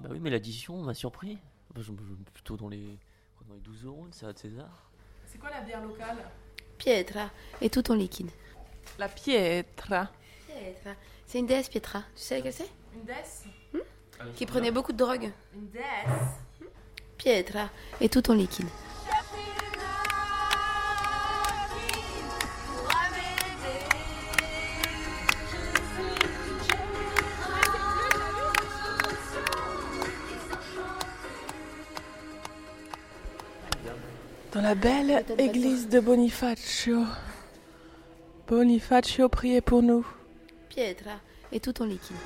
Bah 0.00 0.08
oui, 0.10 0.18
mais 0.20 0.30
l'addition 0.30 0.76
m'a 0.82 0.94
surpris. 0.94 1.38
Bah, 1.74 1.80
je, 1.82 1.92
je- 1.92 2.30
plutôt 2.32 2.56
dans 2.56 2.68
les, 2.68 2.98
dans 3.48 3.54
les 3.54 3.60
12 3.60 3.84
euros, 3.84 4.04
une 4.06 4.12
salade 4.12 4.38
César. 4.38 4.90
C'est 5.26 5.38
quoi 5.38 5.50
la 5.50 5.60
bière 5.60 5.82
locale? 5.82 6.16
Pietra. 6.78 7.30
Et 7.60 7.70
tout 7.70 7.90
en 7.90 7.94
liquide. 7.94 8.30
La 8.98 9.08
Pietra. 9.08 10.10
Pietra. 10.46 10.90
C'est 11.26 11.38
une 11.38 11.46
déesse 11.46 11.68
Pietra. 11.68 12.00
Tu 12.14 12.22
sais 12.22 12.36
laquelle 12.36 12.52
c'est? 12.52 12.70
Une 12.94 13.04
déesse? 13.04 13.44
Qui 14.34 14.46
prenait 14.46 14.70
beaucoup 14.70 14.92
de 14.92 14.96
drogue. 14.98 15.30
Une 15.54 15.68
déesse? 15.68 16.66
Pietra. 17.18 17.70
Et 18.00 18.08
tout 18.08 18.30
en 18.30 18.34
liquide. 18.34 18.68
Dans 34.56 34.62
la 34.62 34.74
belle 34.74 35.22
église 35.36 35.86
de 35.90 36.00
Bonifacio. 36.00 37.04
Bonifacio, 38.48 39.28
priez 39.28 39.60
pour 39.60 39.82
nous. 39.82 40.06
Pietra. 40.70 41.20
Et 41.52 41.60
tout 41.60 41.82
en 41.82 41.84
liquide. 41.84 42.16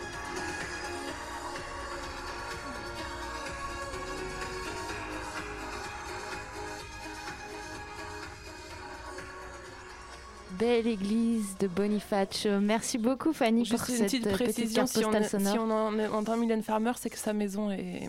Belle 10.59 10.87
église 10.89 11.57
de 11.59 11.69
Bonifacio. 11.69 12.61
Merci 12.61 12.99
beaucoup 12.99 13.33
Fanny 13.33 13.63
pour 13.69 13.79
une 13.89 13.97
cette 13.97 14.07
petite 14.07 14.31
précision, 14.33 14.83
carte 14.83 14.89
si 14.97 15.05
on, 15.05 15.23
sonore. 15.23 15.53
si 15.53 15.59
on 15.59 15.71
en- 15.71 16.13
entend 16.13 16.37
Mylène 16.37 16.63
Farmer, 16.63 16.93
c'est 16.97 17.09
que 17.09 17.19
sa 17.19 17.33
maison 17.33 17.71
est, 17.71 18.09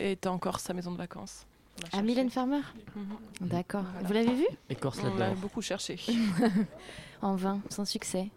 est 0.00 0.26
encore 0.26 0.58
sa 0.58 0.74
maison 0.74 0.90
de 0.92 0.96
vacances. 0.98 1.46
À. 1.92 2.02
Mylène 2.02 2.30
Farmer 2.30 2.60
Mhm. 2.96 3.48
D'accord. 3.48 3.84
Voilà. 3.92 4.06
Vous 4.08 4.12
l'avez 4.14 4.34
vu 4.34 4.46
Écorce 4.70 4.98
On 5.04 5.14
l'a 5.16 5.30
beaucoup 5.34 5.62
cherché. 5.62 5.98
En 7.22 7.34
vain, 7.34 7.60
sans 7.68 7.84
succès. 7.84 8.28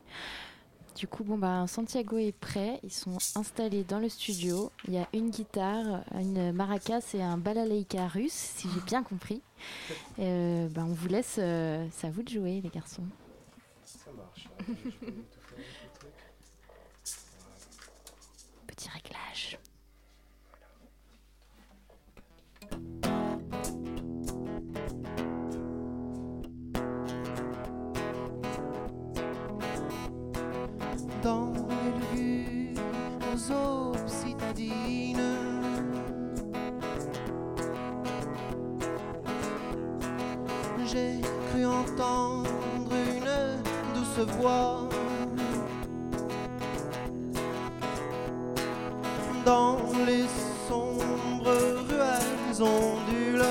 Du 0.96 1.08
coup, 1.08 1.24
bon, 1.24 1.38
bah, 1.38 1.66
Santiago 1.68 2.18
est 2.18 2.32
prêt. 2.32 2.80
Ils 2.84 2.92
sont 2.92 3.18
installés 3.36 3.84
dans 3.84 4.00
le 4.00 4.10
studio. 4.10 4.72
Il 4.88 4.94
y 4.96 4.98
a 4.98 5.08
une 5.14 5.30
guitare, 5.30 6.04
une 6.20 6.52
maracas 6.52 7.12
et 7.14 7.22
un 7.22 7.38
balalaïka 7.38 8.08
russe, 8.08 8.34
si 8.58 8.68
j'ai 8.74 8.82
bien 8.82 9.04
compris. 9.04 9.42
Euh, 10.20 10.68
bah, 10.70 10.82
on 10.84 10.94
vous 10.94 11.08
laisse. 11.08 11.36
euh, 11.38 11.86
c'est 11.92 12.08
à 12.08 12.10
vous 12.12 12.24
de 12.24 12.30
jouer, 12.30 12.62
les 12.64 12.70
garçons. 12.70 13.04
Ça 13.86 14.10
marche. 14.18 14.50
dans 49.46 49.78
les 50.06 50.26
sombres 50.68 51.58
ruelles 51.90 52.62
ondules. 52.62 53.46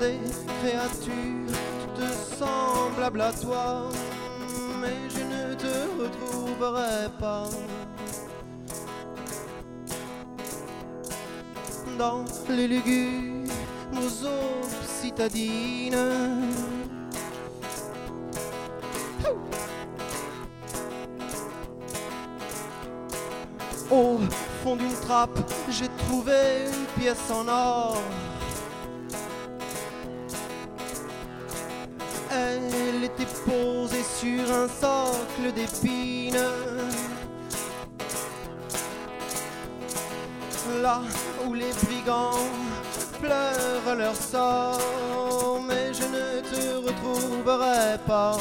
Des 0.00 0.20
créatures 0.60 1.56
toutes 1.94 2.04
semblables 2.38 3.20
à 3.20 3.32
toi, 3.32 3.88
mais 4.80 4.96
je 5.08 5.22
ne 5.24 5.54
te 5.54 6.02
retrouverai 6.02 7.08
pas. 7.18 7.48
Dans 11.98 12.24
les 12.48 12.68
Au 23.90 24.18
fond 24.62 24.76
d'une 24.76 24.94
trappe, 25.02 25.38
j'ai 25.70 25.88
trouvé 26.06 26.66
une 26.66 27.02
pièce 27.02 27.30
en 27.30 27.46
or. 27.48 27.96
Elle 32.30 33.04
était 33.04 33.26
posée 33.44 34.04
sur 34.04 34.50
un 34.54 34.68
socle 34.68 35.52
d'épines. 35.54 36.36
Là 40.82 41.00
où 41.46 41.54
les 41.54 41.72
brigands 41.84 42.38
pleurent 43.20 43.96
leur 43.96 44.14
sort, 44.14 44.77
pas. 48.06 48.36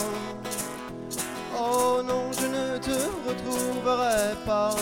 Oh 1.57 2.01
non, 2.05 2.31
je 2.33 2.47
ne 2.47 2.77
te 2.77 2.91
retrouverai 3.27 4.35
pas. 4.45 4.75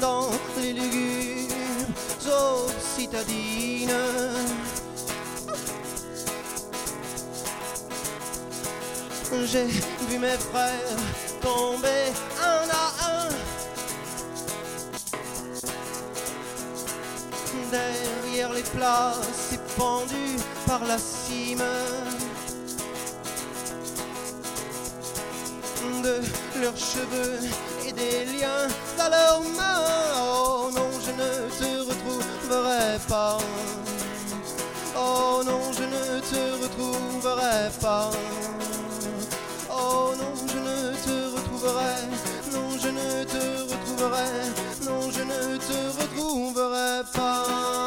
Dans 0.00 0.30
les 0.60 0.72
lugubres 0.74 2.28
eaux 2.28 2.66
citadines. 2.96 3.90
J'ai 9.46 9.64
vu 9.64 10.18
mes 10.18 10.36
frères 10.50 10.96
tomber 11.40 12.12
un 12.42 12.68
à 12.70 12.86
un. 13.10 13.47
Derrière 17.70 18.52
les 18.54 18.62
places 18.62 19.52
épandus 19.52 20.38
par 20.66 20.82
la 20.86 20.98
cime 20.98 21.62
de 26.02 26.20
leurs 26.62 26.76
cheveux 26.76 27.40
et 27.86 27.92
des 27.92 28.24
liens 28.24 28.68
à 28.98 29.08
leurs 29.10 29.42
mains. 29.42 29.84
Oh 30.16 30.70
non, 30.74 30.88
je 31.04 31.10
ne 31.10 31.48
te 31.58 31.88
retrouverai 31.90 32.98
pas. 33.06 33.38
Oh 34.96 35.42
non, 35.44 35.72
je 35.72 35.82
ne 35.82 36.20
te 36.20 36.62
retrouverai 36.62 37.70
pas. 37.80 38.10
Oh 39.70 40.12
non, 40.18 40.34
je 40.46 40.58
ne 40.58 40.94
te 41.04 41.36
retrouverai. 41.36 41.96
Non, 42.52 42.78
je 42.82 42.88
ne 42.88 43.24
te 43.24 43.44
retrouverai. 43.70 44.30
Non, 44.84 45.10
je 45.10 45.22
ne 45.22 45.56
te 45.58 45.78
retrouverai 46.00 46.97
pas. 47.18 47.77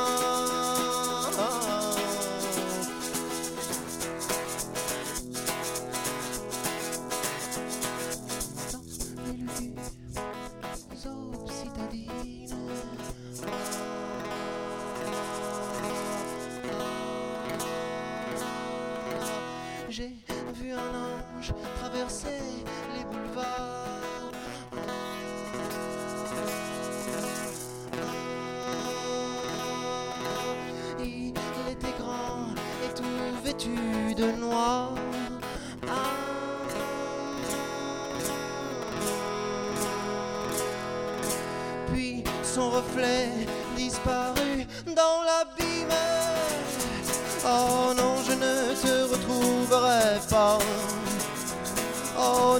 Oh 50.34 50.58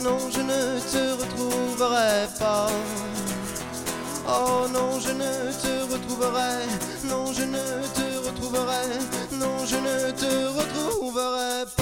non, 0.02 0.18
je 0.30 0.42
ne 0.42 0.80
te 0.92 1.22
retrouverai 1.22 2.28
pas. 2.38 2.68
Oh 4.28 4.68
non, 4.74 5.00
je 5.00 5.12
ne 5.12 5.52
te 5.54 5.94
retrouverai. 5.94 6.66
Non, 7.06 7.32
je 7.32 7.44
ne 7.44 7.82
te 7.96 8.28
retrouverai. 8.28 8.88
Non, 9.40 9.66
je 9.66 9.78
ne 9.78 10.12
te 10.12 10.48
retrouverai 10.48 11.66
pas. 11.78 11.81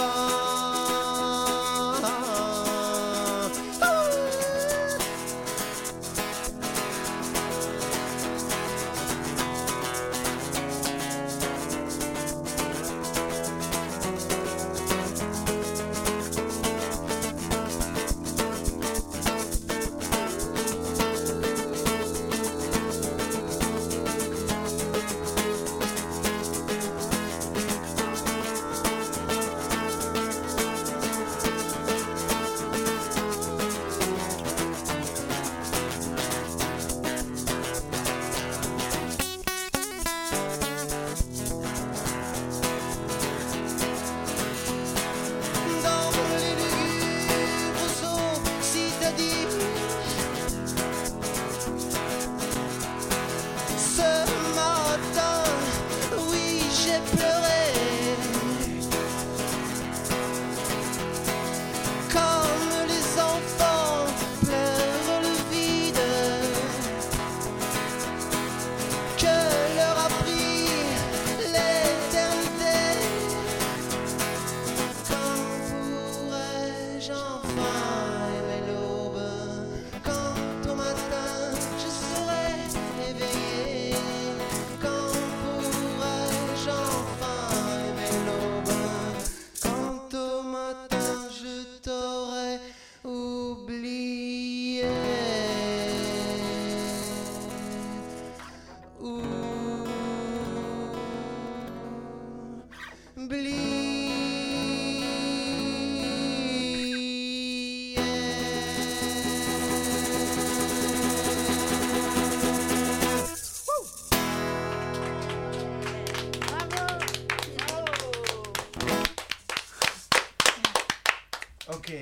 Ok. 121.90 121.96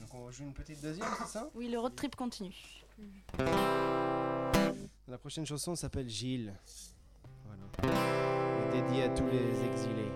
Donc 0.00 0.14
on 0.14 0.30
joue 0.30 0.44
une 0.44 0.54
petite 0.54 0.80
deuxième, 0.80 1.08
c'est 1.18 1.26
ça? 1.26 1.50
Oui, 1.54 1.68
le 1.68 1.78
road 1.78 1.94
trip 1.94 2.16
continue. 2.16 2.54
La 5.06 5.18
prochaine 5.18 5.44
chanson 5.44 5.74
s'appelle 5.74 6.08
Gilles. 6.08 6.54
Voilà. 7.44 7.92
Et 8.64 8.80
dédiée 8.80 9.02
à 9.04 9.08
tous 9.10 9.26
les 9.26 9.64
exilés. 9.66 10.10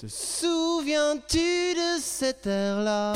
Te 0.00 0.06
souviens-tu 0.08 1.74
de 1.74 2.00
cette 2.00 2.46
air-là 2.46 3.12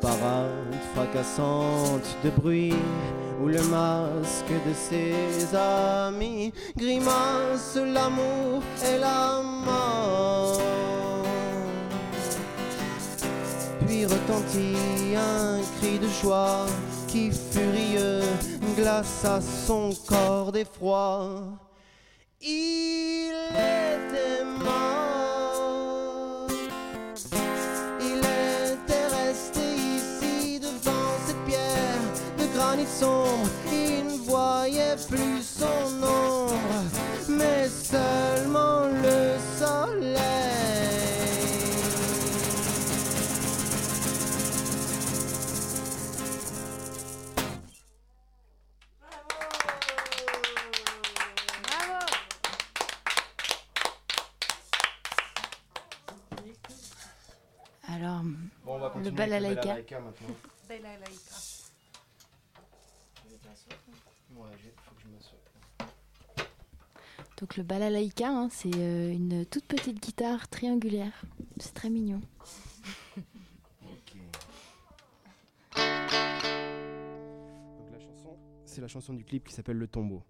parade 0.00 0.74
fracassante 0.94 2.16
de 2.24 2.30
bruit 2.30 2.74
où 3.40 3.46
le 3.46 3.62
masque 3.64 4.52
de 4.66 4.74
ses 4.74 5.56
amis 5.56 6.52
grimace 6.76 7.76
l'amour 7.76 8.62
et 8.84 8.98
la 8.98 9.42
mort. 9.42 10.60
Puis 13.86 14.04
retentit 14.04 15.16
un 15.16 15.60
cri 15.78 15.98
de 15.98 16.08
joie 16.22 16.66
qui 17.06 17.30
furieux 17.30 18.22
glaça 18.76 19.40
son 19.40 19.90
corps 20.06 20.52
d'effroi. 20.52 21.42
Il 22.40 23.32
sombre. 32.98 33.48
Il 33.72 34.04
ne 34.06 34.18
voyait 34.30 34.96
plus 35.08 35.42
son 35.42 36.02
ombre, 36.02 36.54
mais 37.28 37.68
seulement 37.68 38.86
le 39.04 39.36
soleil. 39.58 40.18
Alors, 57.88 58.22
Bon, 58.64 58.74
on 58.74 58.78
va 58.78 58.92
le 59.02 59.10
balalaïka 59.10 60.00
maintenant. 60.00 60.34
Balalaïka. 60.68 61.36
Ouais, 64.36 64.50
j'ai- 64.62 64.74
faut 64.84 64.94
que 64.94 65.02
je 65.02 65.08
m'assoie. 65.08 65.38
Donc 67.38 67.56
le 67.56 67.62
balalaïka, 67.62 68.28
hein, 68.28 68.48
c'est 68.50 68.74
euh, 68.74 69.12
une 69.12 69.46
toute 69.46 69.64
petite 69.64 70.02
guitare 70.02 70.48
triangulaire. 70.48 71.22
C'est 71.58 71.72
très 71.72 71.88
mignon. 71.88 72.20
Donc 73.16 73.22
la 77.92 78.00
chanson, 78.00 78.36
c'est 78.64 78.80
la 78.80 78.88
chanson 78.88 79.14
du 79.14 79.24
clip 79.24 79.46
qui 79.46 79.54
s'appelle 79.54 79.76
Le 79.76 79.86
tombeau. 79.86 80.24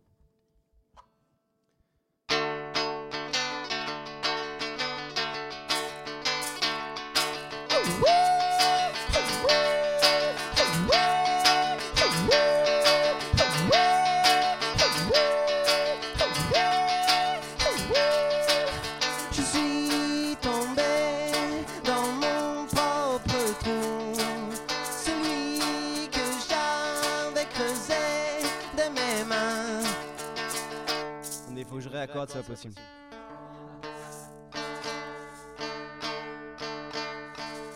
Réaccorde, 32.09 32.31
c'est 32.31 32.39
pas 32.39 32.49
possible. 32.49 32.75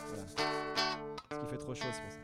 Voilà. 0.08 0.22
Parce 1.28 1.40
qu'il 1.40 1.50
fait 1.50 1.58
trop 1.58 1.74
chaud, 1.74 1.84
c'est 1.92 2.02
pour 2.02 2.10
ça. 2.10 2.21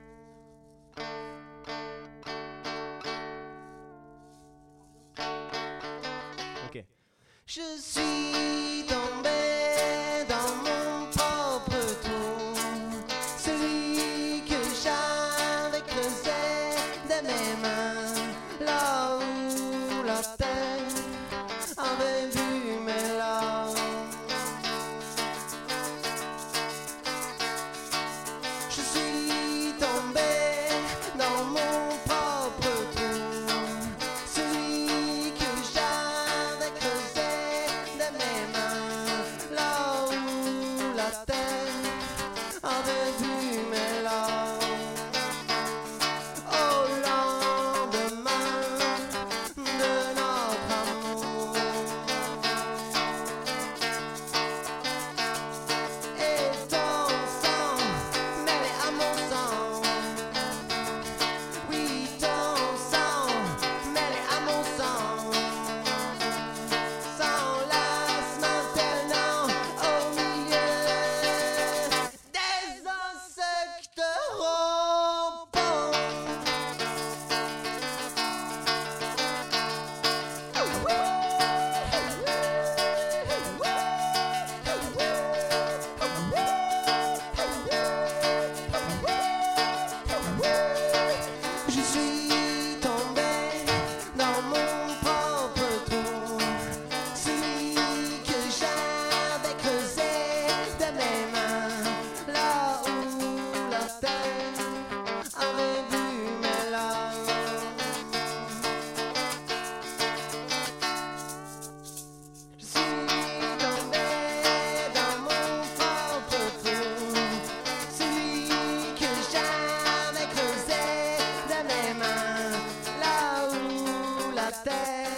terre 124.69 125.09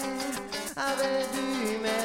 avait 0.77 1.25
vu 1.33 1.79
mes. 1.83 2.01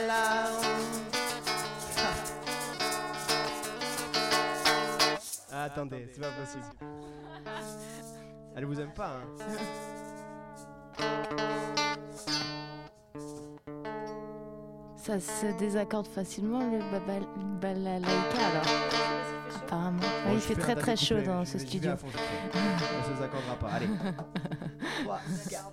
Ah, 5.57 5.63
attendez, 5.63 6.09
c'est 6.11 6.19
pas 6.19 6.31
possible. 6.31 6.65
Elle 8.55 8.65
vous 8.65 8.79
aime 8.79 8.93
pas, 8.93 9.17
hein 9.17 9.45
Ça 14.97 15.19
se 15.19 15.57
désaccorde 15.57 16.07
facilement 16.07 16.59
le 16.59 16.79
balalaïka 17.61 18.11
alors. 18.51 18.65
Apparemment. 19.55 19.99
Bon, 19.99 20.31
oui, 20.31 20.35
il 20.35 20.41
fait 20.41 20.55
très 20.55 20.75
très 20.75 20.97
chaud 20.97 21.21
dans 21.21 21.45
ce 21.45 21.57
je 21.57 21.65
studio. 21.65 21.91
Ah. 21.93 21.97
Ça 21.97 23.03
se 23.05 23.13
désaccordera 23.13 23.55
pas. 23.55 23.69
Allez. 23.69 23.87
3, 25.03 25.19
4, 25.49 25.71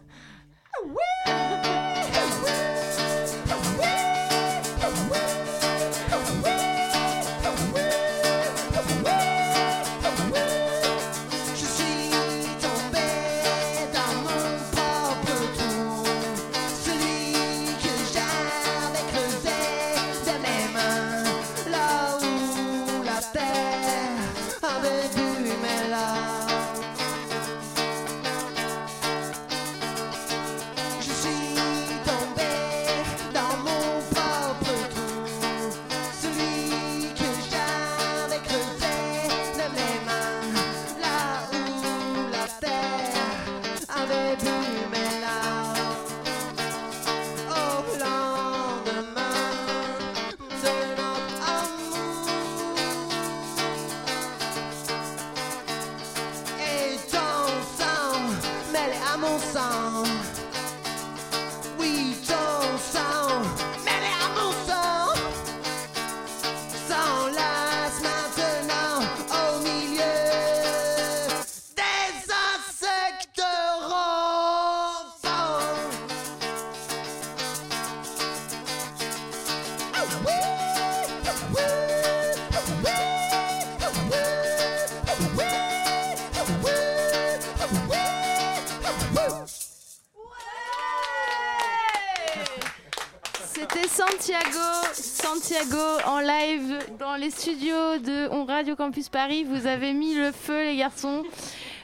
Santiago 95.53 96.01
en 96.07 96.21
live 96.21 96.79
dans 96.99 97.15
les 97.17 97.31
studios 97.31 97.99
de 97.99 98.29
On 98.31 98.45
Radio 98.47 98.75
Campus 98.75 99.09
Paris. 99.11 99.45
Vous 99.45 99.67
avez 99.67 99.93
mis 99.93 100.15
le 100.15 100.33
feu, 100.33 100.65
les 100.65 100.77
garçons. 100.79 101.25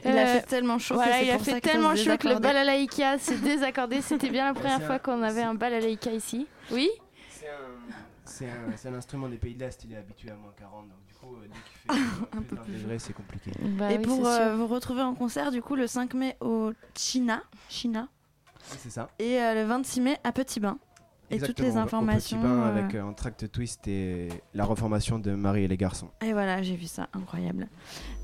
Il 0.04 0.16
a 0.16 0.26
fait 0.26 0.42
tellement 0.46 0.78
chaud 0.78 0.94
que 0.94 1.00
Voilà, 1.00 1.22
il 1.22 1.30
a 1.30 1.38
fait 1.38 1.60
tellement 1.60 1.94
chaud 1.94 2.16
que 2.18 2.28
le 2.28 2.38
balalaïka 2.38 3.18
s'est 3.18 3.36
désaccordé. 3.36 4.00
C'était 4.00 4.30
bien 4.30 4.46
la 4.46 4.54
première 4.54 4.82
fois 4.82 4.94
un- 4.94 4.98
qu'on 4.98 5.22
avait 5.22 5.42
un 5.42 5.54
balalaïka 5.54 6.10
ici. 6.12 6.46
Oui 6.70 6.88
C'est 8.24 8.46
un, 8.46 8.90
un 8.90 8.94
instrument 8.94 9.28
des 9.28 9.36
pays 9.36 9.54
de 9.54 9.60
l'Est, 9.60 9.84
il 9.84 9.92
est 9.92 9.96
habitué 9.98 10.30
à 10.30 10.34
moins 10.36 10.52
40, 10.58 10.88
donc 10.88 10.98
du 11.06 11.14
coup, 11.14 11.34
euh, 11.36 11.46
dès 11.46 11.94
qu'il 11.96 12.00
fait 12.00 12.36
euh, 12.36 12.40
plus 12.40 12.56
de 12.56 12.62
20 12.62 12.78
degrés, 12.84 12.98
c'est 12.98 13.12
compliqué. 13.12 13.50
Bah 13.60 13.92
et 13.92 13.98
pour 13.98 14.26
euh, 14.26 14.54
vous 14.56 14.66
retrouver 14.68 15.02
en 15.02 15.14
concert, 15.14 15.50
du 15.50 15.60
coup, 15.60 15.74
le 15.74 15.86
5 15.86 16.14
mai 16.14 16.36
au 16.40 16.72
China, 16.96 17.42
China 17.68 18.08
C'est 18.78 18.90
ça. 18.90 19.08
et 19.18 19.40
euh, 19.42 19.54
le 19.54 19.64
26 19.64 20.00
mai 20.00 20.18
à 20.24 20.32
Petit 20.32 20.60
Bain. 20.60 20.78
Et 21.30 21.38
toutes 21.38 21.60
les 21.60 21.76
informations. 21.76 22.38
Au 22.38 22.40
petit 22.40 22.48
bain 22.48 22.58
euh, 22.58 22.78
avec 22.78 22.94
un 22.94 23.12
tract 23.12 23.50
twist 23.50 23.86
et 23.88 24.28
la 24.54 24.64
reformation 24.64 25.18
de 25.18 25.32
Marie 25.32 25.64
et 25.64 25.68
les 25.68 25.76
garçons. 25.76 26.08
Et 26.24 26.32
voilà, 26.32 26.62
j'ai 26.62 26.76
vu 26.76 26.86
ça, 26.86 27.08
incroyable. 27.12 27.68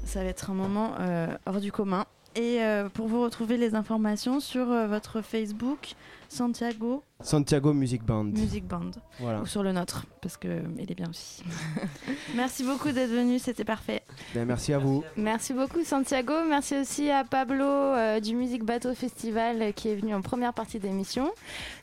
Ça 0.04 0.22
va 0.22 0.28
être 0.28 0.50
un 0.50 0.54
moment 0.54 0.94
euh, 1.00 1.28
hors 1.46 1.60
du 1.60 1.72
commun. 1.72 2.06
Et 2.36 2.62
euh, 2.62 2.88
pour 2.88 3.06
vous 3.06 3.22
retrouver 3.22 3.56
les 3.56 3.74
informations 3.74 4.40
sur 4.40 4.66
votre 4.66 5.20
Facebook 5.20 5.94
Santiago 6.34 7.04
Santiago 7.20 7.72
Music 7.72 8.02
Band. 8.02 8.24
Music 8.24 8.66
Band. 8.66 8.90
Voilà. 9.20 9.40
Ou 9.40 9.46
sur 9.46 9.62
le 9.62 9.70
nôtre, 9.70 10.04
parce 10.20 10.36
qu'il 10.36 10.50
est 10.50 10.94
bien 10.94 11.08
aussi. 11.08 11.44
Merci 12.34 12.64
beaucoup 12.64 12.90
d'être 12.90 13.10
venu, 13.10 13.38
c'était 13.38 13.64
parfait. 13.64 14.02
Ben, 14.34 14.44
merci 14.44 14.72
à 14.72 14.78
vous. 14.78 15.04
Merci 15.16 15.52
beaucoup 15.52 15.84
Santiago, 15.84 16.32
merci 16.48 16.76
aussi 16.76 17.08
à 17.10 17.22
Pablo 17.22 17.64
euh, 17.64 18.18
du 18.18 18.34
Music 18.34 18.64
Bateau 18.64 18.94
Festival 18.94 19.62
euh, 19.62 19.72
qui 19.72 19.88
est 19.88 19.94
venu 19.94 20.12
en 20.12 20.22
première 20.22 20.52
partie 20.52 20.80
d'émission. 20.80 21.30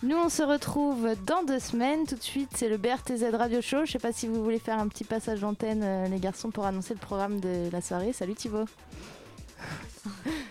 Nous 0.03 0.17
on 0.17 0.27
se 0.27 0.43
retrouve 0.43 1.15
dans 1.25 1.43
deux 1.43 1.59
semaines, 1.59 2.05
tout 2.05 2.15
de 2.15 2.23
suite 2.23 2.49
c'est 2.53 2.67
le 2.67 2.77
BRTZ 2.77 3.33
Radio 3.33 3.61
Show. 3.61 3.85
Je 3.85 3.93
sais 3.93 3.99
pas 3.99 4.11
si 4.11 4.27
vous 4.27 4.43
voulez 4.43 4.59
faire 4.59 4.79
un 4.79 4.89
petit 4.89 5.05
passage 5.05 5.39
d'antenne 5.39 5.81
euh, 5.81 6.07
les 6.09 6.19
garçons 6.19 6.51
pour 6.51 6.65
annoncer 6.65 6.93
le 6.93 6.99
programme 6.99 7.39
de 7.39 7.69
la 7.71 7.79
soirée. 7.79 8.11
Salut 8.11 8.35
Thibaut. 8.35 8.65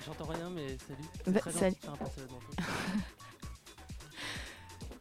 J'entends 0.06 0.30
rien, 0.32 0.48
mais 0.54 0.76
salut. 0.88 1.08
Bah, 1.26 1.40
Très 1.40 1.52
salut. 1.52 1.76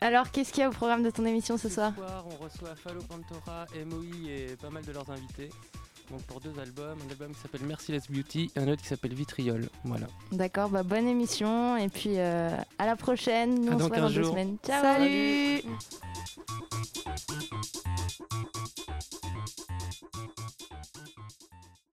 Alors 0.01 0.31
qu'est-ce 0.31 0.51
qu'il 0.53 0.61
y 0.61 0.63
a 0.63 0.69
au 0.69 0.73
programme 0.73 1.03
de 1.03 1.09
ton 1.09 1.25
émission 1.25 1.57
ce 1.57 1.67
soir 1.69 1.91
Ce 1.95 2.01
soir, 2.01 2.25
on 2.25 2.43
reçoit 2.43 2.75
Fallo 2.75 3.01
Pantora, 3.01 3.65
MOI 3.85 4.29
et 4.29 4.55
pas 4.61 4.69
mal 4.69 4.83
de 4.85 4.91
leurs 4.93 5.09
invités. 5.09 5.49
Donc 6.09 6.21
pour 6.23 6.39
deux 6.39 6.57
albums, 6.59 6.97
un 7.05 7.11
album 7.11 7.33
qui 7.33 7.39
s'appelle 7.41 7.61
Merciless 7.63 8.09
Beauty 8.09 8.49
et 8.55 8.59
un 8.59 8.67
autre 8.69 8.81
qui 8.81 8.87
s'appelle 8.87 9.13
Vitriol. 9.13 9.69
Voilà. 9.83 10.07
D'accord, 10.31 10.69
bah, 10.69 10.83
bonne 10.83 11.07
émission 11.07 11.77
et 11.77 11.89
puis 11.89 12.13
euh, 12.17 12.49
à 12.79 12.85
la 12.85 12.95
prochaine. 12.95 13.65
Nous 13.65 13.71
À 13.71 13.75
on 13.75 13.77
se 13.77 13.83
dans 13.83 13.87
voit 13.89 13.97
dans 13.97 14.07
15 14.07 14.15
deux 14.15 14.23
semaines. 14.23 14.57
Ciao. 14.65 14.81
Salut. 14.81 15.61
Salut. 15.61 15.75